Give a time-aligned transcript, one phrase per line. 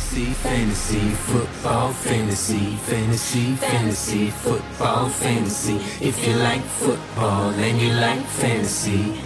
[0.00, 5.76] Fantasy, fantasy, football, fantasy, fantasy, fantasy, football, fantasy.
[6.00, 9.20] If you like football and you like fantasy,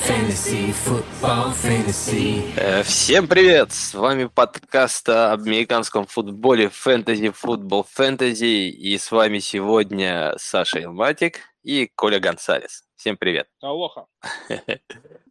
[0.00, 2.42] fantasy, football, fantasy.
[2.56, 3.72] Э, Всем привет!
[3.72, 8.68] С вами подкаст об американском футболе Fantasy Football Fantasy.
[8.70, 12.84] И с вами сегодня Саша Илматик и Коля Гонсалес.
[12.96, 13.48] Всем привет!
[13.60, 14.06] Алоха.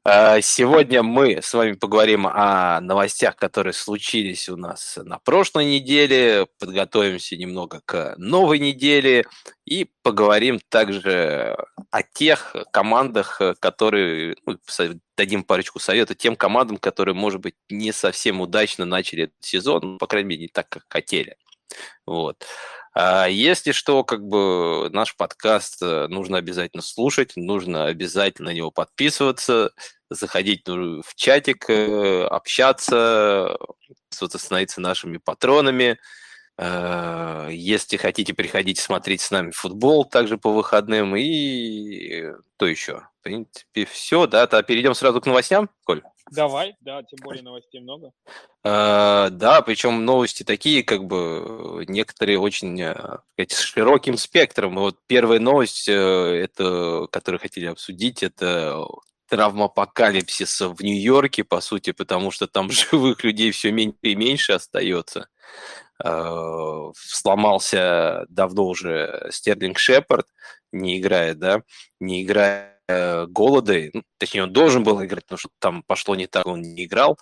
[0.06, 6.48] А, Сегодня мы с вами поговорим о новостях, которые случились у нас на прошлой неделе,
[6.58, 9.26] подготовимся немного к новой неделе
[9.66, 11.58] и поговорим также
[11.92, 14.58] о тех командах, которые, ну,
[15.18, 19.98] дадим парочку советов тем командам, которые, может быть, не совсем удачно начали этот сезон, ну,
[19.98, 21.36] по крайней мере, не так, как хотели.
[22.06, 22.46] Вот.
[22.94, 28.72] А Если что, как бы наш подкаст э, нужно обязательно слушать, нужно обязательно на него
[28.72, 29.72] подписываться,
[30.10, 33.58] заходить ну, в чатик, э, общаться,
[34.10, 36.00] становиться нашими патронами.
[36.58, 41.16] Э, Если хотите, приходите смотреть с нами футбол также по выходным.
[41.16, 42.26] И
[42.58, 43.04] то еще.
[43.20, 44.48] В принципе, все, да.
[44.48, 46.02] То перейдем сразу к новостям, Коль?
[46.32, 48.12] Давай, да, тем более новостей много.
[48.64, 52.94] Э, Да, причем новости такие, как бы некоторые очень э,
[53.34, 54.76] сказать, с широким спектром.
[54.76, 58.86] Вот первая новость, э, это, которую хотели обсудить, это
[59.30, 64.54] травма апокалипсиса в Нью-Йорке, по сути, потому что там живых людей все меньше и меньше
[64.54, 65.28] остается.
[66.04, 70.28] Э, Сломался давно уже Стерлинг Шепард,
[70.72, 71.62] не играет, да,
[72.00, 72.79] не играя э,
[73.28, 76.86] Голодой, ну, точнее, он должен был играть, потому что там пошло не так, он не
[76.86, 77.18] играл.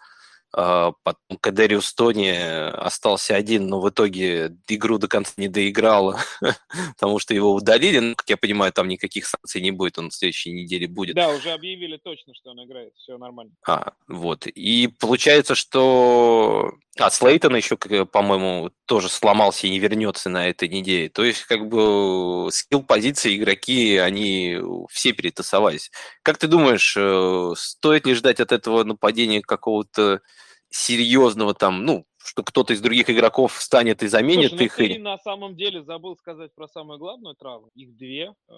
[0.54, 6.18] А, Потом Кадериус Тони остался один, но в итоге игру до конца не доиграл,
[6.96, 8.00] потому что его удалили.
[8.00, 11.16] Ну, как я понимаю, там никаких санкций не будет, он в следующей неделе будет.
[11.16, 13.54] Да, уже объявили точно, что он играет, все нормально.
[13.66, 14.48] А, вот.
[14.48, 16.74] И получается, что...
[17.00, 21.10] А, Слейтон еще, по-моему, тоже сломался и не вернется на этой неделе.
[21.10, 24.58] То есть, как бы, скилл позиции игроки, они
[24.90, 25.92] все перетасовались.
[26.24, 30.22] Как ты думаешь, э, стоит ли ждать от этого нападения какого-то
[30.70, 34.76] серьезного там, ну, что кто-то из других игроков встанет и заменит Слушай, ну их?
[34.76, 37.70] ты или- на самом деле забыл сказать про самую главную травму.
[37.76, 38.34] Их две.
[38.50, 38.54] Э,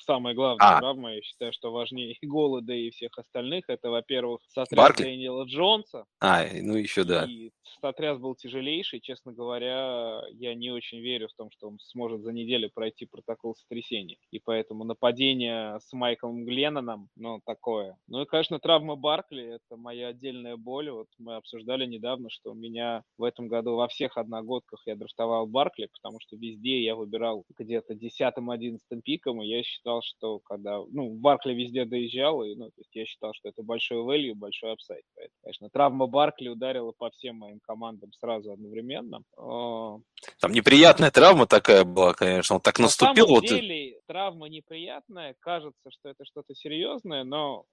[0.00, 0.78] Самая главная А.
[0.80, 3.64] травма, я считаю, что важнее и голода, и всех остальных.
[3.68, 4.96] Это, во-первых, сотряс?
[4.96, 6.04] Дэниела Джонса.
[6.20, 7.24] А, ну еще да.
[7.24, 7.50] И
[7.80, 9.00] сотряс был тяжелейший.
[9.00, 13.54] Честно говоря, я не очень верю в том, что он сможет за неделю пройти протокол
[13.54, 14.16] сотрясения.
[14.30, 17.96] И поэтому нападение с Майклом Гленноном, ну, такое.
[18.08, 20.90] Ну и, конечно, травма Баркли— это моя отдельная боль.
[20.90, 22.54] Вот мы обсуждали недавно, что у
[22.88, 27.44] меня в этом году во всех одногодках я драфтовал Баркли, потому что везде я выбирал
[27.56, 30.78] где-то 10-11 пиком, и я считал, что когда...
[30.90, 34.72] Ну, Баркли везде доезжал, и, ну, то есть я считал, что это большой value, большой
[34.72, 35.02] апсайд.
[35.14, 39.22] Поэтому, конечно, травма Баркли ударила по всем моим командам сразу одновременно.
[39.36, 39.98] Э,
[40.40, 42.56] Там неприятная травма такая была, конечно.
[42.56, 43.26] Он так на наступил.
[43.26, 47.64] самом Вот, деле травма неприятная, кажется, что это что-то серьезное, но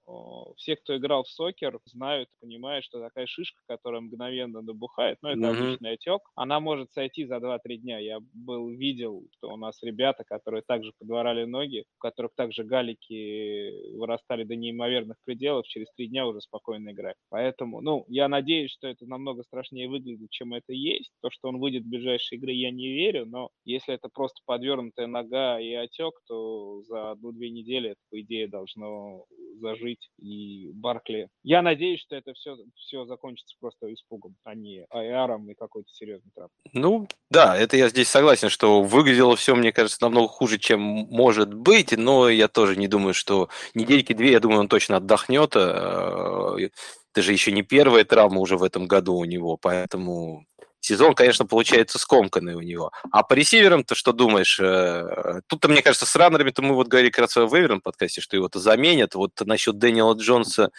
[0.56, 5.48] все, кто играл в сокер, знают, понимают, что такая шишка, которая мгновенно набухает, ну это
[5.48, 5.76] Мгм.
[5.76, 7.98] обычный отек, она может сойти за 2-3 дня.
[7.98, 13.92] Я был, видел, что у нас ребята, которые также подворали ноги, у которых также галики
[13.96, 17.16] вырастали до неимоверных пределов, через 3 дня уже спокойно играть.
[17.28, 21.12] Поэтому, ну, я надеюсь, что это намного страшнее выглядит, чем это есть.
[21.22, 25.06] То, что он выйдет в ближайшие игры, я не верю, но если это просто подвернутая
[25.06, 29.24] нога и отек, то за одну-две недели это, по идее, должно
[29.54, 30.08] зажить.
[30.18, 31.28] И Баркли...
[31.42, 36.30] Я надеюсь, что это все, все закончится просто испугом, а не аэром и какой-то серьезной
[36.34, 36.52] травмой.
[36.72, 41.52] Ну, да, это я здесь согласен, что выглядело все, мне кажется, намного хуже, чем может
[41.54, 45.52] быть, но я тоже не думаю, что недельки-две, я думаю, он точно отдохнет.
[45.54, 46.68] э,
[47.12, 50.46] Это же еще не первая травма уже в этом году у него, поэтому
[50.80, 52.92] сезон, конечно, получается скомканный у него.
[53.10, 54.58] А по ресиверам-то что думаешь?
[54.60, 58.60] Э, Тут-то, мне кажется, с раннерами-то мы вот говорили как раз в подкасте, что его-то
[58.60, 59.14] заменят.
[59.14, 60.70] Вот насчет Дэниела Джонса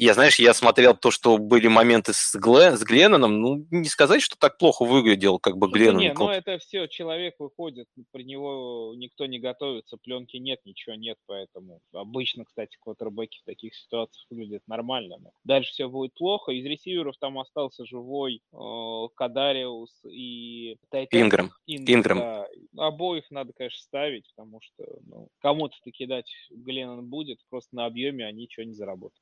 [0.00, 4.22] я, знаешь, я смотрел то, что были моменты с, Гле- с Гленноном, ну, не сказать,
[4.22, 6.00] что так плохо выглядел, как бы Слушай, Гленнон.
[6.00, 11.18] не, ну это все, человек выходит, при него никто не готовится, пленки нет, ничего нет,
[11.26, 15.16] поэтому обычно, кстати, квотербеки в таких ситуациях выглядят нормально.
[15.18, 16.52] но Дальше все будет плохо.
[16.52, 21.22] Из ресиверов там остался живой э, Кадариус и Тайтен.
[21.22, 21.50] Инграм.
[21.66, 22.18] Инграм.
[22.18, 22.46] да.
[22.76, 28.26] Обоих надо, конечно, ставить, потому что ну, кому-то таки дать Гленнон будет, просто на объеме
[28.26, 29.20] они ничего не заработают.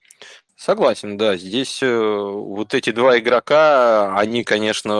[0.69, 1.38] Согласен, да.
[1.38, 4.93] Здесь э, вот эти два игрока, они, конечно,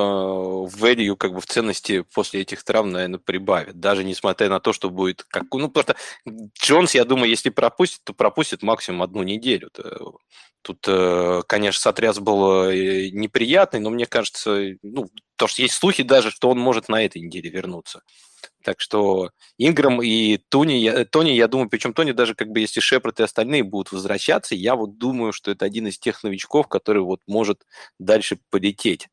[0.65, 3.79] в value, как бы в ценности после этих травм, наверное, прибавят.
[3.79, 5.45] Даже несмотря на то, что будет как...
[5.53, 5.97] Ну, просто
[6.59, 9.69] Джонс, я думаю, если пропустит, то пропустит максимум одну неделю.
[10.63, 16.03] Тут, э, конечно, сотряс был э, неприятный, но мне кажется, ну, то, что есть слухи
[16.03, 18.01] даже, что он может на этой неделе вернуться.
[18.69, 22.81] Так что Инграм и Тони, я, Тони, я думаю, причем Тони даже как бы если
[22.81, 27.01] Шепард и остальные будут возвращаться, я вот думаю, что это один из тех новичков, который
[27.03, 27.63] вот может
[27.99, 29.09] дальше полететь.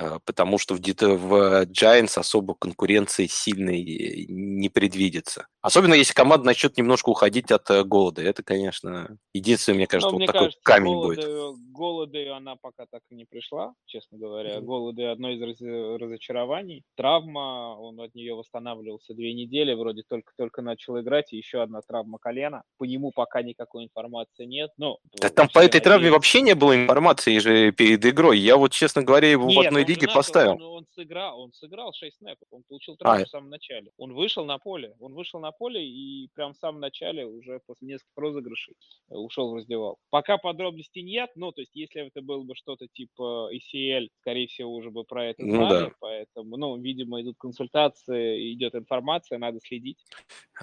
[0.00, 5.46] Э, потому что где-то в Giants особо конкуренции сильной не предвидится.
[5.60, 8.22] Особенно если команда начнет немножко уходить от э, голода.
[8.22, 11.58] Это, конечно, единственное, мне кажется, Но, вот мне такой кажется, камень голода, будет.
[11.72, 14.60] Голода она пока так и не пришла, честно говоря.
[14.60, 16.84] Голоды одно из раз, разочарований.
[16.96, 22.18] Травма, он от нее восстанавливался две недели, вроде только-только начал играть, и еще одна травма
[22.18, 22.62] колена.
[22.78, 24.70] По нему пока никакой информации нет.
[24.76, 28.38] Но да там по этой травме вообще не было информации же перед игрой.
[28.38, 30.52] Я вот, честно говоря, его нет, в одной начал, поставил.
[30.52, 33.24] Он, он, сыграл, он сыграл 6 снэпов, он получил травму а.
[33.24, 33.90] в самом начале.
[33.96, 37.88] Он вышел на поле, он вышел на поле и прям в самом начале, уже после
[37.88, 38.74] нескольких розыгрышей,
[39.10, 39.98] э, ушел в раздевал.
[40.10, 44.72] Пока подробностей нет, ну, то есть, если это было бы что-то типа ECL, скорее всего,
[44.74, 45.92] уже бы про это знали, ну, да.
[46.00, 49.98] поэтому, ну, видимо, идут консультации, идет информация, надо следить.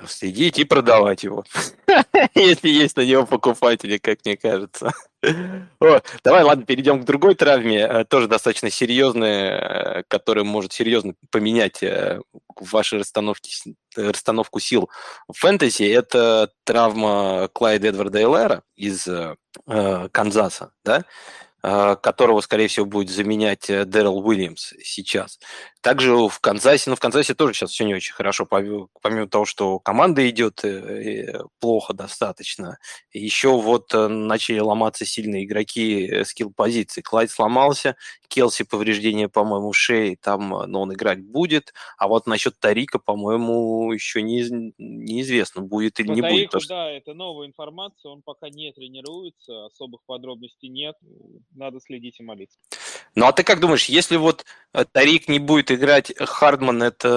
[0.06, 1.44] Следить и продавать его,
[2.36, 4.92] если есть на него покупатели, как мне кажется.
[5.80, 11.14] О, давай, ладно, перейдем к другой травме, э, тоже достаточно серьезная, э, которая может серьезно
[11.32, 12.22] поменять э,
[12.60, 13.52] ваши расстановки,
[13.96, 14.90] расстановку сил
[15.28, 15.84] в фэнтези.
[15.84, 19.36] Это травма Клайда Эдварда Эллера из э,
[20.12, 21.06] Канзаса, да?
[21.62, 25.40] Которого, скорее всего, будет заменять Дэрил Уильямс сейчас.
[25.86, 29.78] Также в Канзасе, ну в Канзасе тоже сейчас все не очень хорошо, помимо того, что
[29.78, 32.80] команда идет э, плохо достаточно.
[33.14, 37.02] Еще вот э, начали ломаться сильные игроки э, скилл-позиции.
[37.02, 37.98] Клайд сломался,
[38.30, 41.72] Келси повреждение, по-моему, шеи, там, но он играть будет.
[42.00, 46.68] А вот насчет Тарика, по-моему, еще не, неизвестно, будет или По не Тарику, будет.
[46.68, 50.96] Да, это новая информация, он пока не тренируется, особых подробностей нет,
[51.54, 52.58] надо следить и молиться.
[53.16, 54.46] Ну а ты как думаешь, если вот
[54.92, 57.08] Тарик не будет играть Хардман это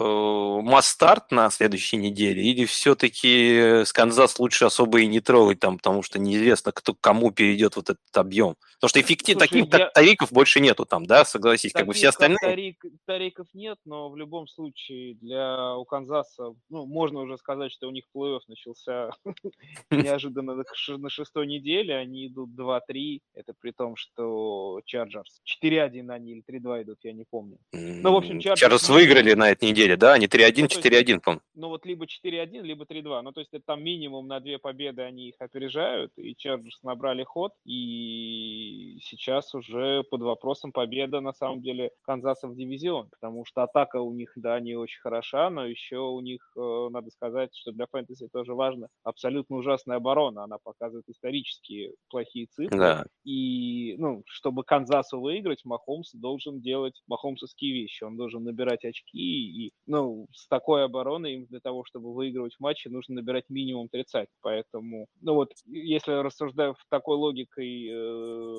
[0.00, 5.76] э, масс-старт на следующей неделе, или все-таки с Канзас лучше особо и не трогать там,
[5.76, 8.56] потому что неизвестно, кто кому перейдет вот этот объем.
[8.80, 9.90] Потому что эффектив, таких я...
[9.90, 12.38] Тариков больше нету там, да, согласись, таких, как бы все остальные.
[12.40, 17.88] Тарик, Тариков нет, но в любом случае для у Канзаса, ну, можно уже сказать, что
[17.88, 19.10] у них плей-офф начался
[19.90, 26.44] неожиданно на шестой неделе, они идут 2-3, это при том, что Чарджерс 4-1 они или
[26.48, 27.58] 3-2 идут, я не помню.
[27.72, 30.14] Ну, в общем, Чарджерс выиграли на этой неделе, да?
[30.14, 31.42] Они 3-1, 4-1, ну, по-моему.
[31.54, 33.22] Ну, вот либо 4-1, либо 3-2.
[33.22, 37.24] Ну, то есть это там минимум на две победы они их опережают, и Чарджерс набрали
[37.24, 38.67] ход, и
[39.02, 44.12] сейчас уже под вопросом победа, на самом деле, Канзаса в дивизион, потому что атака у
[44.12, 48.28] них, да, не очень хороша, но еще у них, э, надо сказать, что для фэнтези
[48.32, 53.04] тоже важно, абсолютно ужасная оборона, она показывает исторически плохие цифры, да.
[53.24, 58.04] и, ну, чтобы Канзасу выиграть, Махомс должен делать махомсовские вещи.
[58.04, 62.88] Он должен набирать очки, и, ну, с такой обороной им для того, чтобы выигрывать матчи,
[62.88, 64.28] нужно набирать минимум 30.
[64.40, 68.57] Поэтому, ну вот, если рассуждаю в такой логикой э,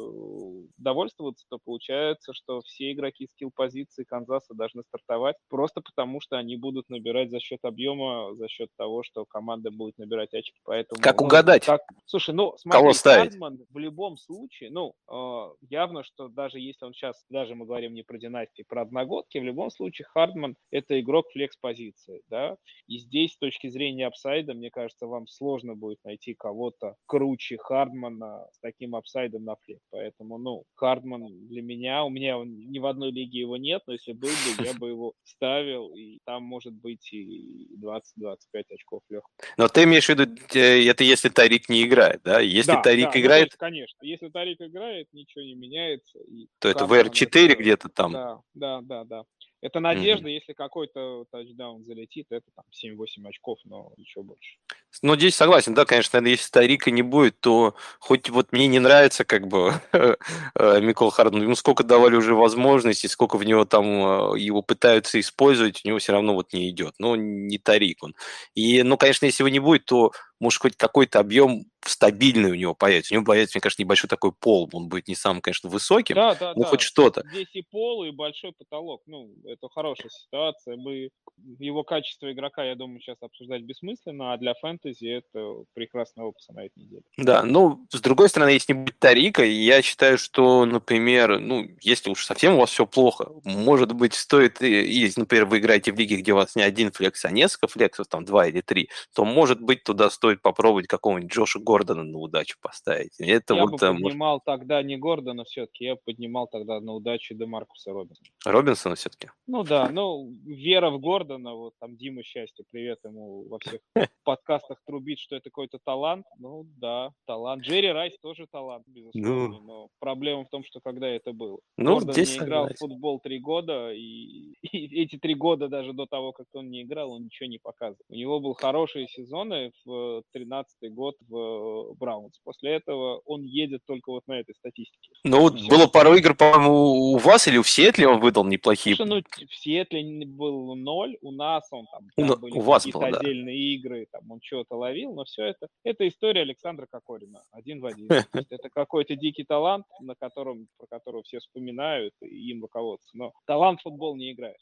[0.77, 6.89] довольствоваться, то получается, что все игроки skill-позиции Канзаса должны стартовать просто потому, что они будут
[6.89, 10.59] набирать за счет объема, за счет того, что команда будет набирать очки.
[10.63, 11.65] Поэтому, как ну, угадать?
[11.65, 11.81] Как...
[12.05, 13.31] Слушай, ну, смотри, Кого ставить?
[13.31, 17.93] Хардман в любом случае, ну, э, явно, что даже если он сейчас, даже мы говорим
[17.93, 22.57] не про династии, про одногодки, в любом случае Хардман– это игрок flex-позиции, да,
[22.87, 27.57] и здесь с точки зрения upside а, мне кажется, вам сложно будет найти кого-то круче
[27.57, 32.79] Хардмана с таким upside ом на flex, поэтому, ну, Хардман для меня, у меня ни
[32.79, 36.43] в одной лиге его нет, но если был бы, я бы его ставил, и там
[36.43, 38.37] может быть и 20-25
[38.69, 39.29] очков легко.
[39.57, 42.39] Но ты имеешь в виду, это если Тарик не играет, да?
[42.39, 43.41] Если да, Тарик да, играет...
[43.41, 46.19] Ну, есть, конечно, если Тарик играет, ничего не меняется.
[46.19, 48.11] И то это VR4 где-то там?
[48.11, 49.23] Да, да, да, да.
[49.61, 50.33] Это надежда, mm-hmm.
[50.33, 54.55] если какой-то тачдаун залетит, это там 7-8 очков, но еще больше.
[55.01, 59.25] Ну, здесь согласен, да, конечно, если старика не будет, то хоть вот мне не нравится
[59.25, 60.15] как бы э,
[60.55, 65.81] Микол Харден, ему сколько давали уже возможностей, сколько в него там э, его пытаются использовать,
[65.83, 68.15] у него все равно вот не идет, ну, не Тарик он.
[68.55, 72.75] И, ну, конечно, если его не будет, то может, хоть какой-то объем стабильный у него
[72.75, 73.13] появится.
[73.13, 74.69] У него появится, мне кажется, небольшой такой пол.
[74.73, 76.67] Он будет не самым, конечно, высоким, да, да, но да.
[76.67, 77.23] хоть что-то.
[77.31, 79.01] Здесь и пол, и большой потолок.
[79.05, 80.75] Ну, это хорошая ситуация.
[80.75, 81.09] Мы
[81.57, 86.65] его качество игрока, я думаю, сейчас обсуждать бессмысленно, а для фэнтези это прекрасная опция на
[86.65, 87.01] этой неделе.
[87.17, 92.09] Да, ну, с другой стороны, если не будет Тарика, я считаю, что, например, ну, если
[92.09, 96.17] уж совсем у вас все плохо, может быть, стоит, если, например, вы играете в лиге,
[96.17, 99.61] где у вас не один флекс, а несколько флексов, там, два или три, то, может
[99.61, 103.19] быть, туда стоит попробовать какого-нибудь Джоша Гордона на удачу поставить.
[103.19, 104.45] Это я вот, бы поднимал может...
[104.45, 108.29] тогда не Гордона все-таки, я поднимал тогда на удачу Демаркуса Робинсона.
[108.45, 109.29] Робинсона все-таки?
[109.47, 113.81] Ну да, ну, вера в Гордона, вот там Дима Счастье, привет ему во всех
[114.23, 116.25] подкастах трубит, что это какой-то талант.
[116.37, 117.63] Ну да, талант.
[117.63, 119.61] Джерри Райс тоже талант, безусловно, ну...
[119.61, 121.59] но проблема в том, что когда это было.
[121.77, 125.93] Ну, Гордон здесь не играл в футбол три года, и, и эти три года даже
[125.93, 128.05] до того, как он не играл, он ничего не показывал.
[128.09, 132.39] У него был хорошие сезоны в 13 год в Браунс.
[132.43, 135.11] После этого он едет только вот на этой статистике.
[135.23, 138.95] Ну, вот было пару игр, по-моему, у вас или в Сиэтле он выдал неплохие.
[138.95, 142.87] Слушай, ну, в Сиэтле был ноль, у нас он там, там у, были у вас
[142.87, 143.75] был, отдельные да.
[143.75, 148.07] игры, там он что-то ловил, но все это, это история Александра Кокорина, один в один.
[148.49, 153.17] Это какой-то дикий талант, на котором, про которого все вспоминают и им руководствуются.
[153.17, 154.57] Но талант футбол не играет.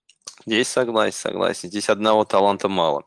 [0.45, 1.69] Здесь согласен, согласен.
[1.69, 3.03] Здесь одного таланта мало.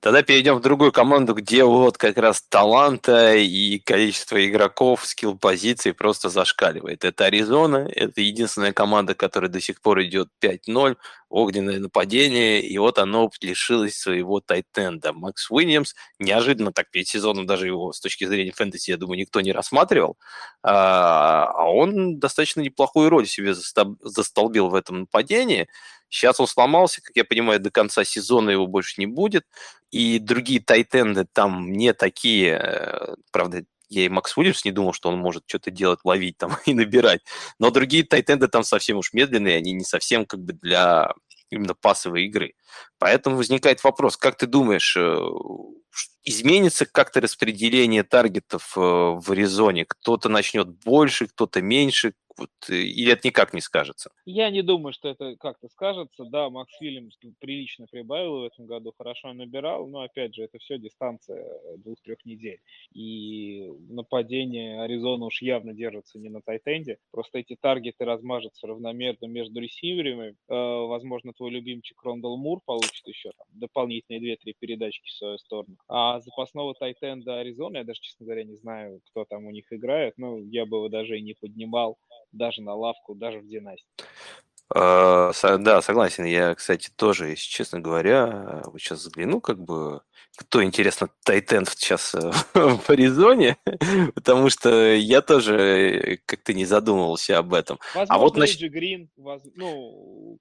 [0.00, 5.94] Тогда перейдем в другую команду, где вот как раз таланта и количество игроков, скилл позиций
[5.94, 7.04] просто зашкаливает.
[7.04, 10.96] Это Аризона, это единственная команда, которая до сих пор идет 5-0,
[11.30, 15.14] огненное нападение, и вот оно лишилось своего тайтенда.
[15.14, 19.40] Макс Уильямс неожиданно так перед сезоном даже его с точки зрения фэнтези, я думаю, никто
[19.40, 20.18] не рассматривал,
[20.62, 25.66] а, а он достаточно неплохую роль себе застолбил в этом нападении.
[26.14, 29.44] Сейчас он сломался, как я понимаю, до конца сезона его больше не будет.
[29.90, 35.08] И другие тайтенды там не такие, э, правда, я и Макс Уильямс не думал, что
[35.08, 37.22] он может что-то делать, ловить там и набирать.
[37.58, 41.12] Но другие тайтенды там совсем уж медленные, они не совсем как бы для
[41.50, 42.54] именно пасовой игры.
[42.98, 45.18] Поэтому возникает вопрос, как ты думаешь, э,
[46.22, 49.84] изменится как-то распределение таргетов э, в Аризоне?
[49.84, 54.10] Кто-то начнет больше, кто-то меньше, вот, э, или это никак не скажется?
[54.24, 56.24] Я не думаю, что это как-то скажется.
[56.24, 60.78] Да, Макс Вильямс прилично прибавил в этом году, хорошо набирал, но опять же, это все
[60.78, 61.44] дистанция
[61.78, 62.60] двух-трех недель.
[62.92, 66.98] И нападение Аризона уж явно держится не на тайтенде.
[67.10, 70.36] Просто эти таргеты размажутся равномерно между ресиверами.
[70.48, 75.76] Э, возможно, твой любимчик Рондал Мур получит еще там, дополнительные две-три передачки в свою сторону.
[75.88, 80.14] А запасного тайтенда Аризона, я даже, честно говоря, не знаю, кто там у них играет.
[80.16, 81.98] Ну, я бы его даже и не поднимал
[82.34, 84.04] даже на лавку, даже в династии.
[84.72, 86.24] А, да, согласен.
[86.24, 90.02] Я, кстати, тоже, если честно говоря, вот сейчас взгляну, как бы,
[90.36, 92.18] кто, интересно, Тайтенд сейчас э,
[92.54, 93.56] в Аризоне,
[94.14, 97.78] потому что я тоже э, как-то не задумывался об этом.
[97.94, 98.70] Возможно, а вот, значит...
[98.72, 99.10] Грин,
[99.54, 100.38] ну,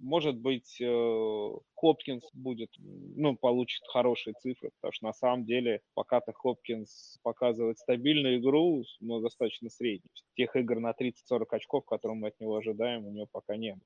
[0.00, 6.32] может быть, э, Хопкинс будет, ну, получит хорошие цифры, потому что на самом деле пока-то
[6.32, 10.10] Хопкинс показывает стабильную игру, но достаточно среднюю.
[10.36, 13.78] Тех игр на 30-40 очков, которые мы от него ожидаем, у него пока нет.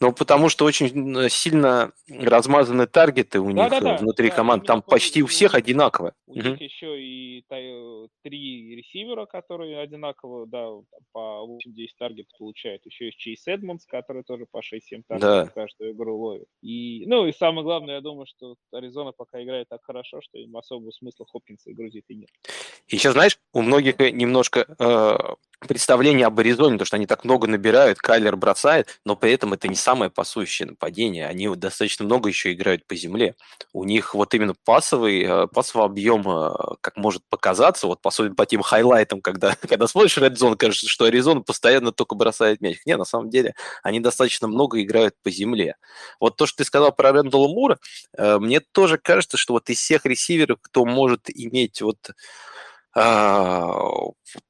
[0.00, 4.66] Ну, потому что очень сильно размазаны таргеты у да, них да, да, внутри да, команд.
[4.66, 6.14] Там почти у всех одинаково.
[6.26, 6.48] У угу.
[6.48, 7.44] них еще и
[8.22, 10.68] три ресивера, которые одинаково, да,
[11.12, 12.84] по 8-10 таргетов получают.
[12.86, 15.46] Еще есть Чейз Эдмонс, который тоже по 6-7 таргетов да.
[15.46, 16.46] каждую игру ловит.
[16.62, 20.56] И, ну, и самое главное, я думаю, что Аризона пока играет так хорошо, что им
[20.56, 22.30] особого смысла Хопкинса и грузить и нет.
[22.88, 25.34] И сейчас, знаешь, у многих немножко э,
[25.68, 29.68] представление об Аризоне, то, что они так много набирают, Кайлер бросает, но при этом это
[29.68, 31.26] не самое пасующее нападение.
[31.26, 33.34] Они достаточно много еще играют по земле.
[33.72, 38.46] У них вот именно пасовый, э, пасовый объем, э, как может показаться, вот по, по
[38.46, 42.78] тем хайлайтам, когда, когда смотришь Red Zone, кажется, что Аризона постоянно только бросает мяч.
[42.86, 45.76] Не, на самом деле, они достаточно много играют по земле.
[46.18, 47.78] Вот то, что ты сказал про Рэндалла Мура,
[48.16, 51.98] э, мне тоже кажется, что вот из всех ресиверов, кто может иметь вот
[52.92, 53.72] а,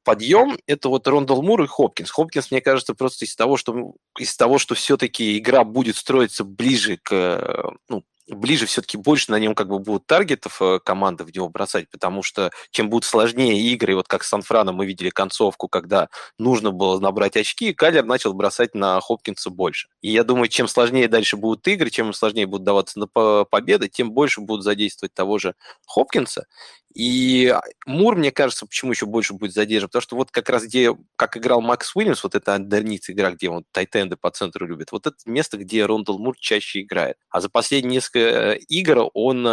[0.05, 2.11] подъем это вот Рондал Мур и Хопкинс.
[2.11, 6.99] Хопкинс, мне кажется, просто из того, что из того, что все-таки игра будет строиться ближе
[7.03, 11.49] к ну, ближе все-таки больше на нем как бы будут таргетов э, команды в него
[11.49, 16.09] бросать, потому что чем будут сложнее игры, вот как с Санфраном мы видели концовку, когда
[16.39, 19.89] нужно было набрать очки, Калер начал бросать на Хопкинса больше.
[20.01, 24.13] И я думаю, чем сложнее дальше будут игры, чем сложнее будут даваться на победы, тем
[24.13, 25.55] больше будут задействовать того же
[25.87, 26.47] Хопкинса.
[26.93, 27.55] И
[27.87, 31.37] Мур, мне кажется, почему еще больше будет задержан, потому что вот как раз где, как
[31.37, 35.17] играл Макс Уильямс, вот эта андерниц игра, где он тайтенды по центру любит, вот это
[35.25, 37.17] место, где Рондал Мур чаще играет.
[37.31, 39.45] А за последние несколько э, игр он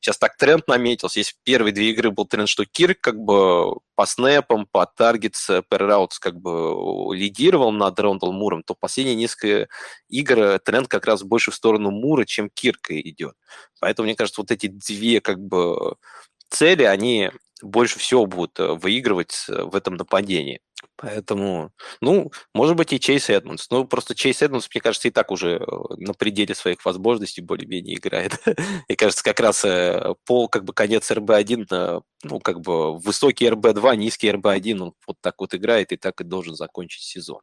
[0.00, 1.20] сейчас так тренд наметился.
[1.20, 5.48] Если первые две игры был тренд, что Кирк как бы по snap ам, по targets,
[5.50, 9.68] per routes как бы лидировал над Рондал Муром, то последние несколько
[10.08, 13.34] игр тренд как раз больше в сторону Мура, чем Кирка идет.
[13.80, 15.96] Поэтому, мне кажется, вот эти две как бы
[16.50, 17.30] цели, они
[17.62, 20.60] больше всего будут э, выигрывать в этом нападении.
[20.96, 23.68] Поэтому, ну, может быть, и Чейз Эдмонс.
[23.70, 27.96] Ну, просто Чейз Эдмонс, мне кажется, и так уже э, на пределе своих возможностей более-менее
[27.96, 28.38] играет.
[28.88, 33.96] И кажется, как раз э, пол, как бы, конец РБ-1, ну, как бы, высокий РБ-2,
[33.96, 37.40] низкий РБ-1, он вот так вот играет и так и должен закончить сезон.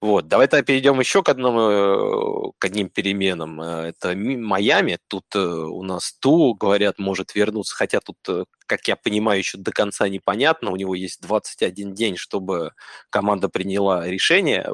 [0.00, 3.60] Вот, давай тогда перейдем еще к одному, к одним переменам.
[3.60, 4.98] Это Майами.
[5.06, 10.08] Тут у нас Ту, говорят, может вернуться, хотя тут как я понимаю, еще до конца
[10.08, 10.70] непонятно.
[10.70, 12.72] У него есть 21 день, чтобы
[13.10, 14.72] команда приняла решение э,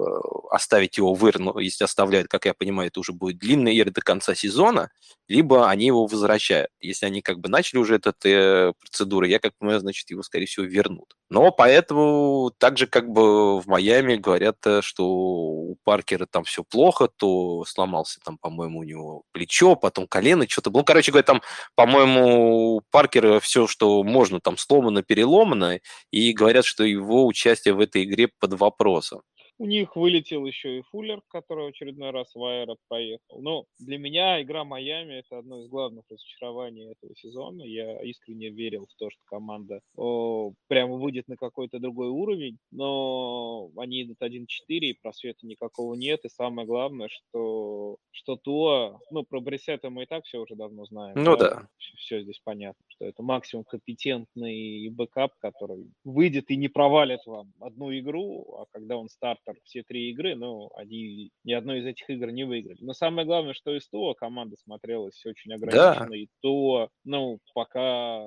[0.53, 1.41] оставить его в ИР.
[1.41, 4.91] Но если оставляют, как я понимаю, это уже будет длинный ИР до конца сезона,
[5.27, 6.71] либо они его возвращают.
[6.81, 10.47] Если они как бы начали уже эту э, процедуру, я как понимаю, значит, его, скорее
[10.47, 11.17] всего, вернут.
[11.29, 17.09] Но поэтому так же, как бы в Майами говорят, что у Паркера там все плохо,
[17.09, 20.71] то сломался там, по-моему, у него плечо, потом колено, что-то.
[20.71, 21.43] Ну, короче говоря, там,
[21.75, 25.81] по-моему, у Паркера все, что можно там сломано, переломано,
[26.11, 29.23] и говорят, что его участие в этой игре под вопросом.
[29.61, 33.41] У них вылетел еще и Фуллер, который в очередной раз в IR поехал.
[33.41, 37.63] Но для меня игра Майами– это одно из главных разочарований этого сезона.
[37.63, 43.71] Я искренне верил в то, что команда о, прямо выйдет на какой-то другой уровень, но
[43.77, 46.25] они идут 1-4, и просвета никакого нет.
[46.25, 50.85] И самое главное, что, что то, ну, про Брисета мы и так все уже давно
[50.85, 51.21] знаем.
[51.21, 51.69] Ну да.
[51.79, 57.53] Все, все здесь понятно, что это максимум компетентный backup, который выйдет и не провалит вам
[57.59, 61.87] одну игру, а когда он старт там, все три игры, но они ни одной из
[61.87, 62.77] этих игр не выиграли.
[62.83, 66.17] Но самое главное, что без Туа команда смотрелась очень ограниченно, да.
[66.17, 68.23] и ТО, ну, пока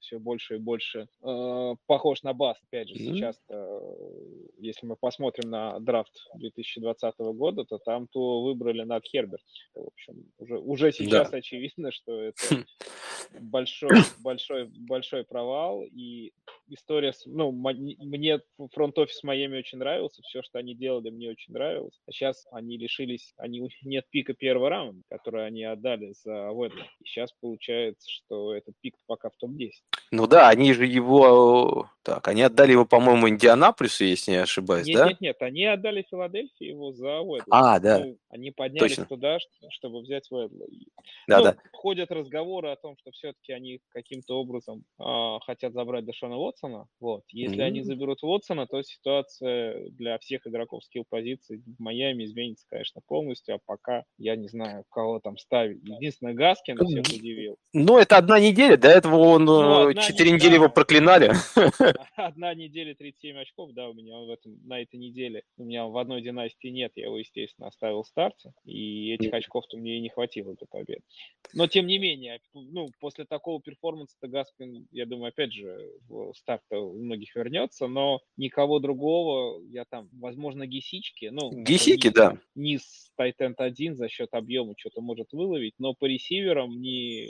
[0.00, 2.62] все больше и больше э, похож на Баст.
[2.64, 3.14] Опять же, mm-hmm.
[3.14, 3.80] сейчас, э,
[4.58, 9.44] если мы посмотрим на драфт 2020 года, то там ТО выбрали над Херберт.
[9.74, 11.38] В общем, уже, уже сейчас да.
[11.38, 12.66] очевидно, что это
[13.40, 13.88] большой,
[14.22, 16.32] большой, большой провал, и
[16.68, 18.40] история, ну, мне
[18.72, 21.98] фронт-офис Майами очень нравился, все, что они делали, мне очень нравилось.
[22.06, 26.84] А сейчас они лишились, они нет пика первого раунда, который они отдали за Уэдла.
[27.00, 29.70] И сейчас получается, что этот пик пока в топ-10.
[30.10, 31.90] Ну да, они же его...
[32.02, 35.08] Так, они отдали его, по-моему, Индианаполису, если не ошибаюсь, нет, да?
[35.08, 37.46] Нет, нет, они отдали Филадельфии его за Уэдла.
[37.50, 37.98] А, да.
[37.98, 39.04] Ну, они поднялись Точно.
[39.04, 39.38] туда,
[39.70, 40.66] чтобы взять Уэдла.
[41.26, 41.56] Да, ну, да.
[41.72, 46.86] Ходят разговоры о том, что все-таки они каким-то образом э, хотят забрать Дэшона Уотсона.
[46.98, 47.24] Вот.
[47.28, 47.62] Если mm-hmm.
[47.62, 53.56] они заберут Уотсона, то ситуация для всех игроков скилл позиций в Майами изменится, конечно, полностью,
[53.56, 55.82] а пока я не знаю, кого там ставить.
[55.84, 57.56] Единственное, Гаскин всех удивил.
[57.72, 61.32] Ну, это одна неделя, до этого он ну, 4 э, недели его проклинали.
[62.16, 65.42] Одна неделя, 37 очков, да, у меня в этом, на этой неделе.
[65.56, 69.76] У меня в одной династии нет, я его, естественно, оставил в старте, и этих очков-то
[69.76, 71.02] мне и не хватило для победы.
[71.54, 76.62] Но, тем не менее, ну, после такого перформанса-то Гаскин, я думаю, опять же, в старт
[76.70, 81.50] у многих вернется, но никого другого я там, возможно, Гисички, ну...
[81.50, 82.38] Гисики, да.
[82.54, 87.28] Низ Тайтенд 1 за счет объема что-то может выловить, но по ресиверам не...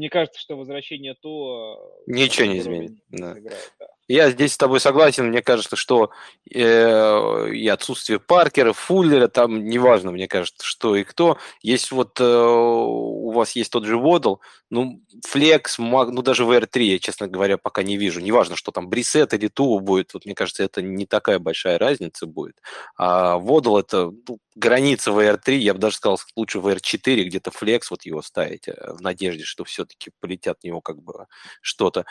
[0.00, 1.94] Мне кажется, что возвращение то...
[2.06, 2.92] Ничего не изменит.
[3.10, 3.38] Да.
[3.38, 3.86] Играет, да.
[4.08, 5.28] Я здесь с тобой согласен.
[5.28, 6.10] Мне кажется, что
[6.52, 11.38] э, и отсутствие Паркера, Фуллера, там неважно, мне кажется, что и кто.
[11.62, 16.82] Есть вот э, у вас есть тот же Водл, ну, Флекс, ну, даже в R3,
[16.82, 18.20] я, честно говоря, пока не вижу.
[18.20, 20.12] Неважно, что там Брисет или Тува будет.
[20.12, 22.56] Вот, мне кажется, это не такая большая разница будет.
[22.96, 27.52] А Водл это ну, граница в R3, я бы даже сказал, лучше в R4, где-то
[27.52, 31.26] Флекс вот его ставить, э, в надежде, что все-таки полетят в него как бы
[31.60, 32.04] что-то.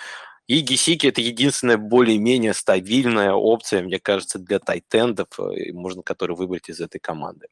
[0.47, 6.69] И Гисики это единственная более-менее стабильная опция, мне кажется, для тайтендов, э, можно который выбрать
[6.69, 7.47] из этой команды.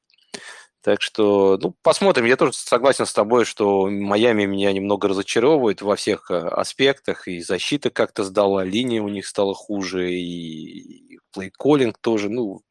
[0.87, 2.23] Так что, ну, посмотрим.
[2.23, 7.27] Я тоже согласен с тобой, что Майами меня немного разочаровывает во всех э, аспектах.
[7.27, 12.29] И защита как-то сдала, линия у них стала хуже, и плейколлинг тоже.
[12.29, 12.61] Ну,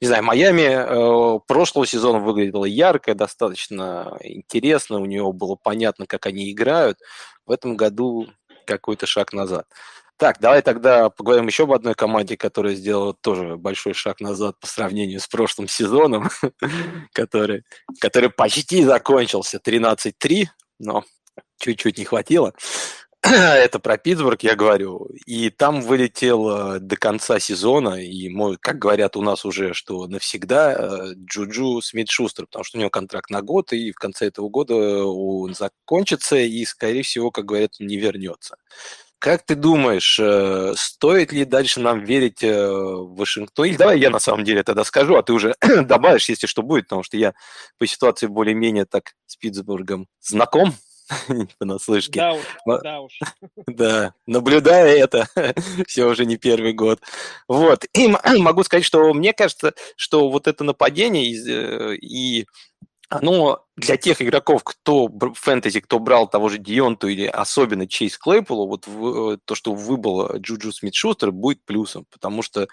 [0.00, 5.00] не знаю, Майами э, прошлого сезона выглядела ярко, достаточно интересно.
[5.00, 7.00] У него было понятно, как они играют.
[7.46, 8.28] В этом году
[8.64, 9.66] какой-то шаг назад.
[10.18, 14.66] Так, давай тогда поговорим еще об одной команде, которая сделала тоже большой шаг назад по
[14.66, 16.30] сравнению с прошлым сезоном,
[17.12, 17.64] который,
[18.00, 20.46] который почти закончился 13-3,
[20.78, 21.04] но
[21.58, 22.54] чуть-чуть не хватило.
[23.22, 25.08] это про Питтсбург я говорю.
[25.26, 31.12] И там вылетел до конца сезона, и, мой, как говорят у нас уже, что навсегда
[31.14, 34.74] Джуджу Смит-Шустер, потому что у него контракт на год, и в конце этого года
[35.04, 38.56] он закончится, и, скорее всего, как говорят, не вернется.
[39.26, 43.66] Как ты думаешь, э, стоит ли дальше нам верить э, в Вашингтон?
[43.66, 46.84] Или давай я на самом деле тогда скажу, а ты уже добавишь, если что будет,
[46.84, 47.34] потому что я
[47.76, 50.74] по ситуации более-менее так с Питтсбургом знаком
[51.58, 52.20] понаслышке.
[52.20, 52.44] Да уж,
[52.84, 53.18] да уж.
[53.66, 55.26] Да, наблюдая это,
[55.88, 57.00] все уже не первый год.
[57.48, 58.06] Вот, и
[58.38, 62.46] могу сказать, что мне кажется, что вот это нападение э, и, и
[63.08, 68.66] оно для тех игроков, кто фэнтези, кто брал того же Дионту или особенно Чейз Клейполу,
[68.66, 72.68] вот в, э, то, что выбыл Джуджу Смит-Шустер, будет плюсом, потому что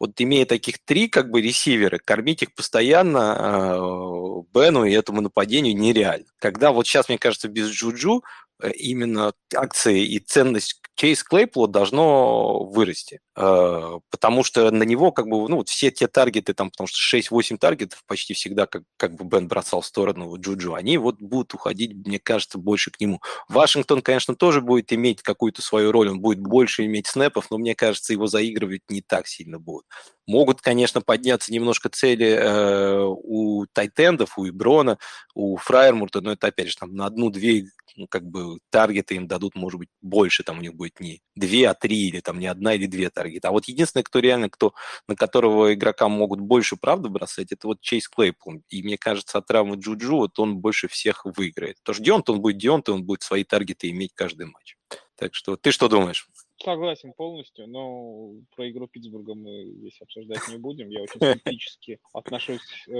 [0.00, 5.76] вот имея таких три как бы ресивера, кормить их постоянно э, Бену и этому нападению
[5.76, 6.26] нереально.
[6.38, 8.22] Когда вот сейчас, мне кажется, без Джуджу
[8.60, 15.48] Э, именно акции и ценность Чейз Клейпла должно вырасти, потому что на него как бы,
[15.48, 18.82] ну, вот все те target ы, там, потому что 6-8 target ов почти всегда, как,
[18.96, 22.98] как бы Бен бросал в сторону Джуджу, они вот будут уходить, мне кажется, больше к
[23.00, 23.20] нему.
[23.48, 27.58] Вашингтон, конечно, тоже будет иметь какую-то свою роль, он будет больше иметь snap ов, но
[27.58, 29.86] мне кажется, его заигрывать не так сильно будут.
[30.26, 34.98] Могут, конечно, подняться немножко цели э, у tight end ов, у Эброна,
[35.34, 37.66] у Фрайермурта, но это, опять же, там на одну-две
[37.98, 41.20] ну, как бы target ы им дадут, может быть, больше, там у них будет не
[41.34, 43.48] две, а три, или там не одна или две target а.
[43.48, 44.74] А вот единственное, кто реально, кто,
[45.06, 48.58] на которого игрока могут больше, правда, бросать, это вот Чейз Клейпл.
[48.68, 51.78] И мне кажется, от травмы Джуджу вот он больше всех выиграет.
[51.78, 54.76] Потому что Дионт, он будет Дионт, и он будет свои target ы иметь каждый матч.
[55.16, 56.28] Так что ты что думаешь?
[56.62, 60.88] Согласен полностью, но про игру Питтсбурга мы здесь обсуждать не будем.
[60.88, 62.92] Я очень скептически отношусь э,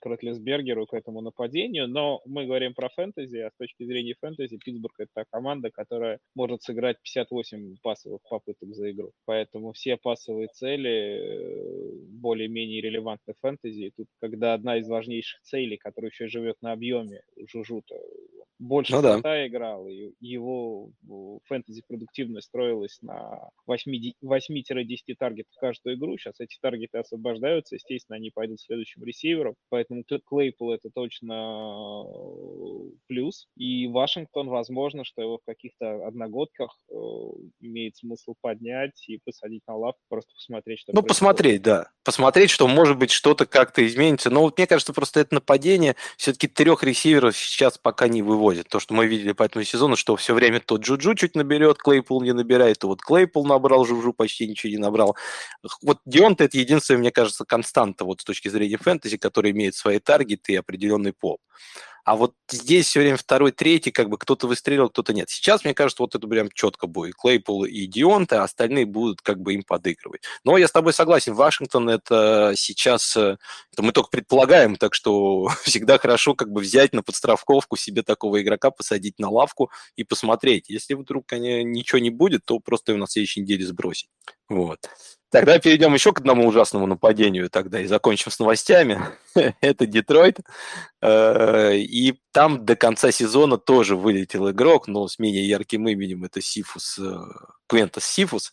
[0.00, 4.56] к Ротлесбергеру, к этому нападению, но мы говорим про фэнтези, а с точки зрения фэнтези
[4.56, 9.12] Питтсбург это та команда, которая может сыграть 58 пасовых попыток за игру.
[9.26, 13.82] Поэтому все пасовые цели э, более-менее релевантны фэнтези.
[13.82, 17.96] И тут, когда одна из важнейших целей, которая еще живет на объеме, Жужута,
[18.60, 19.46] больше ну, да.
[19.46, 20.90] играл, и его
[21.46, 24.12] фэнтези-продуктивность строилась на 8-10
[25.18, 26.18] target ов каждую игру.
[26.18, 29.89] Сейчас эти target ы освобождаются, естественно, они пойдут следующим ресивером, поэтому
[30.26, 33.48] Клейпл это точно э, плюс.
[33.56, 36.94] И Вашингтон, возможно, что его в каких-то одногодках э,
[37.60, 41.08] имеет смысл поднять и посадить на лавку, просто посмотреть, что Ну, происходит.
[41.08, 41.90] посмотреть, да.
[42.04, 44.30] Посмотреть, что, может быть, что-то как-то изменится.
[44.30, 48.68] Но вот мне кажется, просто это нападение все-таки трех ресиверов сейчас пока не выводит.
[48.68, 52.22] То, что мы видели по этому сезону, что все время тот Джуджу чуть наберет, Клейпул
[52.22, 55.16] не набирает, то вот Клейпул набрал, Джуджу почти ничего не набрал.
[55.82, 59.98] Вот Дионта это единственная, мне кажется, константа вот с точки зрения фэнтези, который имеет свои
[59.98, 61.40] таргеты и определенный пол.
[62.04, 65.28] А вот здесь все время второй, третий, как бы кто-то выстрелил, кто-то нет.
[65.28, 67.14] Сейчас, мне кажется, вот это прям четко будет.
[67.14, 70.22] Клейпул и Дионта, а остальные будут как бы им подыгрывать.
[70.44, 73.36] Но я с тобой согласен, Вашингтон это сейчас, э,
[73.72, 78.40] это мы только предполагаем, так что всегда хорошо как бы взять на подстраховку себе такого
[78.42, 80.68] игрока, посадить на лавку и посмотреть.
[80.68, 84.08] Если вдруг конечно, ничего не будет, то просто его на следующей неделе сбросить.
[84.48, 84.88] Вот.
[85.30, 89.00] Тогда перейдем еще к одному ужасному нападению тогда и закончим с новостями.
[89.60, 90.40] Это Детройт.
[91.00, 96.24] Э, и там до конца сезона тоже вылетел игрок, но с менее ярким именем.
[96.24, 97.16] Это Сифус, э,
[97.68, 98.52] Квентас Сифус.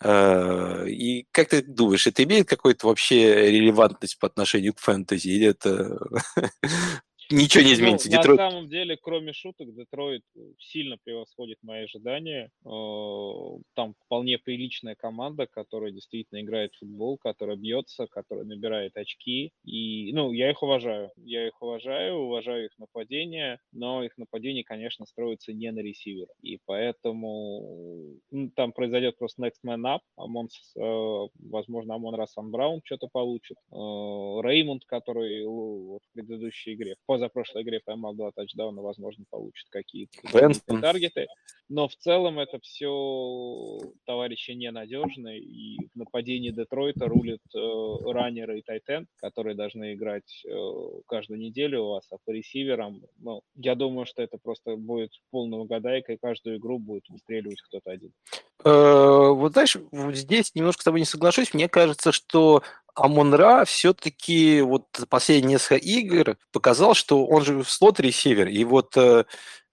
[0.00, 5.28] Э, и как ты думаешь, это имеет какую-то вообще релевантность по отношению к фэнтези?
[5.28, 5.98] Или это
[7.32, 8.10] ничего не ну, изменится.
[8.10, 8.38] Ну, Детройт...
[8.38, 10.22] На самом деле, кроме шуток, Детройт
[10.58, 12.50] сильно превосходит мои ожидания.
[12.64, 19.52] Э, там вполне приличная команда, которая действительно играет в футбол, которая бьется, которая набирает очки.
[19.64, 21.10] И, ну, я их уважаю.
[21.16, 26.32] Я их уважаю, уважаю их нападение, но их нападение, конечно, строится не на ресивера.
[26.42, 30.00] И поэтому ну, там произойдет просто next man up.
[30.16, 33.56] Амон, э, возможно, Амон Рассан Браун что-то получит.
[33.70, 40.12] Э, Реймонд, который в предыдущей игре, в позапрошлой игре поймал два тачдауна, возможно, получит какие-то
[40.80, 41.28] таргеты.
[41.68, 48.62] Но в целом это все товарищи ненадежные, и в нападении Детройта рулят э, раннеры и
[48.62, 50.50] тайтен, которые должны играть э,
[51.06, 55.60] каждую неделю у вас, а по ресиверам, ну, я думаю, что это просто будет полная
[55.60, 58.12] угадайка, и каждую игру будет выстреливать кто-то один.
[58.64, 59.76] Э, вот знаешь,
[60.14, 61.54] здесь немножко с тобой не соглашусь.
[61.54, 62.62] Мне кажется, что
[62.94, 69.24] Амон-Ра все-таки вот последние несколько игр показал, что он же слот-ресивер, и вот э,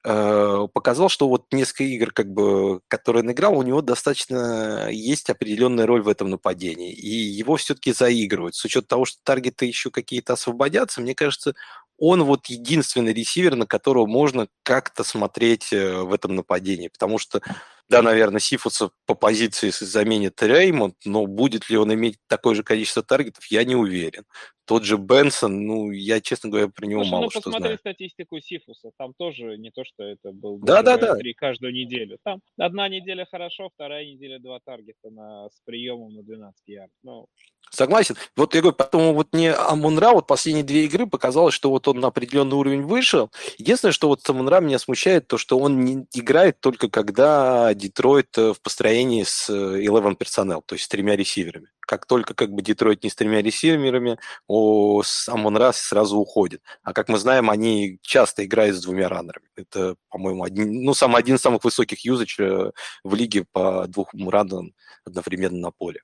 [0.05, 5.29] э, показал, что вот несколько игр, как бы, которые он играл, у него достаточно есть
[5.29, 8.55] определенная роль в этом нападении, и его все-таки заигрывают.
[8.55, 11.55] С учетом того, что таргеты еще какие-то освободятся, мне кажется,
[11.97, 17.41] он вот единственный ресивер, на которого можно как-то смотреть э, в этом нападении, потому что
[17.89, 23.03] да, наверное, Сифуса по позиции заменит Реймонд, но будет ли он иметь такое же количество
[23.03, 24.25] таргетов, я не уверен.
[24.69, 27.77] Тот же Бенсон, ну, я, честно говоря, про него Слушай, мало ну, что посмотри знаю.
[27.79, 31.15] статистику Сифуса, там тоже не то, что это был да, да, да.
[31.35, 32.19] каждую неделю.
[32.23, 36.91] Там одна неделя хорошо, вторая неделя два таргета на, с приемом на 12 ярд.
[37.01, 37.25] Ну,
[37.71, 38.15] Согласен.
[38.35, 41.99] Вот я говорю, поэтому вот мне Амунра вот последние две игры показалось, что вот он
[41.99, 43.31] на определенный уровень вышел.
[43.57, 48.53] Единственное, что вот Амунра меня смущает, то, что он не играет только когда Детройт э,
[48.53, 51.69] в построении с 11 персонал, то есть с тремя ресиверами.
[51.89, 56.61] Как только как бы Детройт не с тремя ресиверами, о, Амунра сразу уходит.
[56.83, 59.47] А как мы знаем, они часто играют с двумя раннерами.
[59.55, 62.71] Это, по-моему, один, ну, сам, один из самых высоких юзач э,
[63.03, 64.73] в лиге по двум раннерам
[65.03, 66.01] одновременно на поле.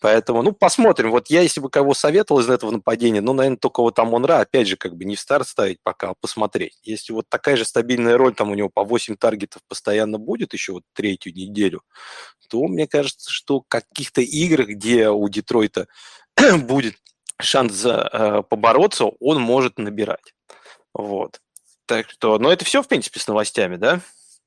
[0.00, 1.10] Поэтому, ну, посмотрим.
[1.10, 4.68] Вот я, если бы кого советовал из этого нападения, ну, наверное, только вот Амонра, опять
[4.68, 6.78] же, как бы не в старт ставить пока, а посмотреть.
[6.82, 10.72] Если вот такая же стабильная роль, там у него по 8 таргетов постоянно будет еще
[10.72, 11.82] вот третью неделю,
[12.48, 15.88] то мне кажется, что каких-то играх, где у Детройта
[16.58, 16.94] будет
[17.40, 20.34] шанс э, побороться, он может набирать.
[20.92, 21.40] Вот.
[21.86, 24.00] Так что, ну, это все, в принципе, с новостями, да?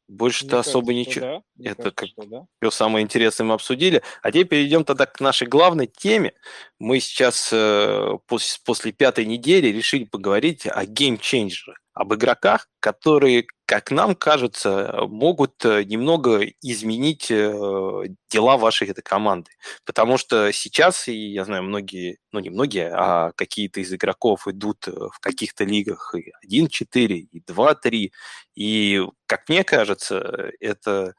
[0.07, 1.43] Больше-то особо ничего.
[1.55, 1.71] Да.
[1.71, 2.45] Это кажется, как да.
[2.61, 4.01] все самое интересное мы обсудили.
[4.21, 6.33] А теперь перейдем тогда к нашей главной теме.
[6.79, 13.91] Мы сейчас э, после, после пятой недели решили поговорить о геймченджерах об игроках, которые, как
[13.91, 19.51] нам кажется, могут э, немного изменить э, дела вашей этой команды.
[19.85, 24.87] Потому что сейчас, и я знаю, многие, ну не многие, а какие-то из игроков идут
[24.87, 28.11] э, в каких-то лигах и 1-4, и 2-3.
[28.55, 31.13] И, как мне кажется, это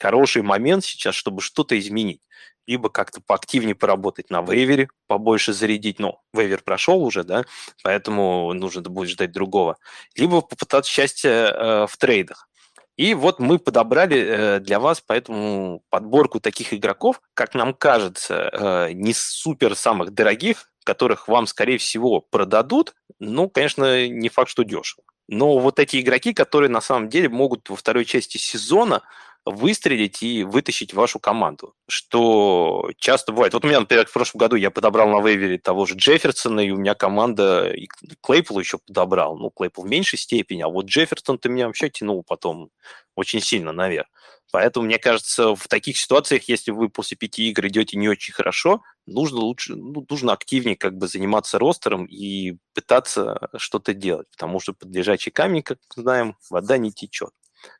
[0.00, 2.20] хороший момент сейчас, чтобы что-то изменить
[2.66, 7.44] либо как-то поактивнее поработать на вейвере, побольше зарядить, ну, вейвер прошел уже, да,
[7.82, 9.76] поэтому нужно будет ждать другого,
[10.16, 12.48] либо попытаться счастье э, в трейдах.
[12.96, 18.92] И вот мы подобрали э, для вас поэтому подборку таких игроков, как нам кажется, э,
[18.92, 25.04] не супер самых дорогих, которых вам, скорее всего, продадут, ну, конечно, не факт, что дешево.
[25.28, 29.02] Но вот эти игроки, которые на самом деле могут во второй части сезона
[29.44, 33.54] выстрелить и вытащить вашу команду, что часто бывает.
[33.54, 36.70] Вот у меня, например, в прошлом году я подобрал на вейвере того же Джефферсона, и
[36.70, 37.88] у меня команда и
[38.20, 39.36] Клейпл еще подобрал.
[39.36, 42.70] Ну, Клейпл в меньшей степени, а вот Джефферсон-то меня вообще тянул потом
[43.16, 44.06] очень сильно наверх.
[44.52, 48.82] Поэтому, мне кажется, в таких ситуациях, если вы после пяти игр идете не очень хорошо,
[49.06, 54.74] нужно лучше, ну, нужно активнее как бы заниматься ростером и пытаться что-то делать, потому что
[54.74, 57.30] под лежачий камень, как знаем, вода не течет.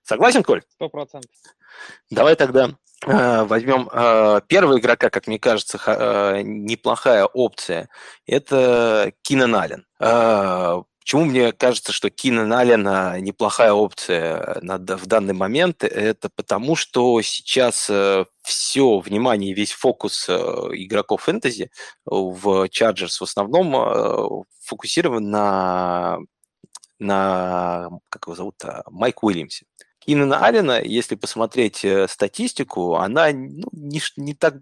[0.02, 0.62] Согласен, Коль?
[0.68, 1.30] Сто процентов.
[2.10, 2.70] Давай тогда
[3.06, 7.88] э, возьмем э, первого игрока, как мне кажется, э, неплохая опция.
[8.26, 9.86] Это Кинан Аллен.
[10.00, 15.82] Э, Почему мне кажется, что Кинан Аллен э, неплохая опция на, в данный момент?
[15.82, 21.72] Это потому, что сейчас э, все внимание, весь фокус э, игроков фэнтези
[22.04, 26.18] в Chargers в основном фокусирован на,
[27.02, 29.66] на как его зовут, Майк Уильямсе.
[29.98, 34.56] Кинана Алина, если посмотреть э, статистику, она ну, не, не так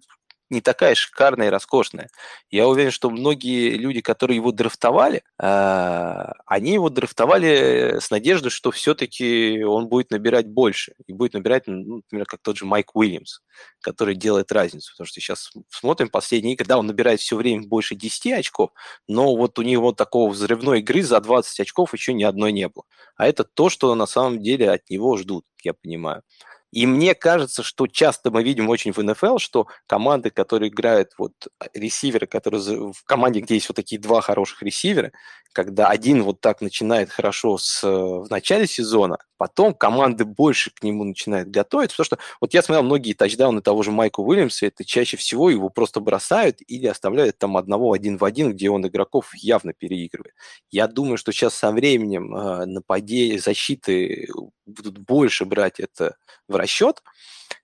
[0.50, 2.10] не такая шикарная и роскошная.
[2.50, 8.70] Я уверен, что многие люди, которые его драфтовали, а, они его драфтовали с надеждой, что
[8.70, 10.94] все-таки он будет набирать больше.
[11.06, 13.40] И будет набирать, ну, например, как тот же Майк Уильямс,
[13.80, 14.92] который делает разницу.
[14.92, 18.70] Потому что сейчас смотрим последние игры, да, он набирает все время больше 10 очков,
[19.08, 22.84] но вот у него такого взрывной игры за 20 очков еще ни одной не было.
[23.16, 26.22] А это то, что на самом деле от него ждут, я понимаю.
[26.72, 31.32] И мне кажется, что часто мы видим очень в НФЛ, что команды, которые играют вот
[31.58, 35.12] а, ресиверы, которые в команде, где есть вот такие два хороших ресивера,
[35.52, 41.02] когда один вот так начинает хорошо с, в начале сезона, потом команды больше к нему
[41.02, 45.16] начинают готовиться, потому что вот я смотрел многие тачдауны того же Майка Уильямса, это чаще
[45.16, 49.72] всего его просто бросают или оставляют там одного один в один, где он игроков явно
[49.72, 50.34] переигрывает.
[50.70, 54.28] Я думаю, что сейчас со временем э, нападения, защиты
[54.70, 56.16] будут больше брать это
[56.48, 57.02] в расчет,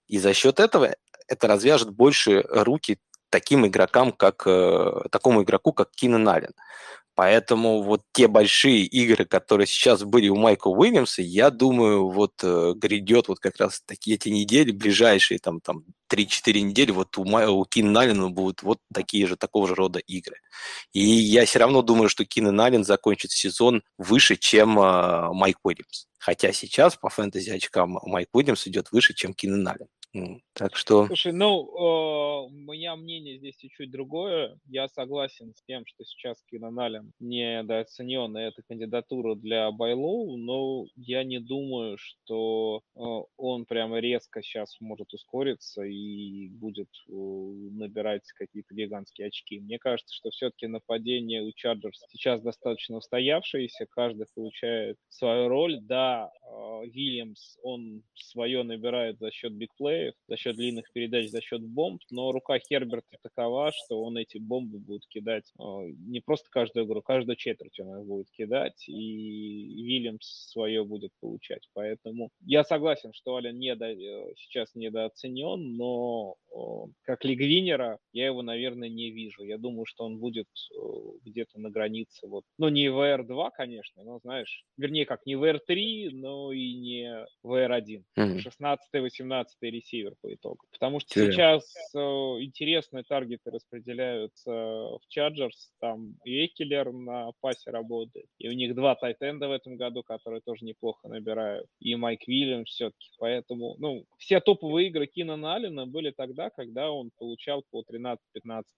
[0.06, 0.94] и за счет этого
[1.28, 2.98] это развяжет больше руки
[3.30, 6.52] таким игрокам, как э, такому игроку, как Кинан Аллен.
[7.14, 12.74] Поэтому вот те большие игры, которые сейчас были у Майкла Уильямса, я думаю, вот э,
[12.76, 17.66] грядет вот как раз такие эти недели, ближайшие там, там 3-4 недели, вот у, у
[17.74, 20.36] Налина будут вот такие же, такого же рода игры.
[20.92, 26.06] И я все равно думаю, что Кина Налин закончит сезон выше, чем э, Майк Уильямс.
[26.18, 29.86] Хотя сейчас по фэнтези очкам Майк Уильямс идет выше, чем Кина Налин.
[30.52, 31.06] Так что...
[31.06, 34.58] Слушай, ну, э, у меня мнение здесь чуть-чуть другое.
[34.66, 40.86] Я согласен с тем, что сейчас Кинан Аллен недооценен, и это кандидатура для Байлоу, но
[40.96, 43.00] я не думаю, что э,
[43.36, 49.60] он прямо резко сейчас может ускориться и будет э, набирать какие-то гигантские очки.
[49.60, 55.80] Мне кажется, что все-таки нападение у Чарджерс сейчас достаточно устоявшееся, каждый получает свою роль.
[55.82, 56.30] Да,
[56.84, 59.52] Вильямс, он свое набирает за счет
[60.06, 64.38] бигплеев, за счет длинных передач, за счет бомб, но рука Херберта такова, что он эти
[64.38, 65.62] бомбы будет кидать э,
[66.06, 71.68] не просто каждую игру, каждую четверть он их будет кидать, и Вильямс свое будет получать.
[71.74, 76.36] Поэтому я согласен, что Ален не до, э, сейчас недооценен, но
[77.02, 79.42] как лигвинера я его, наверное, не вижу.
[79.42, 80.46] Я думаю, что он будет
[81.22, 82.26] где-то на границе.
[82.26, 82.44] Вот.
[82.58, 88.04] Ну, не VR2, конечно, но, знаешь, вернее, как не VR3, но и не VR1.
[88.18, 88.76] Mm-hmm.
[88.94, 89.85] 16-18 ресивер
[90.20, 90.58] по итогу.
[90.72, 91.30] Потому что yeah.
[91.30, 95.70] сейчас э, интересные таргеты распределяются в Chargers.
[95.80, 98.26] Там Экелер на пасе работает.
[98.38, 101.66] И у них два тайтенда в этом году, которые тоже неплохо набирают.
[101.80, 103.08] И Майк Вильямс все-таки.
[103.18, 108.16] Поэтому, ну, все топовые игры Кинана Аллена были тогда, когда он получал по 13-15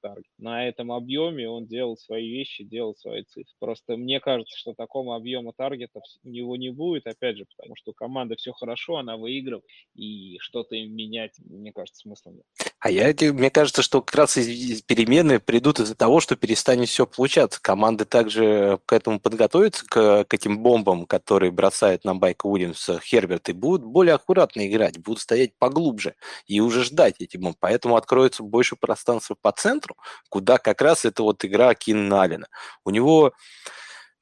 [0.01, 0.33] таргетов.
[0.39, 3.53] На этом объеме он делал свои вещи, делал свои цифры.
[3.59, 7.91] Просто мне кажется, что такого объема таргетов у него не будет, опять же, потому что
[7.93, 12.45] у команды все хорошо, она выигрывает, и что-то им менять, мне кажется, смысла нет.
[12.81, 17.61] А я, мне кажется, что как раз перемены придут из-за того, что перестанет все получаться.
[17.61, 23.49] Команды также к этому подготовятся, к, к этим бомбам, которые бросает на Байка Уильямс Херберт,
[23.49, 26.15] и будут более аккуратно играть, будут стоять поглубже
[26.47, 27.57] и уже ждать эти бомбы.
[27.61, 29.97] Поэтому откроется больше пространства по центру,
[30.29, 32.49] куда как раз это вот игра Кин Налина.
[32.85, 33.33] У него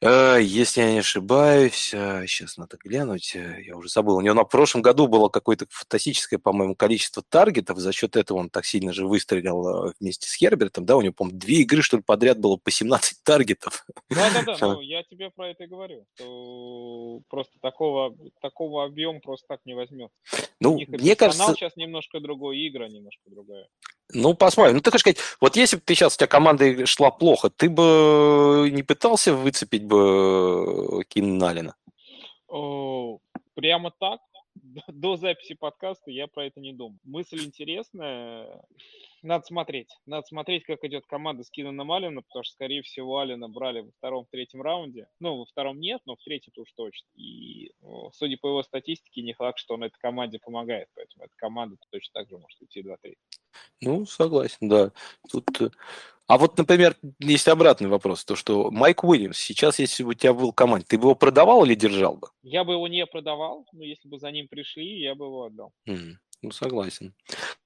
[0.09, 4.17] если я не ошибаюсь, сейчас э, надо глянуть, э, я уже забыл.
[4.17, 7.79] У него на прошлом году было какое-то фантастическое, по-моему, количество таргетов.
[7.79, 10.85] За счет этого он так сильно же выстрелил вместе с Хербертом.
[10.85, 13.87] Да, у него, по-моему, две игры, что ли, подряд было по 17 таргетов.
[14.11, 16.07] Да-да-да, ну, я тебе про это и говорю.
[17.29, 20.11] Просто такого, такого объема просто так не возьмет.
[20.61, 21.55] Ну, мне кажется...
[21.55, 23.69] сейчас немножко другой, игра немножко другая.
[24.13, 24.77] Ну, посмотрим.
[24.77, 27.69] Ну, ты хочешь сказать, вот если бы ты сейчас, у тебя команда шла плохо, ты
[27.69, 31.75] бы не пытался выцепить бы Кин Налина?
[33.55, 34.21] Прямо так?
[34.89, 36.99] До записи подкаста я про это не думал.
[37.05, 38.63] Мысль интересная.
[39.23, 39.89] Надо смотреть.
[40.07, 43.91] Надо смотреть, как идет команда с Кинаном Алина, потому что, скорее всего, Алина брали во
[43.99, 45.09] втором-третьем раунде.
[45.21, 47.09] Ну, во втором нет, но в третьем-то уж точно.
[47.17, 47.73] И,
[48.13, 50.89] судя по его статистике, не факт, что он этой команде помогает.
[50.95, 53.17] Поэтому эта команда точно так же может идти 2-3.
[53.81, 54.93] Ну, согласен, да.
[55.31, 55.47] Тут...
[56.29, 60.33] А вот, например, есть обратный вопрос, то что Майк Уильямс, сейчас, если бы у тебя
[60.33, 62.29] был команд, ты бы его продавал или держал бы?
[62.43, 65.73] Я бы его не продавал, но если бы за ним пришли, я бы его отдал.
[65.89, 66.15] Mm.
[66.47, 67.13] Ну, согласен.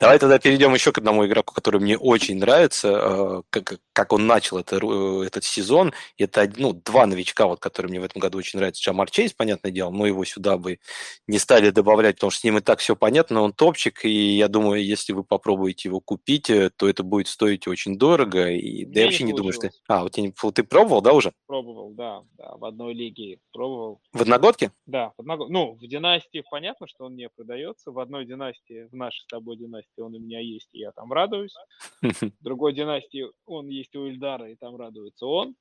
[0.00, 4.26] Давай тогда перейдем еще к одному игроку, который мне очень нравится, э, как, как он
[4.26, 5.92] начал это, э, этот сезон.
[6.16, 8.82] Это ну, два новичка, вот, которые мне в этом году очень нравятся.
[8.82, 10.78] Джамар Чейз, понятное дело, но его сюда бы
[11.26, 14.48] не стали добавлять, потому что с ним и так все понятно, он топчик, и я
[14.48, 18.48] думаю, если вы попробуете его купить, э, то это будет стоить очень дорого.
[18.48, 19.68] И, да я вообще не, не думаю, что...
[19.88, 21.34] А, вот ты, ты пробовал, да, уже?
[21.46, 24.00] Пробовал, да, да, в одной лиге пробовал.
[24.14, 24.72] В одногодке?
[24.86, 25.52] Да, в одногодке.
[25.52, 29.26] Ну, в династии понятно, что он не продается, в одной династии династии, в нашей с
[29.26, 31.54] тобой династии он у меня есть, и я там радуюсь.
[32.02, 35.54] В другой династии он есть у Ильдара, и там радуется он.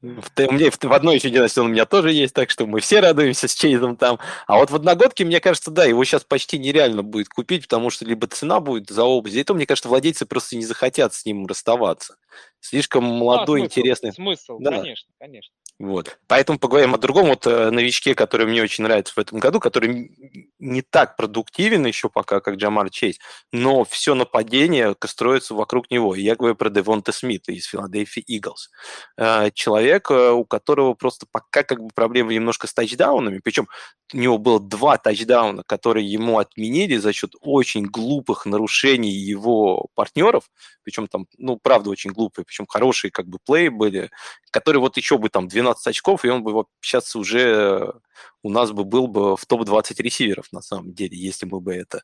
[0.00, 2.80] В, мне, в, в одной еще династии он у меня тоже есть, так что мы
[2.80, 4.18] все радуемся с Чейзом там.
[4.46, 8.04] А вот в одногодке, мне кажется, да, его сейчас почти нереально будет купить, потому что
[8.04, 11.46] либо цена будет за оба, и то, мне кажется, владельцы просто не захотят с ним
[11.46, 12.16] расставаться.
[12.60, 14.12] Слишком молодой, а, смысл, интересный.
[14.12, 14.72] Смысл, да.
[14.72, 15.54] конечно, конечно.
[15.78, 16.18] Вот.
[16.28, 20.43] Поэтому поговорим о другом вот э, новичке, который мне очень нравится в этом году, который
[20.64, 23.18] не так продуктивен еще пока, как Джамар Чейз,
[23.52, 26.14] но все нападение строится вокруг него.
[26.14, 28.70] я говорю про Девонта Смита из Филадельфии Иглс.
[29.16, 33.68] Э, человек, э, у которого просто пока как бы проблемы немножко с тачдаунами, причем
[34.12, 40.50] у него было два тачдауна, которые ему отменили за счет очень глупых нарушений его партнеров,
[40.82, 44.10] причем там, ну, правда, очень глупые, причем хорошие как бы плей были,
[44.50, 47.94] которые вот еще бы там 12 очков, и он бы сейчас уже
[48.42, 52.02] у нас бы был бы в топ-20 ресиверов, на самом деле, если бы это,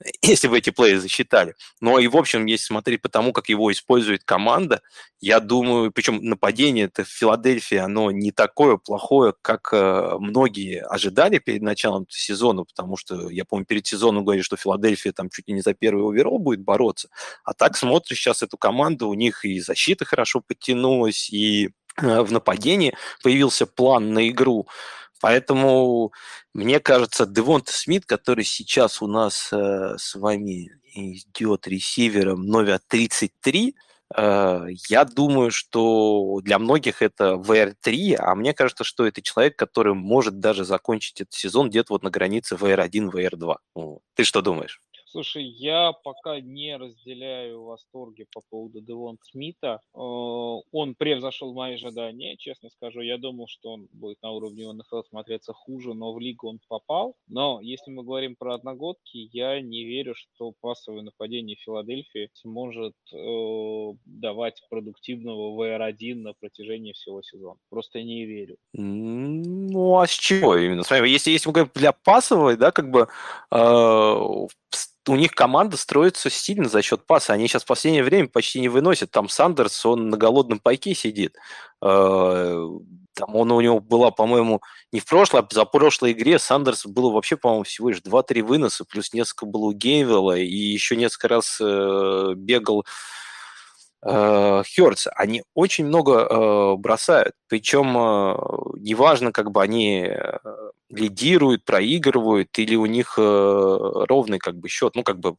[0.22, 1.54] если бы эти плеи засчитали.
[1.80, 4.82] Но и, в общем, если смотреть по тому, как его использует команда,
[5.20, 11.38] я думаю, причем нападение это в Филадельфии, оно не такое плохое, как э, многие ожидали
[11.40, 15.54] перед началом сезона, потому что, я помню, перед сезоном говорили, что Филадельфия там чуть ли
[15.54, 17.08] не за первый оверолл будет бороться,
[17.44, 22.32] а так смотришь сейчас эту команду, у них и защита хорошо подтянулась, и э, в
[22.32, 24.66] нападении появился план на игру.
[25.20, 26.12] Поэтому,
[26.54, 33.68] мне кажется, Девонта Смит, который сейчас у нас э, с вами идет ресивером номер 33,
[33.68, 39.94] э, я думаю, что для многих это VR3, а мне кажется, что это человек, который
[39.94, 43.56] может даже закончить этот сезон где-то вот на границе VR1, VR2.
[44.14, 44.80] Ты что думаешь?
[45.10, 49.80] Слушай, я пока не разделяю восторги по поводу Девон Смита.
[49.92, 53.00] Э, он превзошел мои ожидания, честно скажу.
[53.00, 57.16] Я думал, что он будет на уровне НФЛ смотреться хуже, но в лигу он попал.
[57.26, 63.92] Но если мы говорим про одногодки, я не верю, что пасовое нападение Филадельфии сможет э,
[64.04, 67.58] давать продуктивного VR1 на протяжении всего сезона.
[67.68, 68.58] Просто не верю.
[68.74, 70.84] Ну, а с чего именно?
[70.84, 73.08] Смотри, если, если мы говорим для пасовой, да, как бы
[73.50, 74.46] э,
[75.10, 77.32] у них команда строится сильно за счет паса.
[77.32, 79.10] Они сейчас в последнее время почти не выносят.
[79.10, 81.36] Там Сандерс, он на голодном пайке сидит.
[81.82, 82.68] Э,
[83.14, 87.10] там он у него была, по-моему, не в прошлой, а за прошлой игре Сандерс было
[87.10, 91.58] вообще, по-моему, всего лишь 2-3 выноса, плюс несколько было у Гейнвелла, и еще несколько раз
[91.60, 92.86] э, бегал
[94.02, 97.34] э, Хёрдс, они очень много э, бросают.
[97.48, 98.36] Причем э,
[98.80, 100.38] неважно, как бы они э,
[100.90, 103.22] лидируют, проигрывают, или у них э,
[104.08, 105.36] ровный как бы счет, ну, как бы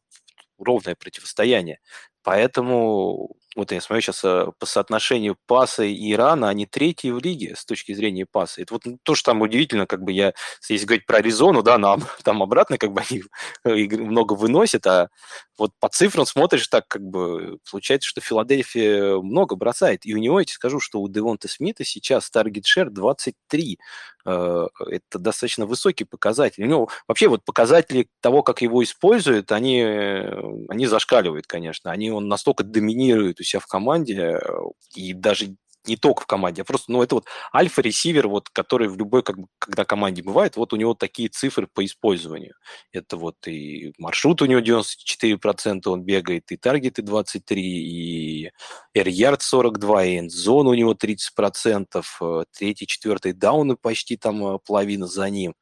[0.58, 1.80] ровное противостояние.
[2.22, 7.54] Поэтому вот я смотрю сейчас э, по соотношению паса и Ирана, они третьи в лиге
[7.54, 8.62] с точки зрения паса.
[8.62, 10.32] Это вот то, что там удивительно, как бы я,
[10.68, 13.22] если говорить про Аризону, да, нам, там обратно как бы они
[13.98, 15.08] много выносят, а
[15.58, 20.06] вот по цифрам смотришь так, как бы получается, что Филадельфия много бросает.
[20.06, 23.78] И у него, я тебе скажу, что у Девонта Смита сейчас таргет шер 23.
[24.24, 26.66] Это достаточно высокий показатель.
[26.66, 31.90] Ну, вообще вот показатели того, как его используют, они, они зашкаливают, конечно.
[31.90, 34.40] Они, он настолько доминирует у себя в команде,
[34.94, 38.96] и даже не только в команде, а просто, ну, это вот альфа-ресивер, вот, который в
[38.96, 42.54] любой, как бы, когда команде бывает, вот у него такие цифры по использованию.
[42.92, 48.52] Это вот и маршрут у него 94%, он бегает, и таргеты 23, и
[48.96, 55.06] air-yard 42, и эндзон у него 30%, э, третий, четвертый дауны почти там э, половина
[55.06, 55.54] за ним.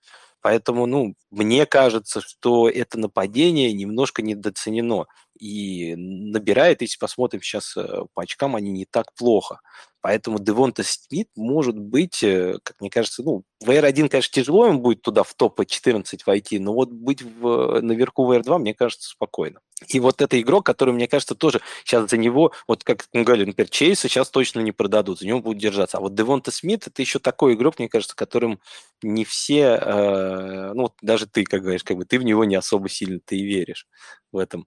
[0.42, 5.04] Поэтому, ну, мне кажется, что это нападение немножко недооценено.
[5.40, 9.60] И набирает, если посмотрим сейчас э, по очкам, они не так плохо.
[10.02, 14.80] Поэтому Девонта Смит может быть, э, как мне кажется, ну, в R1, конечно, тяжело им
[14.80, 19.60] будет туда в топ-14 войти, но вот быть в, наверху в R2, мне кажется, спокойно.
[19.88, 23.48] И вот это игрок, который, мне кажется, тоже сейчас за него, вот как мы говорили,
[23.48, 25.98] например, Чейса сейчас точно не продадут, за него будут держаться.
[25.98, 28.60] А вот Девонта Смит, это еще такой игрок, мне кажется, которым
[29.02, 32.88] не все, э, ну, даже ты, как говоришь, как бы ты в него не особо
[32.88, 33.86] сильно ты и веришь
[34.32, 34.66] в этом,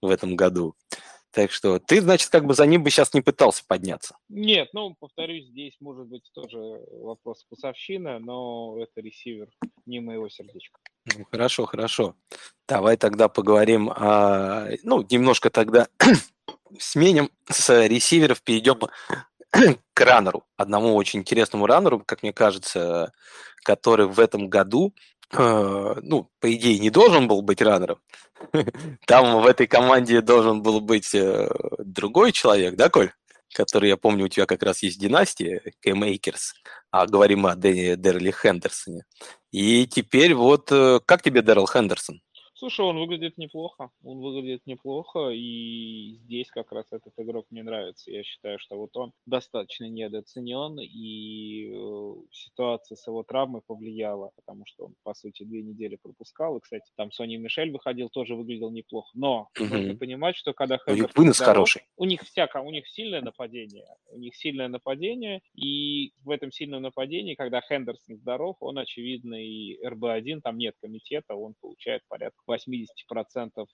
[0.00, 0.74] в этом году.
[1.32, 4.16] Так что ты, значит, как бы за ним бы сейчас не пытался подняться.
[4.28, 6.58] Нет, ну, повторюсь, здесь может быть тоже
[6.90, 9.48] вопрос вкусовщины, но это ресивер
[9.86, 10.80] не моего сердечка.
[11.16, 12.16] Ну, хорошо, хорошо.
[12.66, 15.86] Давай тогда поговорим, о, ну, немножко тогда
[16.78, 18.80] сменим с ресиверов, перейдем
[19.94, 23.12] к раннеру, одному очень интересному раннеру, как мне кажется,
[23.62, 24.94] который в этом году
[25.32, 27.98] ну, по идее, не должен был быть раннером.
[29.06, 33.12] Там в этой команде должен был быть э, другой человек, да, Коль?
[33.54, 36.54] Который, я помню, у тебя как раз есть династия, Кэм Эйкерс,
[36.90, 39.04] а говорим о Дерли Хендерсоне.
[39.50, 42.20] И теперь вот, э, как тебе Дэрил Хендерсон?
[42.60, 43.90] Слушай, он выглядит неплохо.
[44.04, 48.10] Он выглядит неплохо, и здесь как раз этот игрок мне нравится.
[48.10, 54.64] Я считаю, что вот он достаточно недооценен, и э, ситуация с его травмой повлияла, потому
[54.66, 56.58] что он, по сути, две недели пропускал.
[56.58, 59.08] И, кстати, там Сони Мишель выходил, тоже выглядел неплохо.
[59.14, 59.64] Но угу.
[59.64, 61.82] нужно понимать, что когда них вынос здоров, хороший.
[61.96, 63.86] У них всяко, у них сильное нападение.
[64.10, 69.82] У них сильное нападение, и в этом сильном нападении, когда Хендерсон здоров, он, очевидно, и
[69.82, 73.64] РБ-1, там нет комитета, он получает порядка 80% э,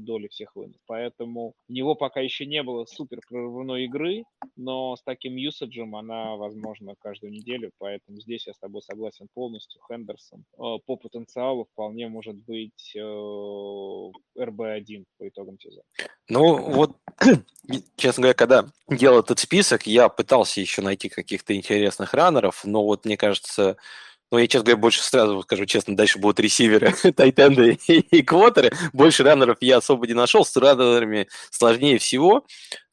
[0.00, 0.80] доли всех выносов.
[0.86, 4.24] Поэтому у него пока еще не было супер прорывной игры,
[4.56, 9.80] но с таким юсаджем она, возможно, каждую неделю, поэтому здесь я с тобой согласен полностью.
[9.88, 15.84] Хендерсон э, по потенциалу вполне может быть РБ-1 э, по итогам сезона.
[16.28, 16.96] Ну, вот,
[17.96, 23.04] честно говоря, когда делал этот список, я пытался еще найти каких-то интересных раннеров, но вот
[23.04, 23.76] мне кажется,
[24.32, 28.72] ну, я, честно говоря, больше сразу скажу честно, дальше будут ресиверы, тайтенды и, квотеры.
[28.94, 30.42] Больше раннеров я особо не нашел.
[30.44, 32.46] С раннерами сложнее всего,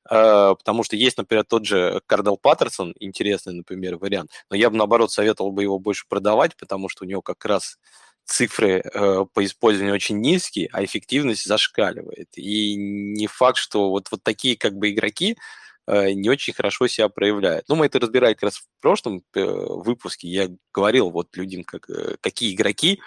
[0.10, 4.32] э, потому что есть, например, тот же Кардел Паттерсон, интересный, например, вариант.
[4.50, 7.78] Но я бы, наоборот, советовал бы его больше продавать, потому что у него как раз
[8.26, 12.28] цифры э, по использованию очень низкие, а эффективность зашкаливает.
[12.36, 15.38] И не факт, что вот, вот такие как бы игроки,
[15.90, 17.66] не очень хорошо себя проявляют.
[17.68, 20.28] Ну, мы это разбирали как раз в прошлом э, выпуске.
[20.28, 23.02] Я говорил вот людям, как, э, какие игроки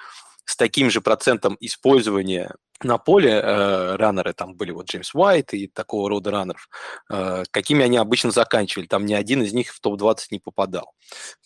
[0.45, 2.55] с таким же процентом использования
[2.85, 6.69] на поле э, раннеры, там были вот Джеймс Уайт и такого рода раннеров,
[7.11, 8.87] э, какими они обычно заканчивали.
[8.87, 10.93] Там ни один из них в топ-20 не попадал.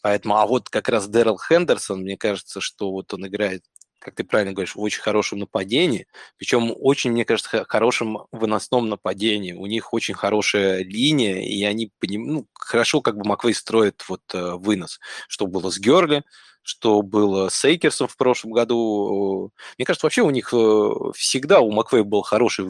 [0.03, 3.63] Поэтому, а вот как раз Дэрил Хендерсон, мне кажется, что вот он играет
[3.99, 9.53] как ты правильно говоришь, в очень хорошем нападении, причем очень, мне кажется, хорошем выносном нападении.
[9.53, 14.53] У них очень хорошая линия, и они ну, хорошо как бы Маквей строит вот э,
[14.57, 16.25] вынос, что было с Герли,
[16.67, 19.53] что было с Эйкерсом в прошлом году.
[19.79, 22.67] Мне кажется, вообще у них э, всегда у Маквей был хороший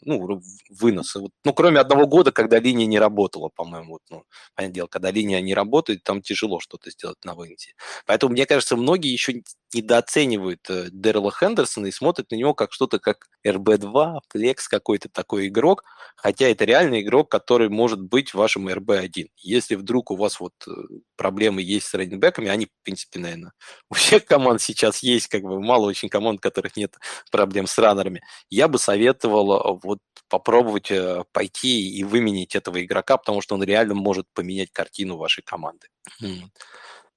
[0.00, 1.14] ну, вынос.
[1.44, 3.92] Ну, кроме одного года, когда линия не работала, по-моему.
[3.92, 4.24] Вот, ну,
[4.54, 7.74] понятное дело, когда линия не работает, там тяжело что-то сделать на выносе.
[8.06, 9.42] Поэтому, мне кажется, многие еще
[9.74, 15.48] недооценивают э, Дэрила Хендерсона и смотрят на него как что-то как РБ-2, флекс какой-то такой
[15.48, 15.84] игрок,
[16.16, 19.28] хотя это реальный игрок, который может быть вашим РБ-1.
[19.36, 20.70] Если вдруг у вас вот э,
[21.16, 23.52] проблемы есть с раннинбеками, они, в принципе, наверное,
[23.90, 26.96] у всех команд сейчас есть, как бы мало очень команд, у которых нет
[27.30, 29.98] проблем с раннерами, я бы советовал э, вот
[30.28, 30.92] попробовать
[31.32, 35.88] пойти и выменить этого игрока, потому что он реально может поменять картину вашей команды.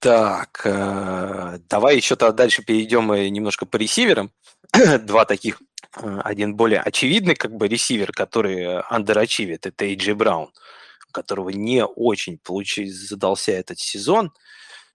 [0.01, 4.31] Так, э, давай еще тогда дальше перейдем немножко по ресиверам.
[5.03, 5.61] Два таких.
[5.97, 10.51] Э, один более очевидный как бы ресивер, который андерачивит, это Эйджи Браун,
[11.11, 14.31] которого не очень получил, задался этот сезон.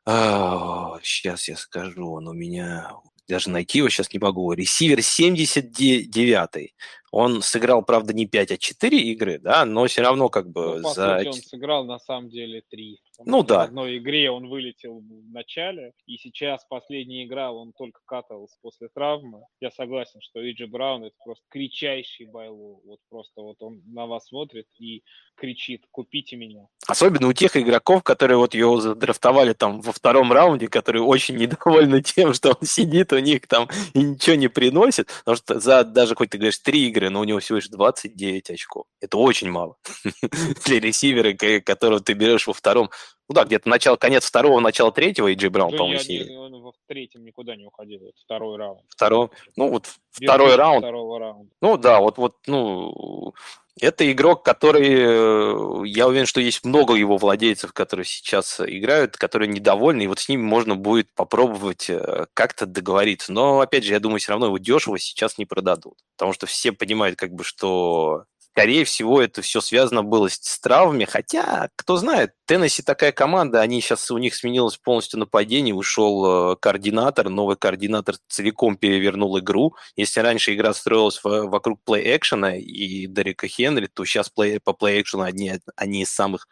[0.06, 2.92] Сейчас а, я скажу, он у меня
[3.28, 4.52] даже найти его сейчас не могу.
[4.52, 6.74] Ресивер 79
[7.16, 10.92] он сыграл, правда, не 5, а 4 игры, да, но все равно как бы ну,
[10.92, 11.22] за...
[11.26, 13.00] Он сыграл на самом деле 3.
[13.24, 13.60] Ну да.
[13.60, 18.88] В одной игре он вылетел в начале, и сейчас последняя игра, он только катался после
[18.88, 19.42] травмы.
[19.60, 22.78] Я согласен, что Иджи Браун это просто кричайший байло.
[22.84, 25.02] Вот просто вот он на вас смотрит и
[25.36, 26.66] кричит, купите меня.
[26.86, 32.02] Особенно у тех игроков, которые вот его задрафтовали там во втором раунде, которые очень недовольны
[32.02, 36.14] тем, что он сидит у них там и ничего не приносит, потому что за даже
[36.14, 38.86] хоть ты говоришь три игры, но у него всего лишь 29 очков.
[39.00, 39.76] Это очень мало
[40.64, 42.90] для ресивера, которого ты берешь во втором
[43.28, 46.30] ну да, где-то начало, конец второго, начало третьего, и Джей Браун, да по-моему, сидит.
[46.30, 48.82] Он в третьем никуда не уходил, это второй раунд.
[48.88, 49.86] Второй, ну вот
[50.18, 50.84] Без второй раунд.
[50.84, 51.50] Раунда.
[51.60, 53.34] Ну да, вот, вот, ну,
[53.78, 59.48] это игрок, который, э, я уверен, что есть много его владельцев, которые сейчас играют, которые
[59.48, 63.32] недовольны, и вот с ними можно будет попробовать э, как-то договориться.
[63.32, 66.72] Но, опять же, я думаю, все равно его дешево сейчас не продадут, потому что все
[66.72, 68.24] понимают, как бы, что
[68.56, 71.04] скорее всего, это все связано было с, травмами.
[71.04, 76.56] Хотя, кто знает, Теннесси такая команда, они сейчас, у них сменилось полностью нападение, ушел э,
[76.56, 79.74] координатор, новый координатор целиком перевернул игру.
[79.94, 85.24] Если раньше игра строилась в, вокруг плей-экшена и Дерека Хенри, то сейчас плей, по плей-экшену
[85.24, 86.48] одни, они из самых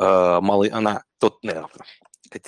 [0.00, 1.44] э, малый, она, тот,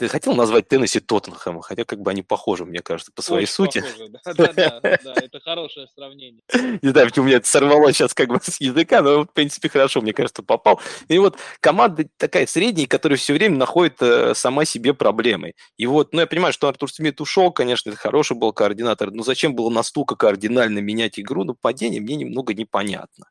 [0.09, 3.81] хотел назвать Теннесси Тоттенхэма, хотя как бы они похожи, мне кажется, по своей Очень сути.
[3.81, 6.43] Похожи, да, да, да, да, это хорошее сравнение.
[6.83, 10.01] Не знаю, почему меня это сорвало сейчас как бы с языка, но, в принципе, хорошо,
[10.01, 10.81] мне кажется, попал.
[11.09, 15.53] И вот команда такая средняя, которая все время находит э, сама себе проблемы.
[15.77, 19.23] И вот, ну, я понимаю, что Артур Смит ушел, конечно, это хороший был координатор, но
[19.23, 23.27] зачем было настолько кардинально менять игру нападения, мне немного непонятно.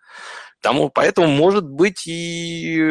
[0.62, 2.82] Тому, поэтому, может быть, и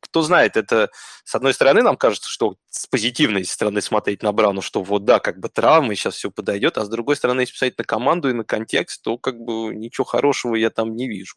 [0.00, 0.90] кто знает, это,
[1.24, 5.18] с одной стороны, нам кажется, что с позитивной стороны смотреть на Брауну, что вот да,
[5.18, 8.32] как бы травмы, сейчас все подойдет, а с другой стороны, если посмотреть на команду и
[8.32, 11.36] на контекст, то как бы ничего хорошего я там не вижу.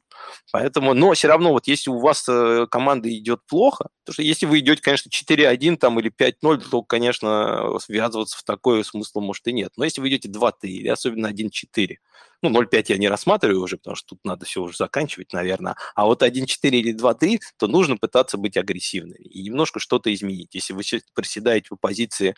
[0.54, 4.46] Поэтому, но все равно, вот если у вас э, команда идет плохо, то что если
[4.46, 9.52] вы идете, конечно, 4-1 там или 5-0, то, конечно, связываться в такое смысла может и
[9.52, 9.74] нет.
[9.76, 11.98] Но если вы идете 2-3 или особенно 1-4,
[12.42, 15.76] ну, 0,5 я не рассматриваю уже, потому что тут надо все уже заканчивать, наверное.
[15.96, 20.56] А вот 1,4 или 2,3, то нужно пытаться быть агрессивными и немножко что-то изменить.
[20.56, 20.82] Если вы
[21.14, 22.36] приседаете по позиции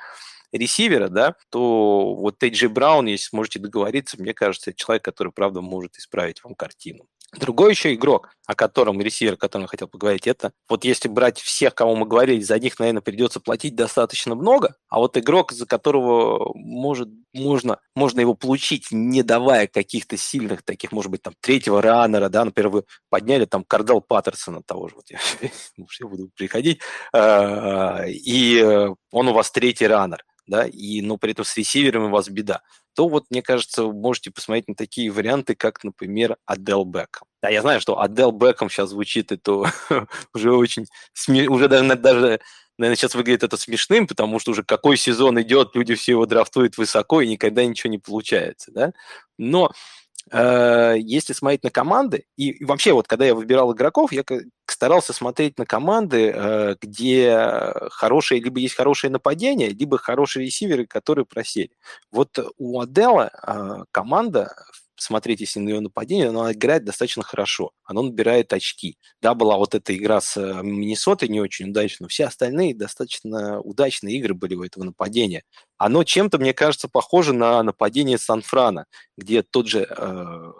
[0.51, 5.97] ресивера, да, то вот Тейджи Браун, если сможете договориться, мне кажется, человек, который, правда, может
[5.97, 7.05] исправить вам картину.
[7.37, 11.39] Другой еще игрок, о котором ресивер, о котором я хотел поговорить, это вот если брать
[11.39, 15.65] всех, кого мы говорили, за них, наверное, придется платить достаточно много, а вот игрок, за
[15.65, 21.81] которого может, можно, можно его получить, не давая каких-то сильных таких, может быть, там, третьего
[21.81, 25.19] раннера, да, например, вы подняли там Кардал Паттерсона того же, вот я,
[26.07, 26.81] буду приходить,
[27.13, 32.09] а, и он у вас третий раннер, да, и, но при этом с ресивером у
[32.09, 32.61] вас беда
[32.93, 37.27] то вот, мне кажется, вы можете посмотреть на такие варианты, как, например, Адел Бекхэм.
[37.41, 39.63] Да, я знаю, что Адел Бекхэм сейчас звучит, это
[40.33, 41.47] уже очень, сме...
[41.47, 42.39] уже даже, даже,
[42.77, 46.77] наверное, сейчас выглядит это смешным, потому что уже какой сезон идет, люди все его драфтуют
[46.77, 48.91] высоко, и никогда ничего не получается, да.
[49.37, 49.71] Но
[50.31, 54.23] если смотреть на команды, и, вообще вот когда я выбирал игроков, я
[54.67, 61.25] старался смотреть на команды, э, где хорошие, либо есть хорошее нападение, либо хорошие ресиверы, которые
[61.25, 61.71] просели.
[62.11, 64.55] Вот у Адела э, команда
[65.01, 67.71] смотреть, если на ее нападение, она играет достаточно хорошо.
[67.83, 68.97] Она набирает очки.
[69.21, 73.59] Да, была вот эта игра с э, Миннесотой не очень удачная, но все остальные достаточно
[73.61, 75.43] удачные игры были у этого нападения.
[75.77, 78.85] Оно чем-то, мне кажется, похоже на нападение Сан-Франа,
[79.17, 80.51] где тот же э,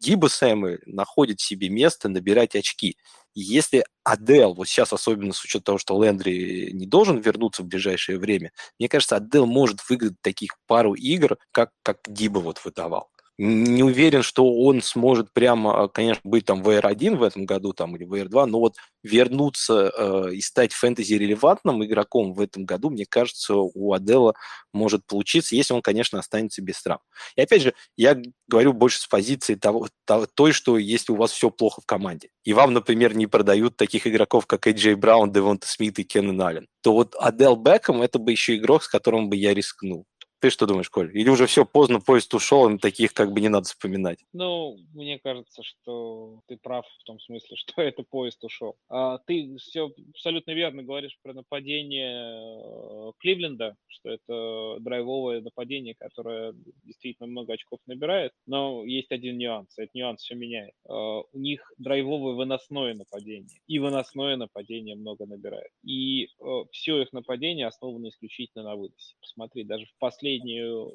[0.00, 2.96] Диба Сэмы находит себе место набирать очки.
[3.34, 8.18] Если Адел, вот сейчас особенно с учетом того, что Лендри не должен вернуться в ближайшее
[8.18, 13.10] время, мне кажется, Адел может выиграть таких пару игр, как, как Диба вот выдавал.
[13.42, 18.06] Не уверен, что он сможет прямо, конечно, быть там VR1 в этом году там, или
[18.06, 23.94] VR2, но вот вернуться э, и стать фэнтези-релевантным игроком в этом году, мне кажется, у
[23.94, 24.34] Адела
[24.74, 27.00] может получиться, если он, конечно, останется без травм.
[27.34, 31.32] И опять же, я говорю больше с позиции того, того, той, что если у вас
[31.32, 35.66] все плохо в команде, и вам, например, не продают таких игроков, как Эйджей Браун, Девонта
[35.66, 39.36] Смит и Кеннен Аллен, то вот Адел Бекхэм– это бы еще игрок, с которым бы
[39.36, 40.04] я рискнул.
[40.40, 41.10] Ты что думаешь, Коль?
[41.16, 44.24] Или уже все поздно, поезд ушел, им таких как бы не надо вспоминать?
[44.32, 48.76] Ну, мне кажется, что ты прав в том смысле, что это поезд ушел.
[48.88, 56.54] А, ты все абсолютно верно говоришь про нападение э, Кливленда, что это драйвовое нападение, которое
[56.84, 60.72] действительно много очков набирает, но есть один нюанс, этот нюанс все меняет.
[60.88, 65.70] А, у них драйвовое выносное нападение, и выносное нападение много набирает.
[65.84, 66.28] И э,
[66.72, 69.16] все их нападение основано исключительно на выносе.
[69.20, 70.92] Посмотри, даже в последнем последнюю э,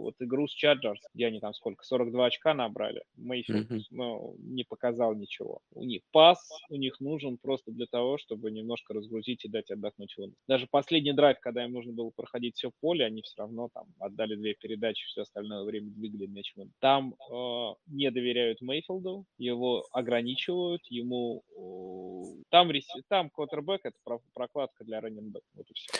[0.00, 3.82] вот игру с Chargers, где они там сколько, 42 очка набрали, Мейфилд mm-hmm.
[3.90, 5.60] ну, не показал ничего.
[5.72, 10.14] У них пас, у них нужен просто для того, чтобы немножко разгрузить и дать отдохнуть
[10.18, 10.34] Луну.
[10.48, 14.34] Даже последний драйв, когда им нужно было проходить все поле, они все равно там отдали
[14.34, 21.44] две передачи, все остальное время двигали мяч Там э, не доверяют Мейфилду, его ограничивают, ему
[21.56, 22.70] э, там,
[23.08, 23.96] там квотербек это
[24.34, 25.92] прокладка для раненбека, вот и все.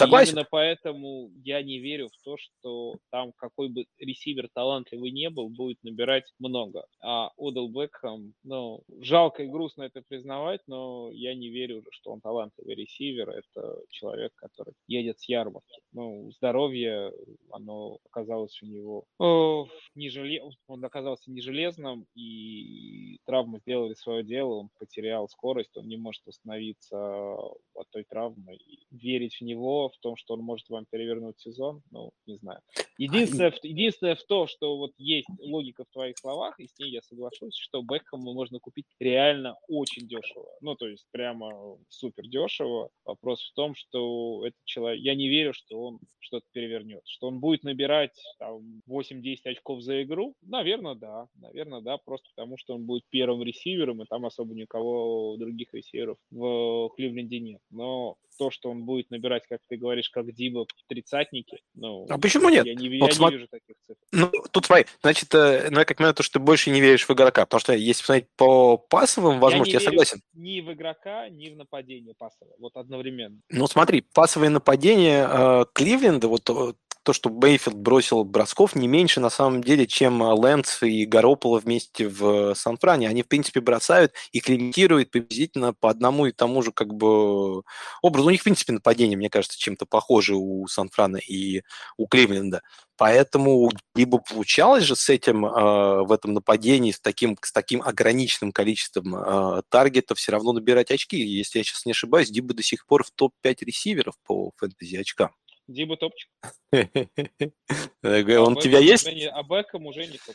[0.00, 0.30] Согласен.
[0.30, 5.30] И именно поэтому я не верю в то, что там какой бы ресивер талантливый не
[5.30, 6.84] был, будет набирать много.
[7.00, 12.20] А Одел Бекхэм, ну, жалко и грустно это признавать, но я не верю, что он
[12.20, 13.30] талантливый ресивер.
[13.30, 15.80] Это человек, который едет с ярмарки.
[15.92, 17.12] Ну, здоровье,
[17.50, 20.42] оно оказалось у него о, не желе...
[20.66, 26.26] он оказался не железным, и травмы сделали свое дело, он потерял скорость, он не может
[26.26, 27.34] остановиться
[27.74, 28.56] от той травмы.
[28.56, 32.60] И верить в него в том, что он может вам перевернуть сезон, ну, не знаю.
[32.98, 37.02] Единственное, единственное в том, что вот есть логика в твоих словах, и с ней я
[37.02, 40.48] соглашусь, что Бекхэма можно купить реально очень дешево.
[40.60, 42.90] Ну, то есть прямо супер дешево.
[43.04, 47.40] Вопрос в том, что этот человек, я не верю, что он что-то перевернет, что он
[47.40, 50.34] будет набирать там 8-10 очков за игру.
[50.42, 51.28] Наверное, да.
[51.36, 56.18] Наверное, да, просто потому что он будет первым ресивером, и там особо никого других ресиверов
[56.30, 57.60] в Кливленде нет.
[57.70, 62.06] Но то, что он будет набирать, как ты говоришь, как Диба в тридцатнике, ну...
[62.08, 62.64] А почему нет?
[62.64, 63.30] Я не, вот я см...
[63.30, 64.00] не вижу таких цифр.
[64.12, 67.06] Ну, тут смотри, значит, э, ну, я как понимаю, то, что ты больше не веришь
[67.06, 70.22] в игрока, потому что если посмотреть по пассовым возможностям, я, я согласен.
[70.32, 73.38] ни в игрока, ни в нападение пассовое, вот одновременно.
[73.50, 76.72] Ну, смотри, пассовые нападения э, Кливленда, вот э,
[77.02, 81.58] то, что Бейфилд бросил бросков, не меньше на самом деле, чем э, Лэнс и Гарополо
[81.58, 83.08] вместе в э, Сан-Фране.
[83.08, 87.62] Они, в принципе, бросают и комментируют приблизительно по одному и тому же как бы
[88.02, 88.28] образу.
[88.28, 91.62] У них, в принципе, нападение, мне кажется, чем-то похоже у Сан-Франа и
[91.96, 92.62] у Кливленда.
[92.96, 98.52] Поэтому либо получалось же с этим э, в этом нападении, с таким, с таким ограниченным
[98.52, 101.16] количеством э, таргетов все равно набирать очки.
[101.16, 105.30] Если я сейчас не ошибаюсь, Диба до сих пор в топ-5 ресиверов по фэнтези очкам.
[105.70, 106.28] Диба топчик.
[106.72, 109.06] Он у тебя есть?
[109.06, 110.34] А Бекхэм уже не топ.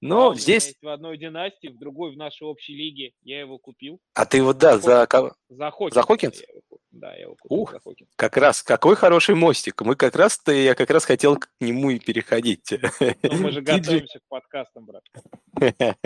[0.00, 0.74] Ну, здесь...
[0.80, 3.12] в одной династии, в другой, в нашей общей лиге.
[3.22, 4.00] Я его купил.
[4.14, 5.34] А ты вот, да, за кого?
[5.48, 5.94] За Хокинс.
[5.94, 6.42] За Хокинс?
[6.90, 8.08] Да, я его купил Ух, за Хокинс.
[8.16, 9.80] как раз, какой хороший мостик.
[9.82, 12.72] Мы как раз, то я как раз хотел к нему и переходить.
[13.22, 15.02] Но мы же готовимся к подкастам, брат.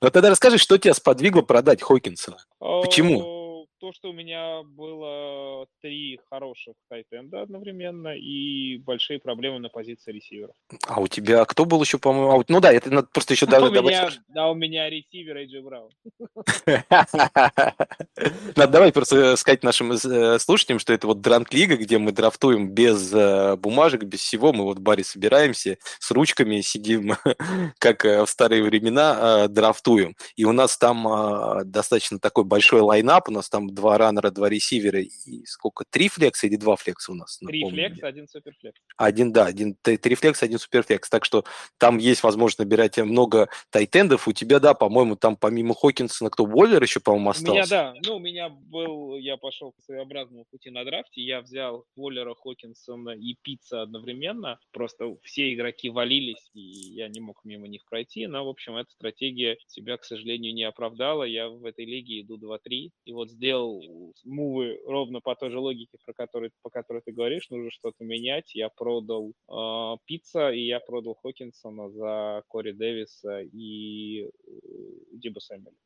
[0.00, 2.36] Ну тогда расскажи, что тебя сподвигло продать Хокинса?
[2.58, 3.41] Почему?
[3.82, 10.54] То, что у меня было три хороших тайтенда одновременно и большие проблемы на позиции ресиверов.
[10.86, 12.44] А у тебя кто был еще, по-моему?
[12.46, 13.46] Ну да, это надо просто еще...
[13.46, 15.90] А у меня, да, у меня ресивер Эйджи Браун.
[18.54, 23.12] Надо давай просто сказать нашим э, слушателям, что это вот дранк-лига, где мы драфтуем без
[23.12, 24.52] э, бумажек, без всего.
[24.52, 27.16] Мы вот в баре собираемся с ручками, сидим,
[27.80, 30.14] как э, в старые времена, драфтуем.
[30.36, 35.00] И у нас там достаточно такой большой лайнап, у нас там два раннера, два ресивера
[35.00, 35.84] и сколько?
[35.88, 37.38] Три флекса или два флекса у нас?
[37.38, 38.80] Три флекса, один суперфлекс.
[38.96, 41.08] Один, да, один три флекса, один суперфлекс.
[41.08, 41.44] Так что
[41.78, 44.28] там есть возможность набирать много тайтендов.
[44.28, 47.52] У тебя, да, по-моему, там помимо Хокинсона, кто Уоллер еще, по-моему, остался.
[47.52, 51.40] У меня, да, ну, у меня был, я пошел по своеобразному пути на драфте, я
[51.40, 54.58] взял Уоллера, Хокинсона и Пицца одновременно.
[54.72, 58.26] Просто все игроки валились, и я не мог мимо них пройти.
[58.26, 61.24] Но, в общем, эта стратегия себя, к сожалению, не оправдала.
[61.24, 62.90] Я в этой лиге иду 2-3.
[63.04, 63.61] И вот сделал
[64.24, 67.50] мувы ровно по той же логике, про которую, по которой ты говоришь.
[67.50, 68.54] Нужно что-то менять.
[68.54, 74.28] Я продал э, Пицца, и я продал Хокинсона за Кори Дэвиса и э,
[75.12, 75.76] Диба Сэмюэля.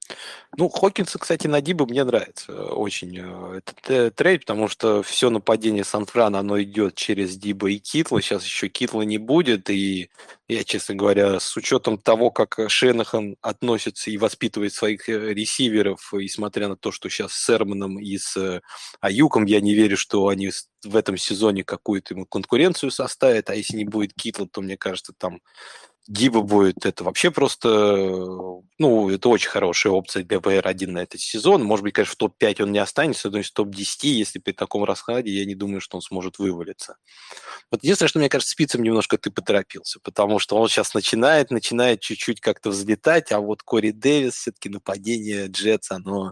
[0.56, 5.84] Ну, Хокинсон, кстати, на Диба мне нравится очень э, этот трейд, потому что все нападение
[5.84, 8.20] Сан-Франа, оно идет через Диба и Китла.
[8.20, 10.10] Сейчас еще Китла не будет, и
[10.48, 16.28] я, честно говоря, с учетом того, как Шенахан относится и воспитывает своих э, ресиверов, и
[16.28, 18.60] смотря на то, что сейчас с Серманом и с э,
[19.00, 20.50] Аюком, я не верю, что они
[20.84, 25.12] в этом сезоне какую-то ему конкуренцию составят, а если не будет Китла, то, мне кажется,
[25.18, 25.40] там
[26.08, 27.68] Гиба будет, это вообще просто,
[28.78, 31.64] ну, это очень хорошая опция для БР-1 на этот сезон.
[31.64, 35.32] Может быть, конечно, в топ-5 он не останется, но в топ-10, если при таком раскладе,
[35.32, 36.96] я не думаю, что он сможет вывалиться.
[37.72, 42.00] Вот единственное, что, мне кажется, спицем немножко ты поторопился, потому что он сейчас начинает, начинает
[42.00, 46.30] чуть-чуть как-то взлетать, а вот Кори Дэвис, все-таки нападение Джетс, оно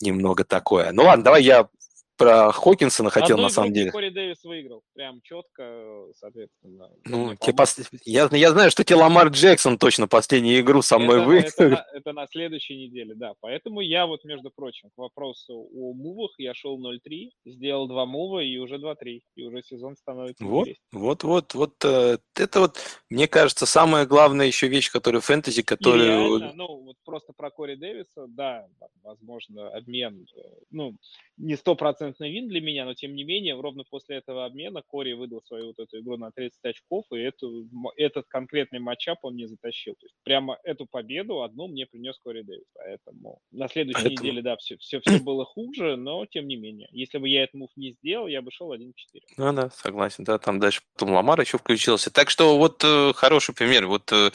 [0.00, 0.92] немного такое.
[0.92, 1.68] Ну ладно, давай я
[2.16, 3.90] про Хокинсона хотел на самом деле.
[3.90, 6.90] Кори Дэвис выиграл, прям четко, соответственно.
[7.04, 7.78] Ну, пос...
[8.04, 11.48] я, я знаю, что тебе Ламар Джексон точно последнюю игру со мной это, выиграл.
[11.48, 13.32] Это, на, это на следующей неделе, да.
[13.40, 18.40] Поэтому я вот, между прочим, к вопросу о мувах, я шел 0-3, сделал два мува
[18.40, 22.78] и уже 2-3, и уже сезон становится Вот, вот, вот, вот, э, это вот,
[23.10, 26.18] мне кажется, самая главная еще вещь, которая фэнтези, которая...
[26.18, 28.66] Нереально, ну, вот просто про Кори Дэвиса, да,
[29.02, 30.40] возможно, обмен, э,
[30.70, 30.96] ну,
[31.36, 31.56] не
[32.04, 35.68] стопроцентный вин для меня, но тем не менее, ровно после этого обмена Кори выдал свою
[35.68, 39.94] вот эту игру на 30 очков, и эту, этот конкретный матчап он не затащил.
[39.94, 42.66] То есть прямо эту победу одну мне принес Кори Дэвис.
[42.74, 44.26] Поэтому на следующей Поэтому...
[44.26, 46.88] неделе, да, все, все, все было хуже, но тем не менее.
[46.92, 48.92] Если бы я этот мув не сделал, я бы шел 1-4.
[49.36, 52.10] Ну да, согласен, да, там дальше потом Ламар еще включился.
[52.10, 53.86] Так что вот э, хороший пример.
[53.86, 54.30] Вот э,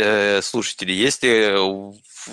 [0.00, 1.56] э, слушатели, если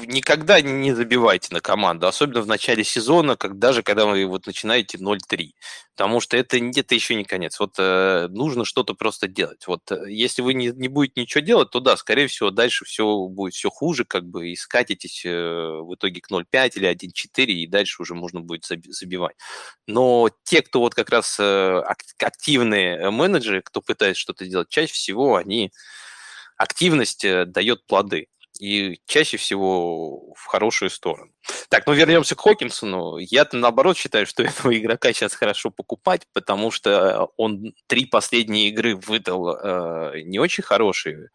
[0.05, 4.97] никогда не забивайте на команду, особенно в начале сезона, как, даже когда вы вот начинаете
[4.97, 5.51] 0-3,
[5.95, 7.59] потому что это, это еще не конец.
[7.59, 9.65] Вот э, нужно что-то просто делать.
[9.67, 13.27] Вот э, если вы не, не будете ничего делать, то да, скорее всего, дальше все
[13.27, 17.67] будет все хуже, как бы и скатитесь э, в итоге к 0-5 или 1-4, и
[17.67, 19.35] дальше уже можно будет забивать.
[19.87, 21.81] Но те, кто вот как раз э,
[22.19, 25.71] активные менеджеры, кто пытается что-то делать, чаще всего они
[26.57, 28.27] активность э, дает плоды.
[28.59, 31.31] И чаще всего в хорошую сторону.
[31.69, 33.17] Так, ну вернемся к Хокинсону.
[33.17, 38.95] Я-то наоборот считаю, что этого игрока сейчас хорошо покупать, потому что он три последние игры
[38.95, 41.29] выдал э, не очень хорошие,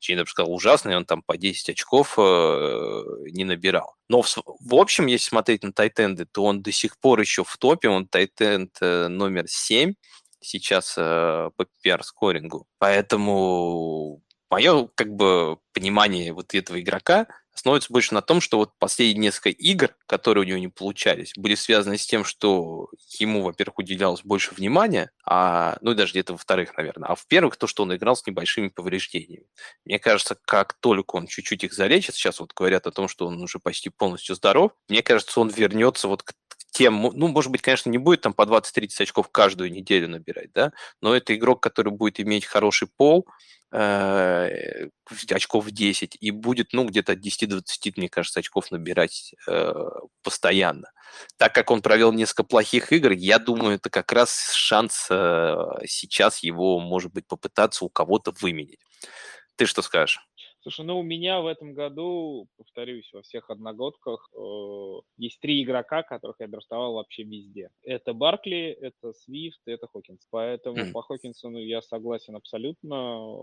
[0.00, 3.94] я бы сказал, ужасные, он там по 10 очков э, не набирал.
[4.08, 7.56] Но в, в общем, если смотреть на тайтенды, то он до сих пор еще в
[7.56, 9.94] топе, он тайтенд э, номер 7
[10.40, 12.66] сейчас э, по PPR-скорингу.
[12.78, 19.26] Поэтому мое как бы понимание вот этого игрока основывается больше на том, что вот последние
[19.28, 22.88] несколько игр, которые у него не получались, были связаны с тем, что
[23.18, 27.66] ему, во-первых, уделялось больше внимания, а, ну и даже где-то во-вторых, наверное, а в-первых, то,
[27.66, 29.46] что он играл с небольшими повреждениями.
[29.84, 33.40] Мне кажется, как только он чуть-чуть их залечит, сейчас вот говорят о том, что он
[33.40, 36.34] уже почти полностью здоров, мне кажется, он вернется вот к
[36.74, 40.72] тем, ну, может быть, конечно, не будет там по 20-30 очков каждую неделю набирать, да,
[41.00, 43.26] но это игрок, который будет иметь хороший пол,
[43.72, 44.88] э,
[45.30, 49.72] очков 10, и будет, ну, где-то от 10 до 20, мне кажется, очков набирать э,
[50.24, 50.90] постоянно.
[51.36, 55.56] Так как он провел несколько плохих игр, я думаю, это как раз шанс э,
[55.86, 58.80] сейчас его, может быть, попытаться у кого-то выменить.
[59.56, 60.18] Ты что скажешь?
[60.64, 66.02] Слушай, ну у меня в этом году, повторюсь, во всех одногодках э, есть три игрока,
[66.02, 67.68] которых я драфтовал вообще везде.
[67.82, 70.26] Это Баркли, это Свифт, это Хокинс.
[70.30, 70.92] Поэтому mm.
[70.92, 73.36] по Хокинсону я согласен абсолютно.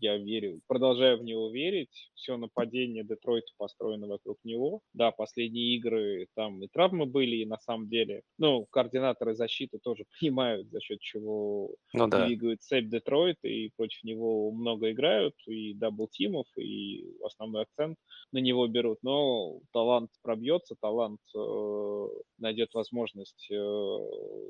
[0.00, 2.12] Я верю, продолжаю в него верить.
[2.14, 4.82] Все нападение Детройта построено вокруг него.
[4.92, 10.04] Да, последние игры там и травмы были, и на самом деле, ну, координаторы защиты тоже
[10.20, 12.24] понимают, за счет чего ну, да.
[12.24, 17.98] двигают цепь Детройта, и против него много играют, и double-team костюмов, и основной акцент
[18.32, 18.98] на него берут.
[19.02, 22.06] Но талант пробьется, талант э,
[22.38, 23.54] найдет возможность э,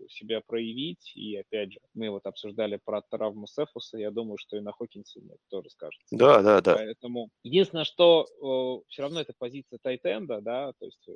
[0.09, 1.13] себя проявить.
[1.15, 5.37] И опять же, мы вот обсуждали про травму Сефуса, я думаю, что и на Хокинсоне
[5.51, 6.17] тоже скажется.
[6.17, 6.75] Да, да, да.
[6.75, 11.13] Поэтому единственное, что э, все равно это позиция tight end а, да, то есть, э,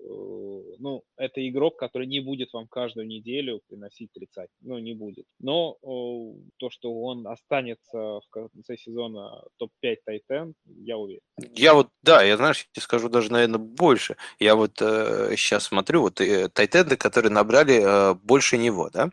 [0.79, 5.27] ну, это игрок, который не будет вам каждую неделю приносить 30, ну, не будет.
[5.39, 11.21] Но э, то, что он останется в конце сезона топ-5 тайтен, я уверен.
[11.55, 14.17] Я вот, да, я, знаешь, я тебе скажу даже, наверное, больше.
[14.39, 19.11] Я вот э, сейчас смотрю, вот э, тайтенды, которые набрали э, больше него, да,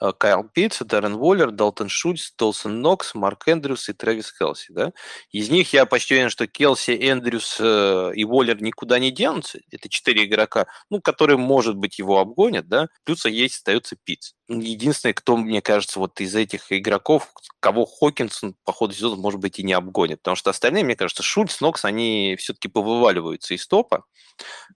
[0.00, 4.92] э, Кайл Питц, Даррен Уоллер, Далтон Шульц, Толсон Нокс, Марк Эндрюс и Трэвис Келси, да.
[5.30, 9.60] Из них я почти уверен, что Келси, Эндрюс э, и Уоллер никуда не денутся.
[9.70, 12.88] Это четыре игрока, ну, которые, может быть, его обгонят, да.
[13.04, 14.32] Плюс есть остается Питц.
[14.52, 19.60] Единственный, кто, мне кажется, вот из этих игроков, кого Хокинсон по ходу сезона, может быть,
[19.60, 20.18] и не обгонит.
[20.22, 24.04] Потому что остальные, мне кажется, Шульц, Нокс, они все-таки повываливаются из топа.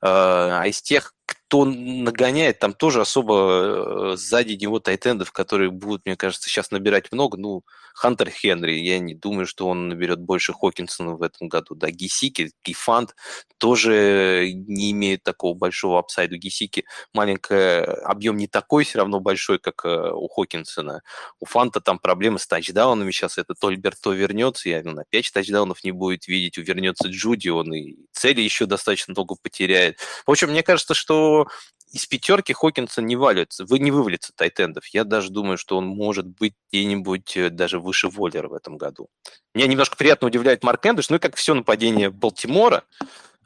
[0.00, 6.16] А из тех, кто нагоняет, там тоже особо э, сзади него тайтендов, которые будут, мне
[6.16, 7.36] кажется, сейчас набирать много.
[7.36, 7.62] Ну,
[7.94, 11.76] Хантер Хенри, я не думаю, что он наберет больше Хокинсона в этом году.
[11.76, 13.14] Да, Гисики, Гифант
[13.58, 16.36] тоже не имеет такого большого апсайда.
[16.36, 17.54] Гисики маленький
[18.04, 21.02] объем не такой все равно большой, как э, у Хокинсона.
[21.38, 23.38] У Фанта там проблемы с тачдаунами сейчас.
[23.38, 26.58] Это Тольберт то вернется, я на 5 тачдаунов не будет видеть.
[26.58, 29.98] Увернется Джуди, он и цели еще достаточно много потеряет.
[30.26, 31.46] В общем, мне кажется, что
[31.94, 34.84] из пятерки Хокинсон не валится, вы не вывалится тайтендов.
[34.88, 39.08] Я даже думаю, что он может быть где-нибудь э, даже выше Воллера в этом году.
[39.54, 42.82] Меня немножко приятно удивляет Марк Эндерс, ну и как все нападение Балтимора,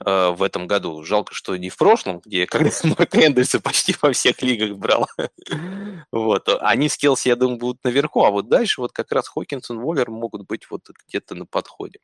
[0.05, 1.03] Э, в этом году.
[1.03, 5.09] Жалко, что не в прошлом, где когда Марк Эндерса почти во всех лигах брал.
[6.13, 6.49] вот.
[6.61, 10.11] Они с Келси, я думаю, будут наверху, а вот дальше вот как раз Хокинсон, Воллер
[10.11, 11.99] могут быть вот где-то на подходе.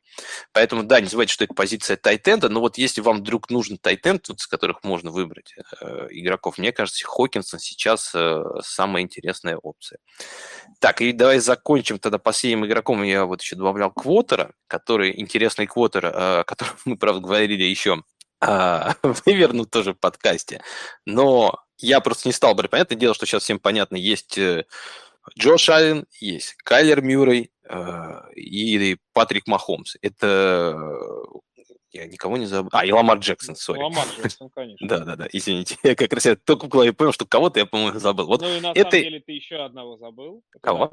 [0.51, 4.27] Поэтому, да, не забывайте, что это позиция тайтенда, но вот если вам вдруг нужен тайтенд,
[4.27, 9.99] вот, с которых можно выбрать э, игроков, мне кажется, Хокинсон сейчас э, самая интересная опция.
[10.79, 13.03] Так, и давай закончим тогда последним игроком.
[13.03, 17.84] Я вот еще добавлял Квотера, который интересный Квотер, э, о котором мы, правда, говорили еще
[17.85, 18.03] еще
[18.41, 20.61] а, вывернут тоже в подкасте.
[21.05, 22.71] Но я просто не стал брать.
[22.71, 24.65] Понятное дело, что сейчас всем понятно, есть э,
[25.37, 29.95] Джош Аллен, есть Кайлер Мюррей э, и Патрик Махомс.
[30.01, 30.77] Это
[31.91, 32.69] я никого не забыл.
[32.73, 33.79] А, и Ламар Джексон, сори.
[33.79, 34.87] Ламар Джексон, конечно.
[34.87, 35.77] Да, да, да, извините.
[35.83, 38.27] Я как раз я только голове понял, что кого-то я, по-моему, забыл.
[38.27, 38.91] Вот ну и на это...
[38.91, 40.43] самом деле ты еще одного забыл.
[40.61, 40.91] Кого?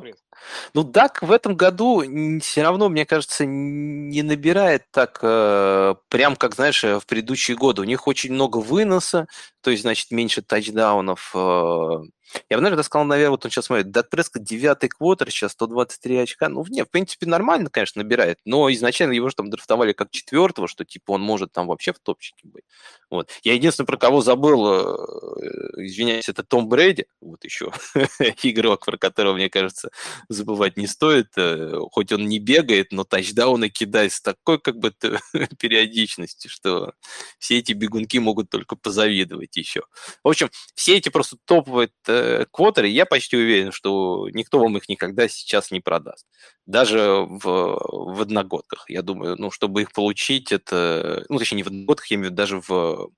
[0.74, 2.02] Ну, Дак в этом году
[2.40, 7.82] все равно, мне кажется, не набирает так, э, прям как, знаешь, в предыдущие годы.
[7.82, 9.26] У них очень много выноса,
[9.60, 11.32] то есть, значит, меньше тачдаунов.
[11.34, 12.02] Э,
[12.48, 16.16] я бы, наверное, сказал, наверное, вот он сейчас смотрит, Дат Прескотт девятый квотер, сейчас 123
[16.18, 16.48] очка.
[16.48, 20.68] Ну, не, в принципе, нормально, конечно, набирает, но изначально его же там драфтовали как четвертого,
[20.68, 22.64] что, типа, он может там вообще в топчике быть.
[23.10, 23.30] Вот.
[23.42, 27.70] Я единственное, про кого забыл, э, извиняюсь, это Том Брэди, вот еще
[28.42, 29.90] игрок, про которого, мне кажется,
[30.28, 31.28] забывать не стоит.
[31.36, 34.92] Э, хоть он не бегает, но тачдауны кидает с такой как бы
[35.58, 36.94] периодичностью, что
[37.38, 39.82] все эти бегунки могут только позавидовать еще.
[40.24, 44.88] В общем, все эти просто топовые э, квотеры, я почти уверен, что никто вам их
[44.88, 46.26] никогда сейчас не продаст.
[46.66, 51.68] Даже в, в одногодках, я думаю, ну, чтобы их получить, это, ну, точнее, не в
[51.68, 53.10] одногодках, я имею в виду даже в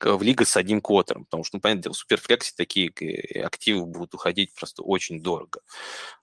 [0.00, 2.90] в лига с одним квотером, потому что, ну, понятно, в суперфлексе такие
[3.42, 5.60] активы будут уходить просто очень дорого.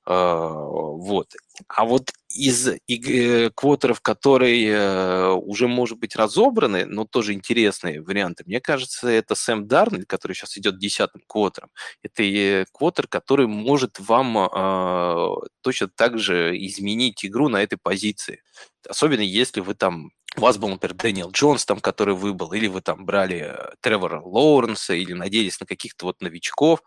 [0.03, 1.35] А, вот.
[1.67, 8.43] А вот из э, квотеров, которые э, уже, может быть, разобраны, но тоже интересные варианты,
[8.47, 11.69] мне кажется, это Сэм Дарнель, который сейчас идет десятым квотером.
[12.01, 18.41] Это э, квотер, который может вам а, точно так же изменить игру на этой позиции.
[18.89, 22.81] Особенно если вы там у вас был, например, Дэниел Джонс, там, который выбыл, или вы
[22.81, 26.81] там брали Тревора Лоуренса, или надеялись на каких-то вот новичков,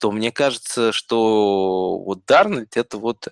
[0.00, 3.28] то мне кажется, что вот Дарнольд это вот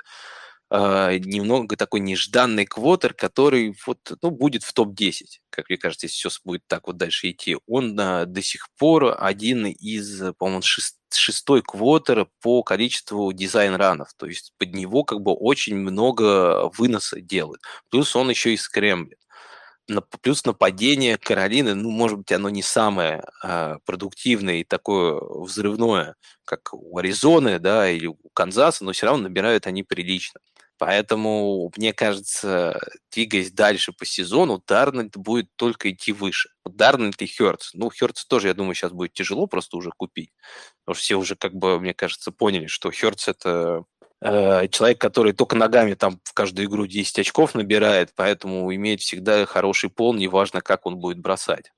[0.71, 6.29] э, немного такой нежданный квотер, который вот, ну, будет в топ-10, как мне кажется, если
[6.29, 7.57] все будет так вот дальше идти.
[7.66, 13.91] Он э, до сих пор один из, по-моему, шест, шестой квотер по количеству design run
[13.91, 17.62] ов, то есть под него как бы очень много выноса делает.
[17.91, 19.19] Плюс он еще и скремблит
[20.22, 26.72] плюс нападение Каролины, ну, может быть, оно не самое а, продуктивное и такое взрывное, как
[26.74, 30.41] у Аризоны, да, или у Канзаса, но все равно набирают они прилично.
[30.78, 32.80] Поэтому, мне кажется,
[33.12, 36.51] двигаясь дальше по сезону, Дарнольд будет только идти выше.
[36.64, 37.70] Дарнольд и Хёртс.
[37.74, 40.30] Ну, Хёртс тоже, я думаю, сейчас будет тяжело просто уже купить.
[40.84, 43.82] Потому что все уже, как бы, мне кажется, поняли, что Хёртс это
[44.23, 49.91] человек, который только ногами там в каждую игру 10 очков набирает, поэтому имеет всегда хороший
[49.91, 51.73] пол, неважно, как он будет бросать.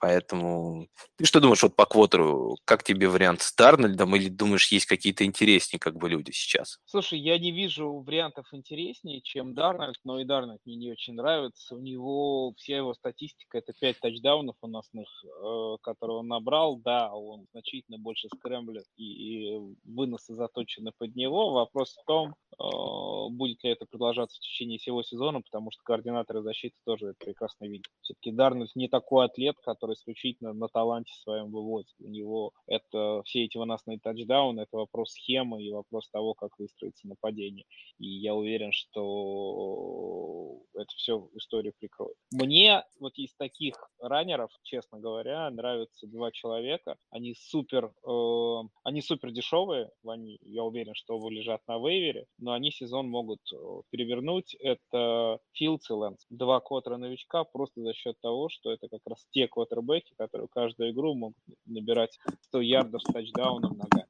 [0.00, 2.56] Поэтому ты что думаешь вот по квотеру?
[2.64, 6.78] Как тебе вариант с Дарнольдом или думаешь, есть какие-то интереснее как бы люди сейчас?
[6.86, 11.76] Слушай, я не вижу вариантов интереснее, чем Дарнольд, но и Дарнольд мне не очень нравится.
[11.76, 16.76] У него вся его статистика это 5 тачдаунов у насных, э, которые он набрал.
[16.76, 21.52] Да, он значительно больше скрэмблет и, и выносы заточены под него.
[21.52, 26.42] Вопрос в том, э, будет ли это продолжаться в течение всего сезона, потому что координаторы
[26.42, 27.92] защиты тоже это прекрасно видят.
[28.00, 31.88] Все-таки Дарнольд не такой атлет, который который исключительно на таланте своем выводит.
[31.98, 37.08] У него это все эти выносные тачдауны, это вопрос схемы и вопрос того, как выстроится
[37.08, 37.64] нападение.
[37.98, 42.16] И я уверен, что это все историю прикроет.
[42.32, 46.96] Мне вот из таких раннеров, честно говоря, нравятся два человека.
[47.10, 49.90] Они супер, э, они супер дешевые.
[50.06, 53.56] Они, я уверен, что лежат на вейвере, но они сезон могут э,
[53.90, 54.54] перевернуть.
[54.60, 56.26] Это Филдс и Лэнс.
[56.30, 60.48] Два квотера новичка просто за счет того, что это как раз те квотеры квотербеки, которые
[60.48, 62.18] каждую игру могут набирать
[62.48, 64.06] 100 ярдов с тачдауном ногами.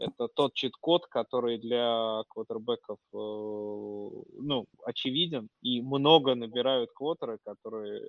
[0.00, 8.02] Это тот чит-код, который для квотербеков э, ну, очевиден, и много набирают квотеры, которые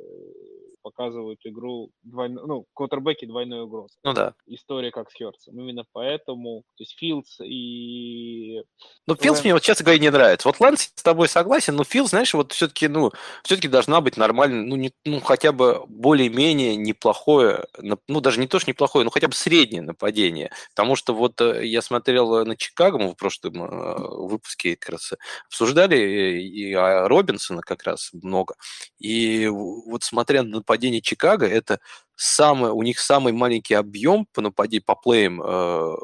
[0.82, 3.96] показывают игру двойную, ну, квотербеки двойной угрозы.
[4.04, 4.34] Ну да.
[4.46, 5.60] История как с Хёртсом.
[5.60, 8.62] Именно поэтому, то есть Филдс и...
[9.08, 10.48] Ну, Филдс мне, вот, честно говоря, не нравится.
[10.48, 13.12] Вот Лэнс с тобой согласен, но Филдс, знаешь, вот все-таки, ну,
[13.44, 18.60] все-таки должна быть нормально, ну, не, ну, хотя бы более-менее неплохое, ну, даже не то,
[18.60, 20.52] что неплохое, но хотя бы среднее нападение.
[20.76, 25.14] Потому что вот э, я смотрел на Чикаго, мы в прошлом э, выпуске как раз
[25.48, 28.56] обсуждали и Робинсона как раз много.
[29.00, 31.80] И вот смотря на нападение Чикаго, это
[32.16, 35.96] самое, у них самый маленький объем по нападению, по плеям э,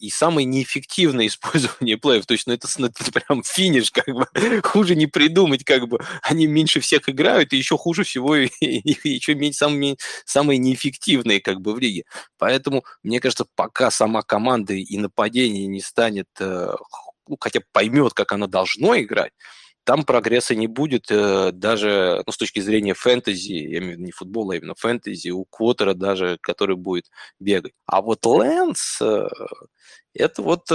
[0.00, 2.26] и самое неэффективное использование плеев.
[2.26, 4.26] То есть, ну, это, ну, это прям финиш, как бы.
[4.62, 6.00] Хуже не придумать, как бы.
[6.22, 11.40] Они меньше всех играют, и еще хуже всего, и, и еще меньше, самые, самые неэффективные,
[11.40, 12.04] как бы, в лиге.
[12.38, 16.74] Поэтому, мне кажется, пока сама команда и нападение не станет, э,
[17.28, 19.32] ну, хотя поймет, как она должно играть,
[19.86, 24.02] там прогресса не будет э, даже ну, с точки зрения фэнтези, я имею в виду
[24.02, 27.04] не футбола, а именно фэнтези, у Квотера даже, который будет
[27.38, 27.72] бегать.
[27.86, 29.28] А вот Лэнс, э,
[30.12, 30.74] это вот э,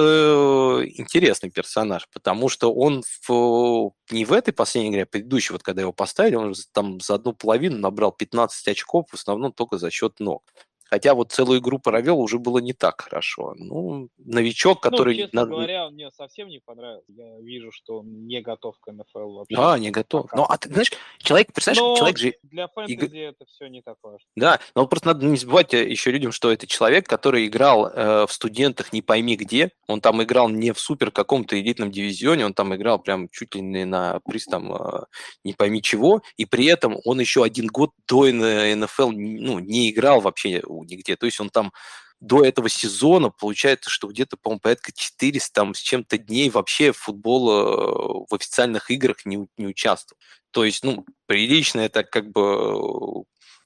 [0.95, 5.82] интересный персонаж, потому что он в, не в этой последней игре, а предыдущей, вот когда
[5.82, 10.22] его поставили, он там за одну половину набрал 15 очков, в основном только за счет
[10.22, 10.43] ног.
[10.92, 13.54] Хотя вот целую игру провел, уже было не так хорошо.
[13.58, 15.16] Ну, новичок, ну, который...
[15.16, 17.06] Ну, честно говоря, он мне совсем не понравился.
[17.08, 19.56] Я вижу, что он не готов к НФЛ вообще.
[19.58, 20.30] А, не готов.
[20.36, 22.34] Ну, а ты знаешь, человек, представляешь, но человек же...
[22.44, 23.14] для фэнтези Иг...
[23.14, 24.28] это все не так важно.
[24.36, 28.26] Да, но просто надо не забывать э, еще людям, что это человек, который играл э,
[28.28, 29.72] в студентах не пойми где.
[29.88, 33.62] Он там играл не в супер каком-то элитном дивизионе, он там играл прям чуть ли
[33.62, 35.06] не на приз там э,
[35.46, 40.20] не пойми чего, и при этом он еще один год до НФЛ ну, не играл
[40.20, 41.16] вообще нигде.
[41.16, 41.72] То есть он там
[42.20, 47.50] до этого сезона получается, что где-то, по-моему, порядка 400 там, с чем-то дней вообще футбол
[47.50, 50.20] э, в официальных играх не, не участвовал.
[50.52, 53.24] То есть, ну, прилично это как бы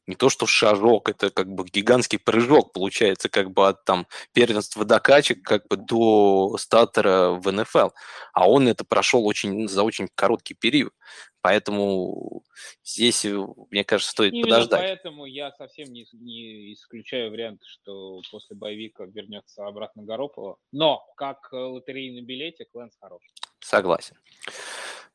[0.08, 4.86] не то что шажок, это как бы гигантский прыжок получается как бы от там первенства
[4.86, 7.90] до качек как бы до статора в НФЛ.
[8.34, 10.94] А он это прошел очень, за очень короткий период.
[11.42, 12.44] Поэтому
[12.84, 13.38] здесь, э,
[13.70, 14.82] мне кажется, стоит Именно подождать.
[14.82, 20.58] поэтому я совсем не, не исключаю вариант, что после боевика вернется обратно Горополо.
[20.72, 23.22] Но как э, лотерейный билетик Лэнс хорош.
[23.60, 24.16] Согласен.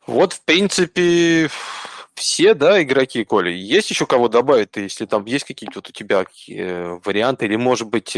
[0.06, 1.48] Вот, в принципе,
[2.20, 3.50] все, да, игроки, Коля.
[3.50, 7.88] Есть еще кого добавить, если там есть какие-то вот у тебя э, варианты, или, может
[7.88, 8.16] быть,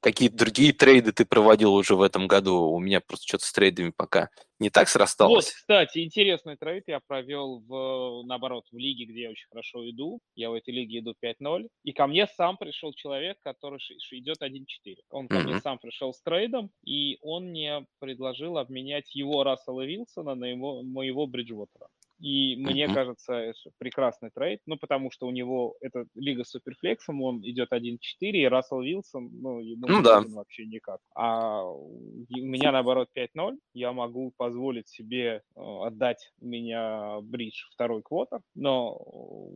[0.00, 2.70] какие-то другие трейды ты проводил уже в этом году?
[2.70, 5.46] У меня просто что-то с трейдами пока не так срасталось.
[5.46, 10.20] Вот, кстати, интересный трейд я провел, в, наоборот, в лиге, где я очень хорошо иду.
[10.34, 11.68] Я в этой лиге иду 5-0.
[11.84, 13.78] И ко мне сам пришел человек, который
[14.12, 14.96] идет 1-4.
[15.10, 15.42] Он ко mm-hmm.
[15.42, 20.82] мне сам пришел с трейдом, и он мне предложил обменять его Рассела Вилсона на его,
[20.82, 21.88] моего Бриджвотера.
[22.22, 22.94] И мне mm-hmm.
[22.94, 27.40] кажется, это прекрасный трейд, ну, потому что у него это лига с superflex ом, он
[27.42, 30.22] идет 1-4, и Рассел Вилсон, ну, ему ну, да.
[30.28, 31.00] вообще никак.
[31.16, 31.90] А у
[32.30, 39.00] меня, наоборот, 5-0, я могу позволить себе э, отдать меня бридж второй квотер, но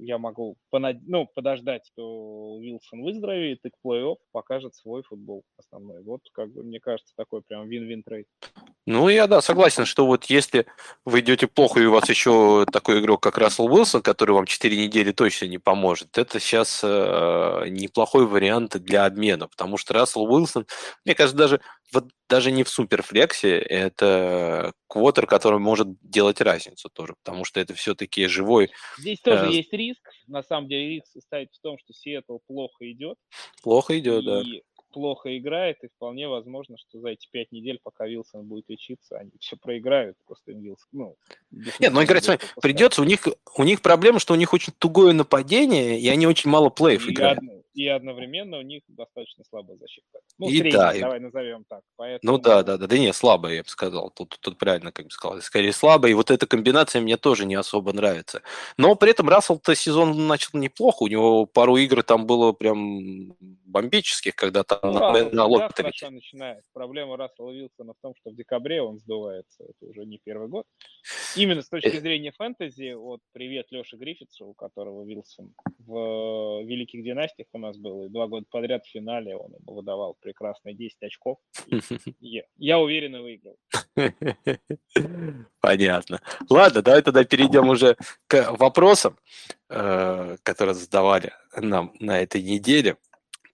[0.00, 0.96] я могу понад...
[1.06, 6.02] ну, подождать, что Вилсон выздоровеет и к плей-офф покажет свой футбол основной.
[6.02, 8.26] Вот, как бы, мне кажется, такой прям вин-вин трейд.
[8.86, 10.66] Ну, я, да, согласен, что вот если
[11.04, 14.76] вы идете плохо, и у вас еще такой игрок, как Рассел Уилсон, который вам 4
[14.76, 20.66] недели точно не поможет, это сейчас э, неплохой вариант для обмена, потому что Рассел Уилсон,
[21.04, 21.60] мне кажется, даже,
[21.92, 27.74] вот, даже не в суперфлексе, это квотер, который может делать разницу тоже, потому что это
[27.74, 28.70] все-таки живой...
[28.98, 32.90] Здесь тоже э, есть риск, на самом деле риск состоит в том, что Сиэтл плохо
[32.90, 33.18] идет.
[33.62, 34.26] Плохо идет, и...
[34.26, 34.42] да
[34.96, 39.30] плохо играет, и вполне возможно, что за эти пять недель, пока Вилсон будет лечиться, они
[39.40, 41.16] все проиграют, просто Вилсон, ну...
[41.78, 43.28] Нет, ну играть, смотри, придется, у них,
[43.58, 47.12] у них проблема, что у них очень тугое нападение, и они очень мало плеев и
[47.12, 47.40] играют.
[47.40, 50.20] Одно, и одновременно у них достаточно слабая защита.
[50.38, 51.82] Ну, и средняя, да, давай назовем так.
[51.96, 52.32] Поэтому...
[52.32, 54.10] Ну да, да, да, да не, слабая, я бы сказал.
[54.10, 56.12] Тут, тут правильно, как бы сказал, скорее слабая.
[56.12, 58.40] И вот эта комбинация мне тоже не особо нравится.
[58.78, 61.02] Но при этом Рассел-то сезон начал неплохо.
[61.02, 63.34] У него пару игр там было прям
[63.66, 66.64] бомбических, когда там ну, на, Рассел, на лоб хорошо начинает.
[66.72, 69.64] Проблема Рассела Вилсона в том, что в декабре он сдувается.
[69.64, 70.66] Это уже не первый год.
[71.36, 72.00] Именно с точки э.
[72.00, 78.04] зрения фэнтези, вот привет Леше Гриффитсу, у которого Вилсон в Великих Династиях у нас был,
[78.04, 81.38] и два года подряд в финале он ему выдавал прекрасные 10 очков.
[82.20, 83.56] Я, я уверенно выиграл.
[85.60, 86.20] Понятно.
[86.48, 87.96] Ладно, давай тогда перейдем уже
[88.26, 89.18] к вопросам,
[89.68, 92.96] э, которые задавали нам на этой неделе.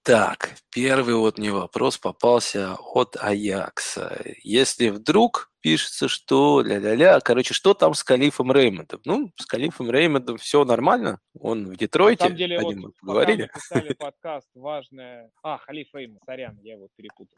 [0.04, 4.20] Так, первый вот мне вопрос попался от Аякса.
[4.42, 9.00] Если вдруг пишется, что ля-ля-ля, короче, что там с Калифом Реймондом?
[9.04, 13.48] Ну, с Калифом Реймондом все нормально, он в Детройте, На самом деле, вот, мы поговорили.
[13.52, 15.30] Пока мы подкаст, важное...
[15.44, 17.36] А, Халиф Реймонд, сорян, я его перепутал.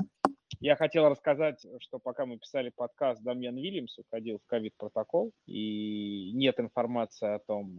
[0.64, 6.58] Я хотел рассказать, что пока мы писали подкаст, Дамьян Вильямс уходил в ковид-протокол, и нет
[6.58, 7.76] информации о том,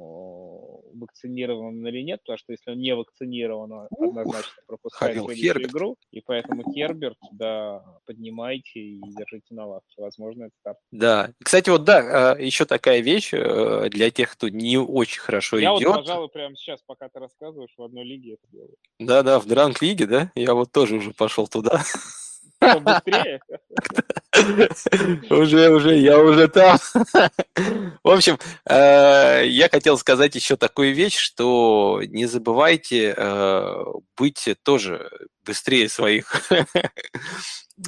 [0.94, 5.98] вакцинирован он или нет, потому что если он не вакцинирован, он однозначно пропускает следующую игру,
[6.12, 10.78] и поэтому Херберт, да, поднимайте и держите на лавке, возможно, это старт.
[10.92, 15.58] Да, кстати, вот да, а, еще такая вещь э, для тех, кто не очень хорошо
[15.58, 15.82] я идет.
[15.82, 18.76] Я вот, пожалуй, прямо сейчас, пока ты рассказываешь, в одной лиге это делаю.
[19.00, 21.82] Да-да, в дранг-лиге, да, я вот тоже уже пошел туда.
[22.82, 23.40] Быстрее.
[25.30, 26.78] Уже, уже, я уже там.
[28.04, 28.38] В общем,
[28.70, 33.84] э, я хотел сказать еще такую вещь, что не забывайте э,
[34.18, 35.10] быть тоже
[35.46, 36.42] быстрее своих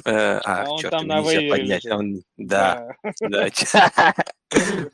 [0.04, 1.86] Э, а, а черт, там нельзя поднять.
[1.86, 2.88] Он, да,
[3.20, 3.48] да.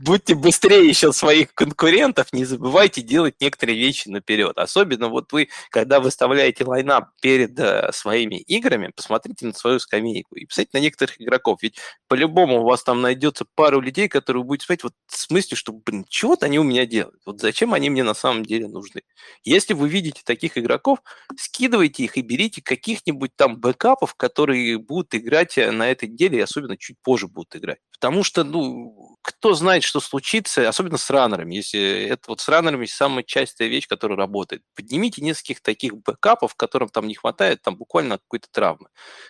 [0.00, 4.58] Будьте быстрее еще своих конкурентов, не забывайте делать некоторые вещи наперед.
[4.58, 10.46] Особенно вот вы, когда выставляете лайнап перед э, своими играми, посмотрите на свою скамейку и
[10.46, 11.60] посмотрите на некоторых игроков.
[11.62, 11.78] Ведь
[12.08, 15.72] по-любому у вас там найдется пару людей, которые вы будете смотреть вот с мыслью, что,
[15.72, 17.20] блин, чего-то они у меня делают.
[17.24, 19.02] Вот зачем они мне на самом деле нужны?
[19.44, 20.98] Если вы видите таких игроков,
[21.38, 26.42] скидывайте их и берите каких-нибудь там бэкапов, которые будут играть э, на этой неделе, и
[26.42, 27.78] особенно чуть позже будут играть.
[28.04, 31.54] Потому что, ну, кто знает, что случится, особенно с раннерами.
[31.54, 34.62] Если это вот с раннерами самая частая вещь, которая работает.
[34.74, 38.88] Поднимите нескольких таких бэкапов, которым там не хватает, там буквально какой-то травмы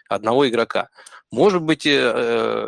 [0.08, 0.88] одного игрока.
[1.34, 1.90] Может быть, э,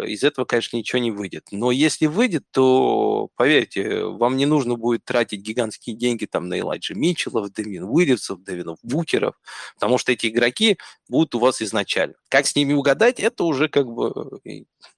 [0.02, 1.46] э, из этого, конечно, ничего не выйдет.
[1.52, 6.94] Но если выйдет, то, поверьте, вам не нужно будет тратить гигантские деньги там на Элайджа
[6.94, 9.36] Митчеллов, Дэмин Уильямсов, Дэвинов Букеров,
[9.74, 12.14] потому что эти игроки будут у вас изначально.
[12.28, 14.40] Как с ними угадать, это уже как бы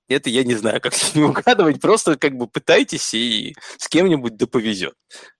[0.08, 1.78] это я не знаю, как с ними угадывать.
[1.78, 4.94] Просто как бы пытайтесь и с кем-нибудь да повезет.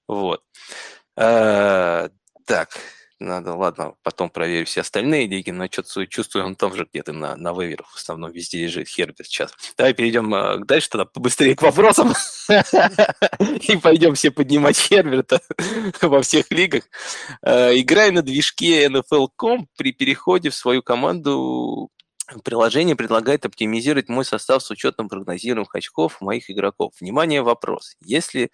[0.06, 0.42] Вот.
[1.14, 2.68] Так,
[3.20, 7.34] надо, ладно, потом проверю все остальные лиги, но что-то чувствую, он там же где-то на,
[7.36, 9.52] на вейверах в основном везде лежит Херберт сейчас.
[9.76, 12.14] Давай перейдем э, дальше тогда побыстрее к вопросам
[13.68, 15.40] и пойдем все поднимать Херберта
[16.00, 16.84] во всех лигах.
[17.42, 21.90] Э, играя на движке NFL.com при переходе в свою команду
[22.44, 26.92] Приложение предлагает оптимизировать мой состав с учетом прогнозируемых очков моих игроков.
[27.00, 27.96] Внимание, вопрос.
[28.04, 28.50] Есть ли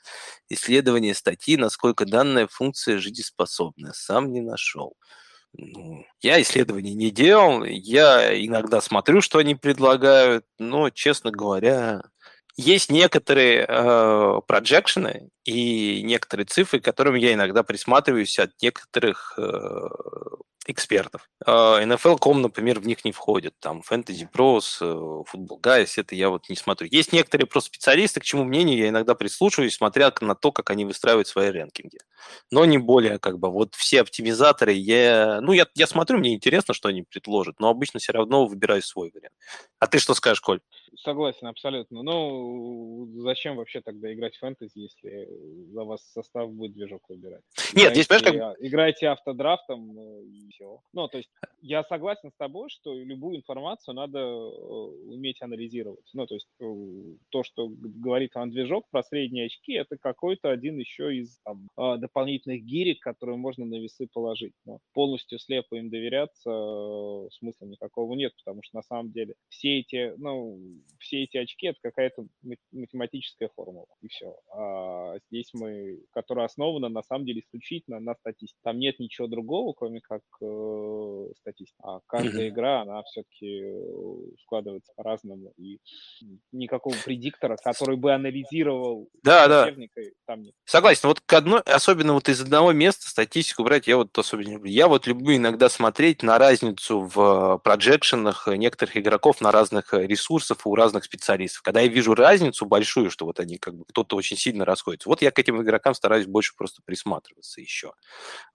[0.49, 3.93] исследование статьи, насколько данная функция жизнеспособна?
[3.93, 4.95] Сам не нашел.
[5.57, 12.03] Ну, я исследований не делал, я иногда смотрю, что они предлагают, но, честно говоря,
[12.57, 19.89] есть некоторые э, проджекшены и некоторые цифры, которым я иногда присматриваюсь от некоторых э,
[20.67, 21.29] экспертов.
[21.45, 23.55] А, NFL.com, например, в них не входит.
[23.61, 26.89] Там Fantasy Pros, э, Football Guys, это я вот не смотрю.
[26.91, 30.85] Есть некоторые просто специалисты, к чему мнению я иногда прислушиваюсь, смотря на то, как они
[30.85, 31.99] выстраивают свои рэнкинги.
[32.51, 36.73] но не более, как бы, вот все оптимизаторы, я, ну, я, я смотрю, мне интересно,
[36.75, 39.35] что они предложат, но обычно все равно выбираю свой вариант.
[39.79, 40.61] А ты что скажешь, Коль?
[40.97, 42.03] Согласен, абсолютно.
[42.03, 45.29] Ну, зачем вообще тогда играть в фэнтези, если
[45.73, 47.43] за вас состав будет движок выбирать?
[47.75, 48.67] Нет, здесь, понимаешь, как...
[48.67, 50.81] Играйте автодрафтом, и все.
[50.93, 51.31] Ну, то есть
[51.61, 56.09] я согласен с тобой, что любую информацию надо э, уметь анализировать.
[56.13, 56.65] Ну, то есть э,
[57.31, 61.97] то, что говорит вам движок про средние очки, это какой-то один еще из там, э,
[61.99, 64.55] дополнительных гирек, которые можно на весы положить.
[64.65, 70.15] Но полностью слепо им доверяться смысла никакого нет, потому что на самом деле все эти,
[70.19, 70.59] ну,
[70.99, 72.27] все эти очки это какая-то
[72.73, 74.37] математическая формула, и все.
[74.53, 78.61] А здесь мы, которая основана на самом деле исключительно на статистике.
[78.63, 81.83] Там нет ничего другого, кроме как э, статистика.
[81.83, 85.79] А каждая игра, она все-таки э, складывается по-разному, и
[86.53, 89.71] никакого предиктора, который бы анализировал да, да.
[90.27, 90.55] там нет.
[90.65, 91.09] Согласен.
[91.09, 94.71] Вот к одной, особенно вот из одного места статистику брать, я вот особенно люблю.
[94.71, 100.75] Я вот люблю иногда смотреть на разницу в проджекшенах некоторых игроков на разных ресурсах у
[100.75, 101.63] разных специалистов.
[101.63, 105.23] Когда я вижу разницу большую, что вот они как бы кто-то очень сильно расходится, вот
[105.23, 107.93] я к этим игрокам стараюсь больше просто присматриваться еще.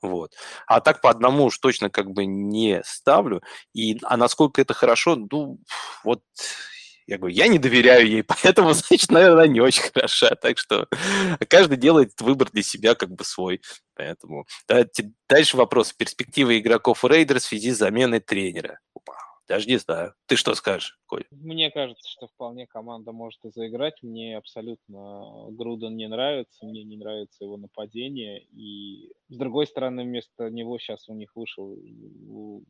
[0.01, 0.34] Вот.
[0.68, 3.41] А так по одному уж точно как бы не ставлю.
[3.73, 5.57] И, а насколько это хорошо, ну,
[6.03, 6.22] вот
[7.10, 10.35] я говорю, я не доверяю ей, поэтому, значит, наверное, не очень хороша.
[10.35, 10.88] Так что
[11.47, 13.61] каждый делает выбор для себя как бы свой.
[13.95, 14.45] Поэтому
[15.27, 15.91] дальше вопрос.
[15.93, 18.80] Перспективы игроков Рейдерс в связи с заменой тренера.
[19.49, 20.13] Даже не знаю.
[20.27, 21.26] Ты что скажешь, Коль?
[21.31, 24.03] Мне кажется, что вполне команда может и заиграть.
[24.03, 28.43] Мне абсолютно Груден не нравится, мне не нравится его нападение.
[28.43, 31.76] И с другой стороны, вместо него сейчас у них вышел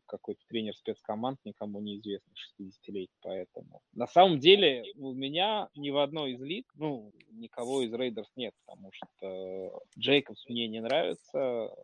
[0.06, 3.10] какой-то тренер спецкоманд, никому неизвестный, 60-летний.
[3.20, 8.30] Поэтому на самом деле у меня ни в одной из лиг, ну, никого из Рейдерс
[8.36, 11.74] нет, потому что Джейкобс мне не нравится,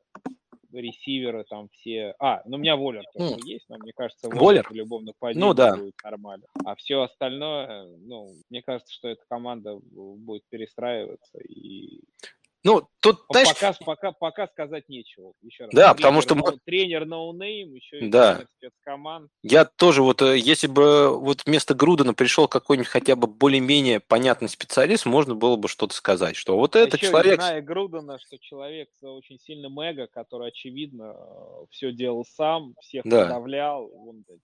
[0.72, 2.14] ресиверы там все...
[2.18, 3.40] А, ну у меня Воллер тоже mm.
[3.44, 5.76] есть, но мне кажется, Воллер в любом нападении ну, да.
[5.76, 6.46] будет нормально.
[6.64, 12.00] А все остальное, ну, мне кажется, что эта команда будет перестраиваться и
[12.66, 13.48] ну, тут, знаешь...
[13.54, 15.34] Пока, пока, пока сказать нечего.
[15.40, 15.72] Еще раз.
[15.72, 16.34] Да, тренер, потому что...
[16.34, 18.44] Ну, тренер no-name, ну еще и да.
[18.56, 19.30] спецкоманд.
[19.44, 24.48] Я тоже вот, э, если бы вот вместо Грудена пришел какой-нибудь хотя бы более-менее понятный
[24.48, 27.40] специалист, можно было бы что-то сказать, что вот а этот еще, человек...
[27.40, 33.26] Зная Грудена, что человек очень сильно мега, который, очевидно, э, все делал сам, всех да.
[33.26, 33.92] подавлял.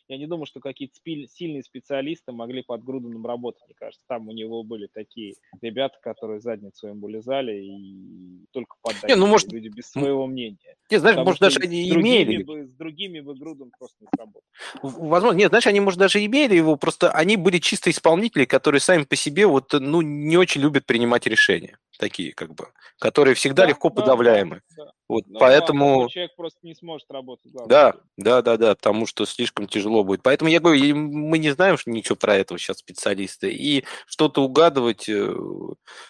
[0.07, 4.05] Я не думаю, что какие-то сильные специалисты могли под Груденом работать, мне кажется.
[4.07, 8.12] Там у него были такие ребята, которые задницу ему лизали и
[8.53, 9.09] только поддать.
[9.09, 10.59] Не, ну, может, люди без своего мнения.
[10.91, 12.43] Не, знаешь, Потому может, даже они имели.
[12.43, 14.43] Бы, с другими бы Груден просто не сработал.
[14.83, 19.05] Возможно, нет, знаешь, они, может, даже имели его, просто они были чисто исполнители, которые сами
[19.05, 23.71] по себе вот, ну, не очень любят принимать решения такие, как бы, которые всегда да,
[23.71, 24.63] легко да, подавляемы.
[24.77, 24.93] Да, да.
[25.13, 26.09] Вот, Но поэтому...
[26.09, 27.53] Человек просто не сможет работать.
[27.69, 30.23] Да, да, да, да, потому что слишком тяжело будет.
[30.23, 35.35] Поэтому я говорю, мы не знаем ничего про этого сейчас специалисты, и что-то угадывать, э,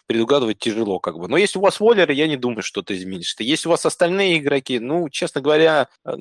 [0.06, 1.26] предугадывать тяжело, как бы.
[1.26, 3.42] Но если у вас воллеры, я не думаю, что-то изменится.
[3.42, 6.12] Если у вас остальные игроки, ну, честно говоря, э,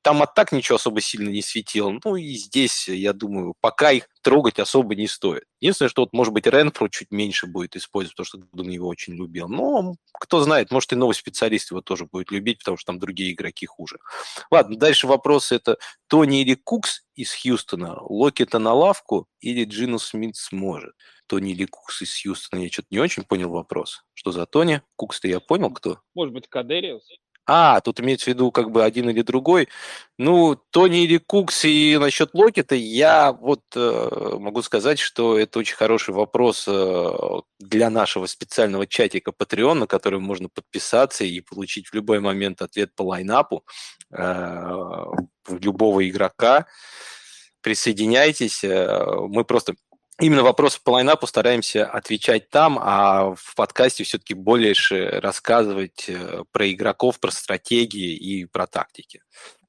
[0.00, 1.94] там от так ничего особо сильно не светило.
[2.02, 5.44] Ну, и здесь, я думаю, пока их трогать особо не стоит.
[5.60, 9.14] Единственное, что вот, может быть, Ренфру чуть меньше будет использовать, потому что Гудун его очень
[9.14, 9.48] любил.
[9.48, 13.32] Но кто знает, может, и новый специалист его тоже будет любить, потому что там другие
[13.32, 13.98] игроки хуже.
[14.50, 15.78] Ладно, дальше вопрос это
[16.08, 17.98] Тони или Кукс из Хьюстона?
[18.02, 20.94] Локета на лавку или Джину Смит сможет?
[21.26, 22.60] Тони или Кукс из Хьюстона?
[22.60, 24.04] Я что-то не очень понял вопрос.
[24.12, 24.82] Что за Тони?
[24.96, 26.00] Кукс-то я понял, кто?
[26.14, 27.08] Может быть, Кадериус?
[27.46, 29.68] А, тут имеется в виду как бы один или другой.
[30.16, 35.76] Ну, Тони или Кукс и насчет Локета, я вот э, могу сказать, что это очень
[35.76, 37.12] хороший вопрос э,
[37.58, 42.94] для нашего специального чатика Patreon, на который можно подписаться и получить в любой момент ответ
[42.94, 43.64] по лайнапу
[44.10, 45.04] э,
[45.48, 46.66] любого игрока.
[47.60, 49.74] Присоединяйтесь, э, мы просто
[50.20, 56.70] Именно вопросы по лайнапу стараемся отвечать там, а в подкасте все-таки больше рассказывать э, про
[56.70, 59.22] игроков, про стратегии и про тактики.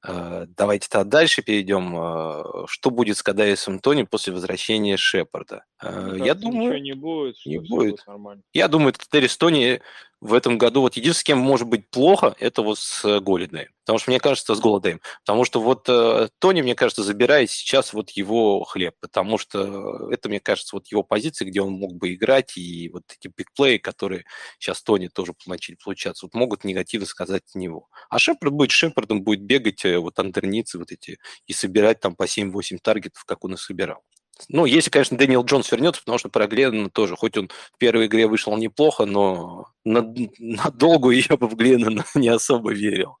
[0.06, 1.96] Э, давайте тогда дальше перейдем.
[1.96, 5.64] Э, что будет с Кадаисом Тони после возвращения Шепарда?
[5.82, 7.36] Мне Я думаю, не будет.
[7.44, 8.06] Не будет.
[8.06, 8.42] Нормально.
[8.52, 9.80] Я думаю, Кадаис Тони
[10.20, 13.68] в этом году вот единственное, с кем может быть плохо, это вот с Голидеем.
[13.84, 15.00] Потому что, мне кажется, с Голодеем.
[15.24, 18.94] Потому что вот э, Тони, мне кажется, забирает сейчас вот его хлеб.
[19.00, 23.04] Потому что это, мне кажется, вот его позиция, где он мог бы играть, и вот
[23.16, 24.24] эти бигплеи, которые
[24.58, 27.88] сейчас Тони тоже начали получаться, вот могут негативно сказать от него.
[28.10, 32.78] А Шепард будет Шепардом, будет бегать вот андерницы вот эти и собирать там по 7-8
[32.82, 34.02] таргетов, как он и собирал.
[34.48, 38.06] Ну, если, конечно, Дэниел Джонс вернется, потому что про Гленнона тоже, хоть он в первой
[38.06, 40.02] игре вышел неплохо, но на,
[40.38, 43.16] на долгую я бы в Гленнона не особо верил.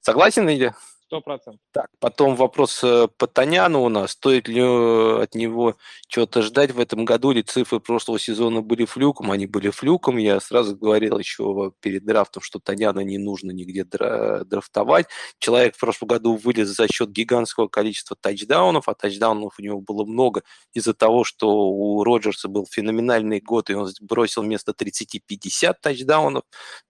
[0.00, 0.74] Согласен или?
[1.06, 1.60] Сто процентов.
[1.70, 4.10] Так, потом вопрос э, по Таняну у нас.
[4.10, 5.76] Стоит ли э, от него
[6.08, 9.30] что-то ждать в этом году, или цифры прошлого сезона были флюком?
[9.30, 10.16] Они были флюком.
[10.16, 15.06] Я сразу говорил еще перед драфтом, что Таняна не нужно нигде драфтовать.
[15.38, 20.04] Человек в прошлом году вылез за счет гигантского количества тачдаунов, а тачдаунов у него было
[20.04, 20.42] много
[20.72, 26.42] из-за того, что у Роджерса был феноменальный год, и он бросил вместо 30-50 тачдаунов.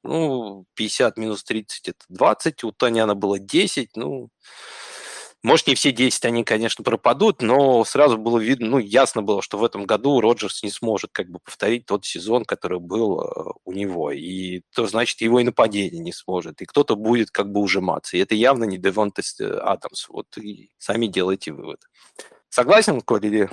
[0.02, 2.64] Ну, 50 минус 30– это 20.
[2.64, 3.90] У Таняна было 10.
[3.94, 4.30] Ну, ну,
[5.42, 9.58] может, не все 10 они, конечно, пропадут, но сразу было видно, ну, ясно было, что
[9.58, 13.72] в этом году Роджерс не сможет как бы повторить тот сезон, который был э, у
[13.72, 14.10] него.
[14.10, 16.62] И то, значит, его и нападение не сможет.
[16.62, 18.16] И кто-то будет как бы ужиматься.
[18.16, 20.08] И это явно не Девонтес э, Адамс.
[20.08, 21.80] Вот и сами делайте вывод.
[22.48, 23.50] Согласен, Коля, или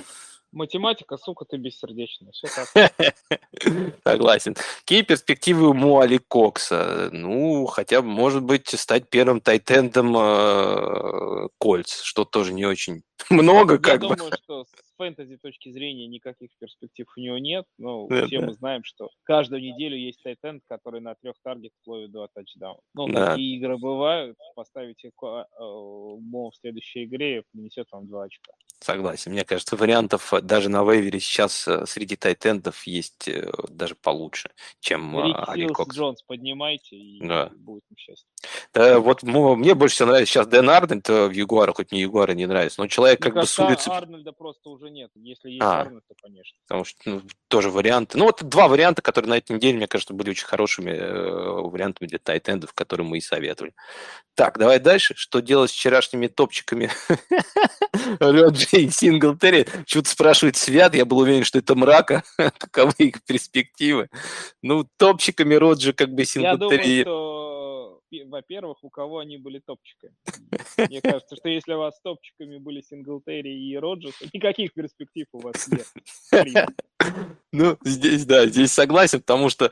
[0.54, 2.32] Математика, сука, ты бессердечная.
[2.32, 2.94] Все так.
[4.06, 4.54] Согласен.
[4.80, 7.10] Какие перспективы у Муали Кокса?
[7.12, 13.78] Ну, хотя бы, может быть, стать первым тайтендом э, Кольц, что тоже не очень много,
[13.78, 14.16] как Я бы.
[14.16, 17.64] думаю, что с фэнтези точки зрения никаких перспектив у него нет.
[17.78, 18.46] Но да, все да.
[18.46, 22.80] мы знаем, что каждую неделю есть тайтенд, который на трех таргетах ловит два тачдауна.
[22.94, 23.30] Ну, да.
[23.32, 24.36] такие игры бывают.
[24.54, 28.52] Поставите Мо в следующей игре, принесет вам два очка.
[28.80, 29.32] Согласен.
[29.32, 34.50] Мне кажется, вариантов э, даже на вейвере сейчас э, среди тайтендов есть э, даже получше,
[34.80, 35.96] чем Али Кокс.
[35.96, 37.50] Джонс поднимайте, и да.
[37.56, 38.28] будет им счастье.
[38.72, 42.46] Да, вот мне больше всего нравится сейчас Дэн Ардент в Ягуарах, хоть мне Ягуары не
[42.46, 43.88] нравится, но человек мне как кажется, бы с улицы...
[43.88, 45.10] Арнольда просто уже нет.
[45.14, 46.58] Если есть а, Арнольд, то конечно.
[46.66, 47.22] Потому что ну,
[47.54, 48.18] тоже варианты.
[48.18, 52.08] Ну вот два варианта, которые на этой неделе, мне кажется, были очень хорошими э, вариантами
[52.08, 53.74] для тайтендов, которые мы и советовали.
[54.34, 55.14] Так, давай дальше.
[55.16, 56.90] Что делать с вчерашними топчиками?
[58.18, 59.68] Роджи и Синглтери.
[59.86, 60.96] Что-то спрашивает Свят.
[60.96, 62.24] Я был уверен, что это мрака.
[62.36, 64.08] Каковы их перспективы?
[64.60, 66.98] Ну, топчиками Роджи как бы Синглтери...
[66.98, 67.53] Я думаю, что
[68.22, 70.14] во-первых, у кого они были топчиками.
[70.76, 75.68] Мне кажется, что если у вас топчиками были Синглтери и Роджерс, никаких перспектив у вас
[75.68, 76.68] нет.
[77.52, 79.70] Ну, здесь, да, здесь согласен, потому что э,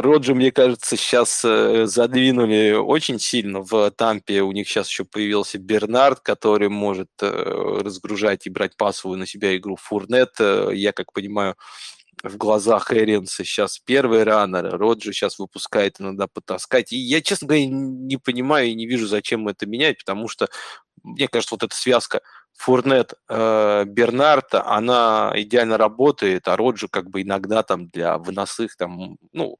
[0.00, 4.42] Роджи, мне кажется, сейчас э, задвинули очень сильно в Тампе.
[4.42, 9.56] У них сейчас еще появился Бернард, который может э, разгружать и брать пасовую на себя
[9.56, 10.32] игру Фурнет.
[10.40, 11.54] Э, я, как понимаю,
[12.22, 16.92] в глазах Эринса сейчас первый раннер, Роджи сейчас выпускает иногда потаскать.
[16.92, 20.48] И я, честно говоря, не понимаю и не вижу, зачем это менять, потому что,
[21.02, 22.20] мне кажется, вот эта связка
[22.56, 29.16] Фурнет э, Бернарта, она идеально работает, а Роджи как бы иногда там для выносых, там,
[29.32, 29.58] ну,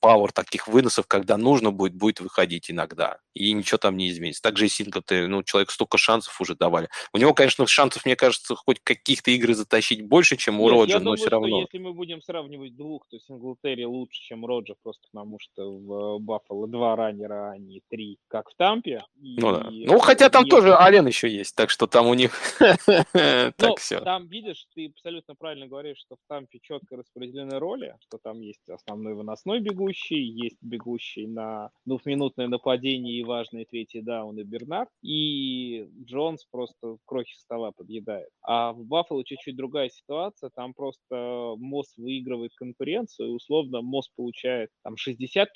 [0.00, 3.18] пауэр таких выносов, когда нужно будет, будет выходить иногда.
[3.34, 4.42] И ничего там не изменится.
[4.42, 6.88] Также и Синглты, ну, человек столько шансов уже давали.
[7.12, 10.94] У него, конечно, шансов, мне кажется, хоть каких-то игр затащить больше, чем у Нет, Роджа,
[10.94, 11.60] но думаю, все равно.
[11.60, 16.66] если мы будем сравнивать двух, то Синглтери лучше, чем Роджа, просто потому что в Баффало
[16.66, 19.04] два раннера, а не три, как в Тампе.
[19.16, 19.68] Ну да.
[19.70, 24.00] Ну, хотя там тоже Ален еще есть, так что там у них так ну, все.
[24.00, 28.68] Там, видишь, ты абсолютно правильно говоришь, что в Тампе четко распределены роли, что там есть
[28.68, 35.88] основной выносной бегущий, есть бегущий на двухминутное нападение и важный третий даун и Бернард, и
[36.04, 38.28] Джонс просто крохи стола подъедает.
[38.42, 44.70] А в Баффало чуть-чуть другая ситуация, там просто Мосс выигрывает конкуренцию, и условно Мосс получает
[44.82, 45.46] там 60%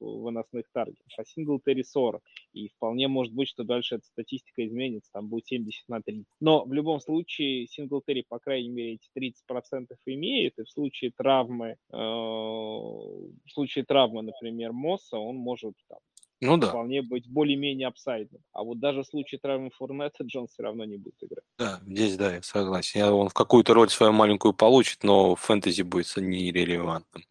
[0.00, 2.22] выносных таргетов, а Синглтери 40.
[2.52, 6.24] И вполне может быть, что дальше эта статистика изменится, там будет 70 на 30.
[6.40, 11.76] Но в любом случае Синглтери, по крайней мере, эти 30% имеет, и в случае травмы,
[11.92, 15.98] э, в случае травмы, например, Мосса, он может там,
[16.40, 16.68] ну да.
[16.68, 18.40] вполне быть более-менее апсайдным.
[18.52, 21.44] А вот даже в случае травмы Фурнета Джон все равно не будет играть.
[21.58, 23.00] Да, здесь да, я согласен.
[23.00, 27.24] Я, он в какую-то роль свою маленькую получит, но фэнтези будет нерелевантным.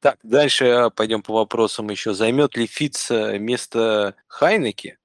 [0.00, 2.12] Так, дальше пойдем по вопросам еще.
[2.12, 4.98] Займет ли Фиц место Хайнеки?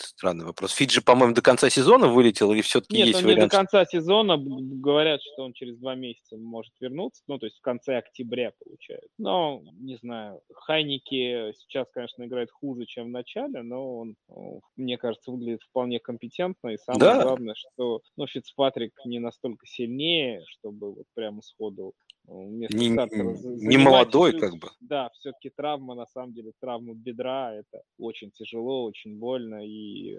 [0.00, 0.72] Странный вопрос.
[0.72, 3.40] Фит же, по-моему, до конца сезона вылетел или все-таки Нет, есть он вариант?
[3.40, 4.36] не до конца сезона.
[4.38, 7.22] Говорят, что он через два месяца может вернуться.
[7.26, 9.10] Ну, то есть в конце октября получают.
[9.18, 14.16] Но, не знаю, Хайники сейчас, конечно, играет хуже, чем в начале, но он,
[14.76, 16.68] мне кажется, выглядит вполне компетентно.
[16.68, 17.22] И самое да.
[17.22, 21.94] главное, что ну, Фицпатрик не настолько сильнее, чтобы вот прямо сходу
[22.28, 24.68] не, не молодой, плюс, как бы.
[24.80, 30.18] Да, все-таки травма, на самом деле, травма бедра, это очень тяжело, очень больно, и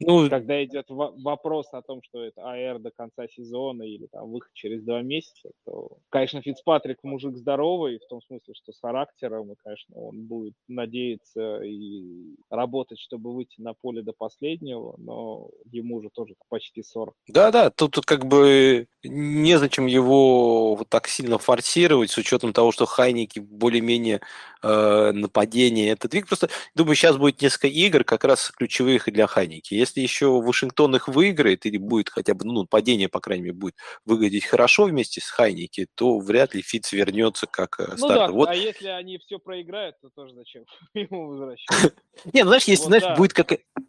[0.00, 4.50] Ну, когда идет вопрос о том, что это АР до конца сезона или там выход
[4.52, 9.56] через два месяца, то, конечно, Фицпатрик мужик здоровый, в том смысле, что с характером, и,
[9.62, 16.10] конечно, он будет надеяться и работать, чтобы выйти на поле до последнего, но ему уже
[16.10, 17.14] тоже почти 40.
[17.28, 22.86] Да-да, тут, тут как бы незачем его вот так сильно форсировать, с учетом того, что
[22.86, 24.20] Хайники более-менее
[24.62, 26.26] э, нападение это двиг.
[26.26, 29.74] Просто, думаю, сейчас будет несколько игр как раз ключевых и для Хайники.
[29.84, 33.74] Если еще Вашингтон их выиграет или будет хотя бы, ну, падение, по крайней мере, будет
[34.06, 38.26] выглядеть хорошо вместе с Хайники, то вряд ли Фиц вернется как э, ну, стартер.
[38.28, 38.48] Да, вот.
[38.48, 41.92] а если они все проиграют, то тоже зачем ему возвращаться?
[42.32, 43.34] Не, ну, знаешь, если, знаешь, будет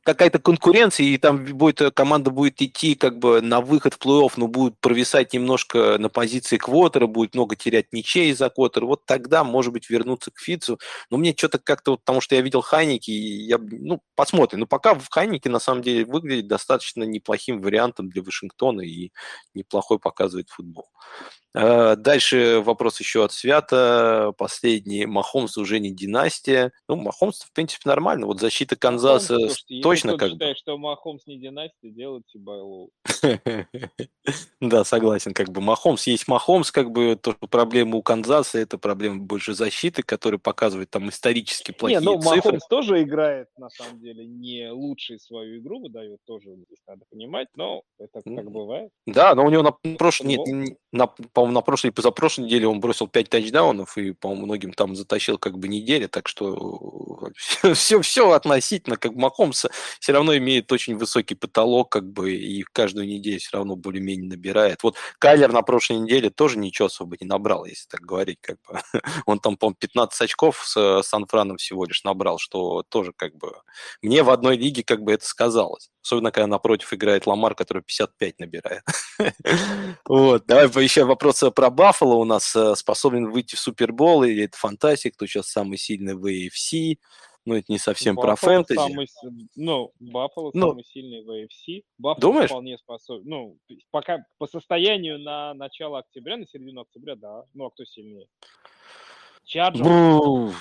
[0.03, 4.33] какая-то конкуренция, и там будет, э, команда будет идти как бы на выход в плей-офф,
[4.35, 9.43] но будет провисать немножко на позиции квотера, будет много терять ничей из-за квотера, вот тогда,
[9.43, 10.79] может быть, вернуться к Фицу.
[11.09, 14.61] Но мне что-то как-то, вот, потому что я видел Хайники, я, ну, посмотрим.
[14.61, 19.11] Но пока в Хайнике, на самом деле, выглядит достаточно неплохим вариантом для Вашингтона и
[19.53, 20.87] неплохой показывает футбол.
[21.55, 24.33] А, дальше вопрос еще от Свята.
[24.37, 25.05] Последний.
[25.05, 26.71] Махомс уже не династия.
[26.89, 28.27] Ну, Махомс, в принципе, нормально.
[28.27, 32.91] Вот защита Канзаса Махомс, точно как считает, что Махомс не династия, делайте Байлоу.
[34.59, 35.33] Да, согласен.
[35.33, 39.53] Как бы Махомс есть Махомс, как бы то, что проблема у Канзаса, это проблема больше
[39.53, 42.35] защиты, которая показывает там исторически плохие не, ну, цифры.
[42.37, 47.47] Махомс тоже играет, на самом деле, не лучшую свою игру выдает, тоже здесь надо понимать,
[47.55, 48.89] но это как бывает.
[49.05, 50.41] Да, но у него на прошлом, нет,
[50.91, 51.07] на,
[51.45, 55.37] по-моему, на прошлой и позапрошлой неделе он бросил 5 тачдаунов и, по-моему, многим там затащил
[55.37, 59.69] как бы неделя, так что все, все, все относительно, как Махомса
[59.99, 64.81] все равно имеет очень высокий потолок, как бы, и каждую неделю все равно более-менее набирает.
[64.81, 68.79] Вот Кайлер на прошлой неделе тоже ничего особо не набрал, если так говорить, как бы.
[69.27, 73.53] Он там, по-моему, 15 очков с Сан-Франом всего лишь набрал, что тоже как бы
[74.01, 75.89] мне в одной лиге как бы это сказалось.
[76.05, 78.83] Особенно, когда напротив играет Ламар, который 55 набирает.
[80.05, 82.55] Вот, давай еще вопрос про Баффало у нас.
[82.55, 85.15] Э, способен выйти в Супербол или это фантастик?
[85.15, 86.97] Кто сейчас самый сильный в AFC?
[87.45, 88.77] Ну, это не совсем про фэнтези.
[88.77, 89.07] Самый,
[89.55, 91.83] ну, Баффало ну, самый сильный в AFC.
[91.97, 92.49] Баффало думаешь?
[92.49, 93.27] вполне способен.
[93.27, 93.57] Ну,
[93.89, 97.45] пока по состоянию на начало октября, на середину октября, да.
[97.55, 98.27] Ну, а кто сильнее?
[99.43, 99.87] Chargers.
[99.87, 100.53] Ну,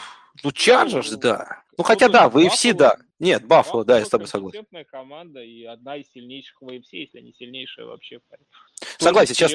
[0.42, 1.64] ну Chargers, да.
[1.76, 2.96] Ну, хотя да, в AFC, да.
[3.20, 4.66] Нет, Баффало, да, я с тобой согласен.
[4.90, 8.20] команда и одна из сильнейших в AFC, если не сильнейшая вообще.
[8.98, 9.52] Согласен, сейчас,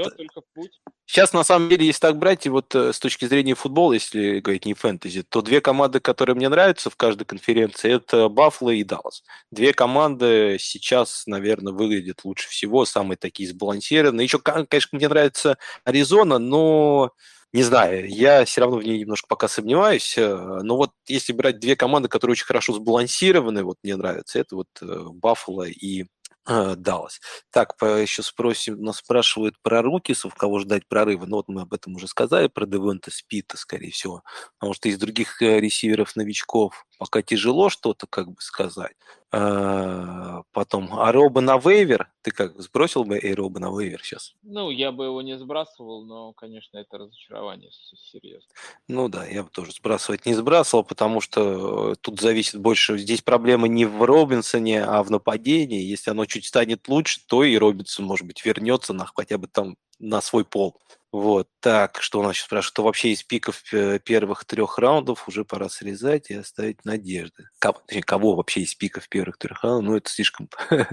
[1.06, 4.40] сейчас на самом деле, если так брать, и вот э, с точки зрения футбола, если
[4.40, 8.84] говорить не фэнтези, то две команды, которые мне нравятся в каждой конференции, это Баффало и
[8.84, 9.24] Даллас.
[9.52, 14.24] Две команды сейчас, наверное, выглядят лучше всего, самые такие сбалансированные.
[14.24, 17.12] Еще, конечно, мне нравится Аризона, но
[17.54, 20.18] не знаю, я все равно в ней немножко пока сомневаюсь.
[20.18, 24.56] Э, но вот если брать две команды, которые очень хорошо сбалансированы, вот мне нравится, это
[24.56, 26.06] вот Баффало э, и
[26.48, 27.20] э, Даллас.
[27.52, 31.26] Так, еще спросим, нас спрашивают про Рукисов, кого ждать прорыва.
[31.26, 34.24] Ну вот мы об этом уже сказали, про Девонта Спита, скорее всего.
[34.60, 38.96] Потому что из других ресиверов-новичков пока тяжело что-то как бы сказать.
[39.32, 42.12] А, потом, а Роба на вейвер?
[42.24, 44.36] Ты как, сбросил бы и Роба на вейвер сейчас?
[44.44, 48.50] Ну, я бы его не сбрасывал, но, конечно, это разочарование серьезно.
[48.88, 53.22] Ну да, я бы тоже сбрасывать не сбрасывал, потому что э, тут зависит больше, здесь
[53.22, 55.82] проблема не в Робинсоне, а в нападении.
[55.82, 59.78] Если оно чуть станет лучше, то и Робинсон, может быть, вернется на хотя бы там
[60.00, 60.78] на свой пол.
[61.12, 63.64] Вот, так, что у нас сейчас спрашивают, что вообще из пиков
[64.04, 67.50] первых трех раундов уже пора срезать и оставить надежды.
[67.58, 69.90] Кого, точнее, кого вообще из пиков первых трех раундов?
[69.90, 70.50] Ну, это слишком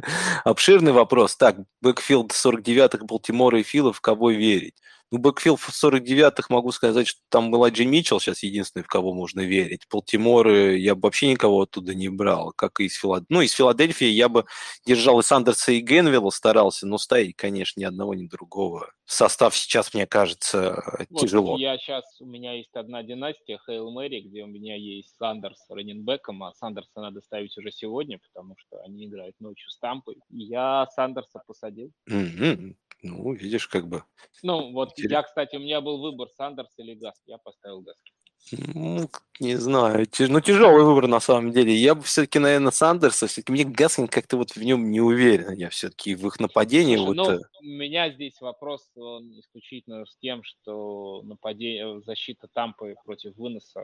[0.45, 1.37] обширный вопрос.
[1.37, 4.77] Так, backfield 49-х Балтимора и Филов, кого верить?
[5.13, 9.13] Ну, backfield в 49-х могу сказать, что там был Элайджа Митчелл, сейчас единственный, в кого
[9.13, 9.87] можно верить.
[9.89, 13.33] Балтимора я бы вообще никого оттуда не брал, как и из Филадельфии.
[13.33, 14.47] Ну, из Филадельфии я бы
[14.85, 18.91] держал и Сандерса, и Гейнвелла старался, но ставить, конечно, ни одного, ни другого.
[19.05, 21.57] Состав сейчас, мне кажется, вот тяжело.
[21.57, 25.71] Я сейчас, у меня есть одна династия, Hail Mary, где у меня есть Сандерс с
[25.71, 30.17] раннинбеком, а Сандерса надо ставить уже сегодня, потому что они играют ночью с Тампой.
[30.31, 31.93] Я Сандерса посадил.
[32.11, 32.75] Mm-hmm.
[33.03, 34.05] Ну, видишь, как бы.
[34.43, 37.31] Ну, вот я, кстати, у меня был выбор Сандерс или Гаскин.
[37.31, 38.13] Я поставил Гаскина.
[38.53, 39.11] Ну,
[39.41, 40.07] не знаю.
[40.19, 41.75] Ну, тяжелый выбор на самом деле.
[41.75, 43.27] Я бы все-таки, наверное, Сандерса.
[43.27, 45.53] Все-таки мне Гаскин как-то вот в нем не уверен.
[45.53, 46.97] Я все-таки в их нападении.
[46.97, 47.17] Слушай, вот...
[47.17, 53.35] ну, э у меня здесь вопрос он исключительно с тем, что нападение, защита Тампы против
[53.37, 53.81] выноса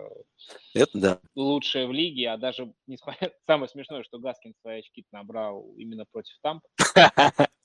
[0.74, 1.20] Это да.
[1.34, 3.32] лучшая в лиге, а даже несмотря...
[3.46, 6.68] Самое смешное, что Гаскин свои очки набрал именно против Тампы.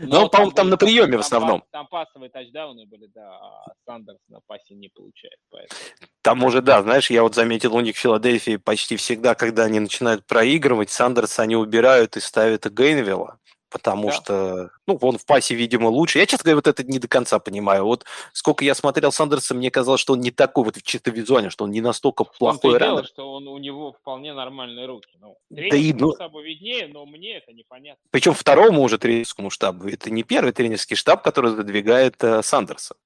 [0.00, 1.62] Ну, ну по-моему, там на приеме в основном.
[1.70, 5.36] Там пасовые тачдауны были, да, а Сандерс на пасе не получает.
[5.50, 5.80] Поэтому.
[6.22, 9.80] Там уже, да, знаешь, я вот заметил у них в Филадельфии почти всегда, когда они
[9.80, 13.38] начинают проигрывать, Сандерс они убирают и ставят Гейнвилла
[13.70, 14.12] потому да.
[14.12, 16.18] что, ну, он в пасе, видимо, лучше.
[16.18, 17.84] Я, честно говоря, вот это не до конца понимаю.
[17.84, 21.64] Вот сколько я смотрел Сандерса, мне казалось, что он не такой вот чисто визуально, что
[21.64, 23.06] он не настолько плохой раннер.
[23.06, 25.08] что он, у него вполне нормальные руки.
[25.20, 26.14] Ну, да и, ну...
[26.14, 28.02] штабу виднее, но мне это непонятно.
[28.10, 29.88] Причем второму уже тренерскому штабу.
[29.88, 32.96] Это не первый тренерский штаб, который задвигает э, Сандерса.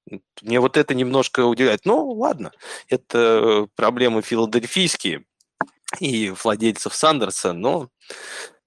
[0.41, 1.85] Мне вот это немножко удивляет.
[1.85, 2.51] Ну, ладно,
[2.87, 5.25] это проблемы филадельфийские
[5.99, 7.89] и владельцев Сандерса, но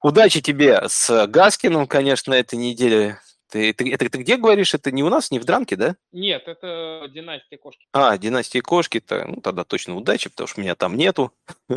[0.05, 3.21] Удачи тебе с Гаскиным, конечно, этой неделе.
[3.51, 4.75] Ты, ты, это ты где говоришь?
[4.75, 5.97] Это не у нас, не в драмке, да?
[6.13, 7.87] Нет, это династия кошки.
[7.95, 11.33] А, династия кошки-то, ну тогда точно удачи, потому что меня там нету.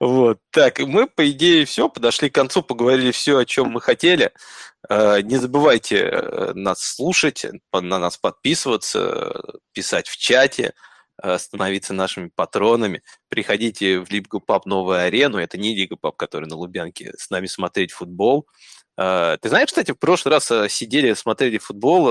[0.00, 4.32] Вот, так, мы, по идее, все, подошли к концу, поговорили все, о чем мы хотели.
[4.88, 10.91] Э, не забывайте э, нас слушать, на нас подписываться, писать в чате, Э,
[11.38, 13.02] становиться нашими патронами.
[13.28, 15.38] Приходите в Лигу Пап Новую Арену.
[15.38, 17.12] Это не Лига Пап, которая на Лубянке.
[17.16, 18.48] С нами смотреть футбол.
[18.98, 22.10] Э, ты знаешь, кстати, в прошлый раз э, сидели, смотрели футбол,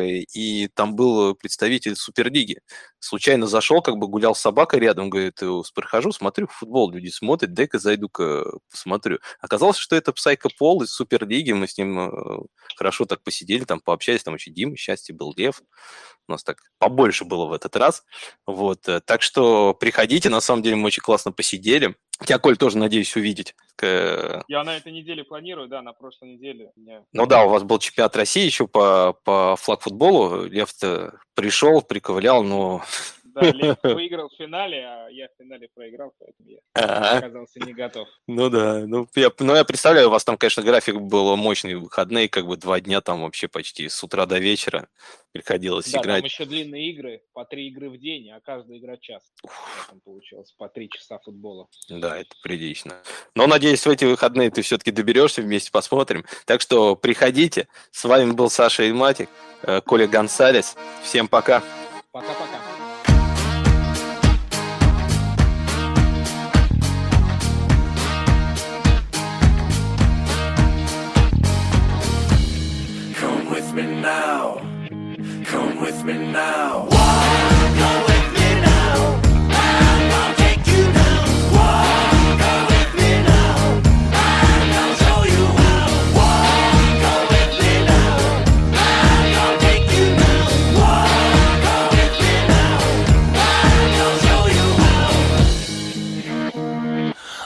[0.00, 2.60] и там был представитель Суперлиги.
[2.98, 5.40] Случайно зашел, как бы гулял с собакой рядом, говорит,
[5.74, 9.18] прохожу, смотрю футбол, люди смотрят, дай-ка зайду-ка посмотрю.
[9.40, 12.46] Оказалось, что это Псайко Пол из Суперлиги, мы с ним
[12.76, 15.62] хорошо так посидели, там пообщались, там еще Дима, счастье был Лев
[16.30, 18.04] у нас так побольше было в этот раз.
[18.46, 18.88] Вот.
[18.88, 21.96] Э, так что приходите, на самом деле мы очень классно посидели.
[22.24, 23.54] Тебя, Коль, тоже надеюсь увидеть.
[23.82, 26.70] Я на этой неделе планирую, да, на прошлой неделе.
[26.76, 27.02] Меня...
[27.12, 30.44] Ну да, у вас был чемпионат России еще по, по флаг-футболу.
[30.44, 30.70] Лев
[31.34, 32.82] пришел, приковылял, но
[33.34, 37.18] да, Лев выиграл в финале, а я в финале проиграл, поэтому я А-а-а.
[37.18, 38.08] оказался не готов.
[38.26, 42.28] Ну да, ну я, ну я представляю, у вас там, конечно, график был мощный, выходные,
[42.28, 44.88] как бы два дня там вообще почти с утра до вечера
[45.32, 46.22] приходилось да, играть.
[46.22, 49.22] там еще длинные игры, по три игры в день, а каждая игра час.
[49.88, 51.68] Там получилось по три часа футбола.
[51.88, 52.96] Да, это прилично.
[53.34, 56.24] Но, надеюсь, в эти выходные ты все-таки доберешься, вместе посмотрим.
[56.46, 57.68] Так что приходите.
[57.92, 59.28] С вами был Саша Ильматик,
[59.62, 60.76] э, Коля Гонсалес.
[61.02, 61.62] Всем пока.
[62.12, 62.69] Пока-пока.
[76.12, 76.50] Gonna
[84.96, 85.24] show
[94.56, 94.98] you how.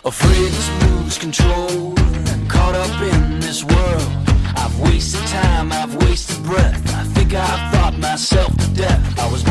[0.04, 1.94] Afraid to lose control
[2.48, 4.02] caught up in this world.
[4.56, 6.93] I've wasted time, I've wasted breath.
[7.36, 9.18] I thought myself to death.
[9.18, 9.42] I was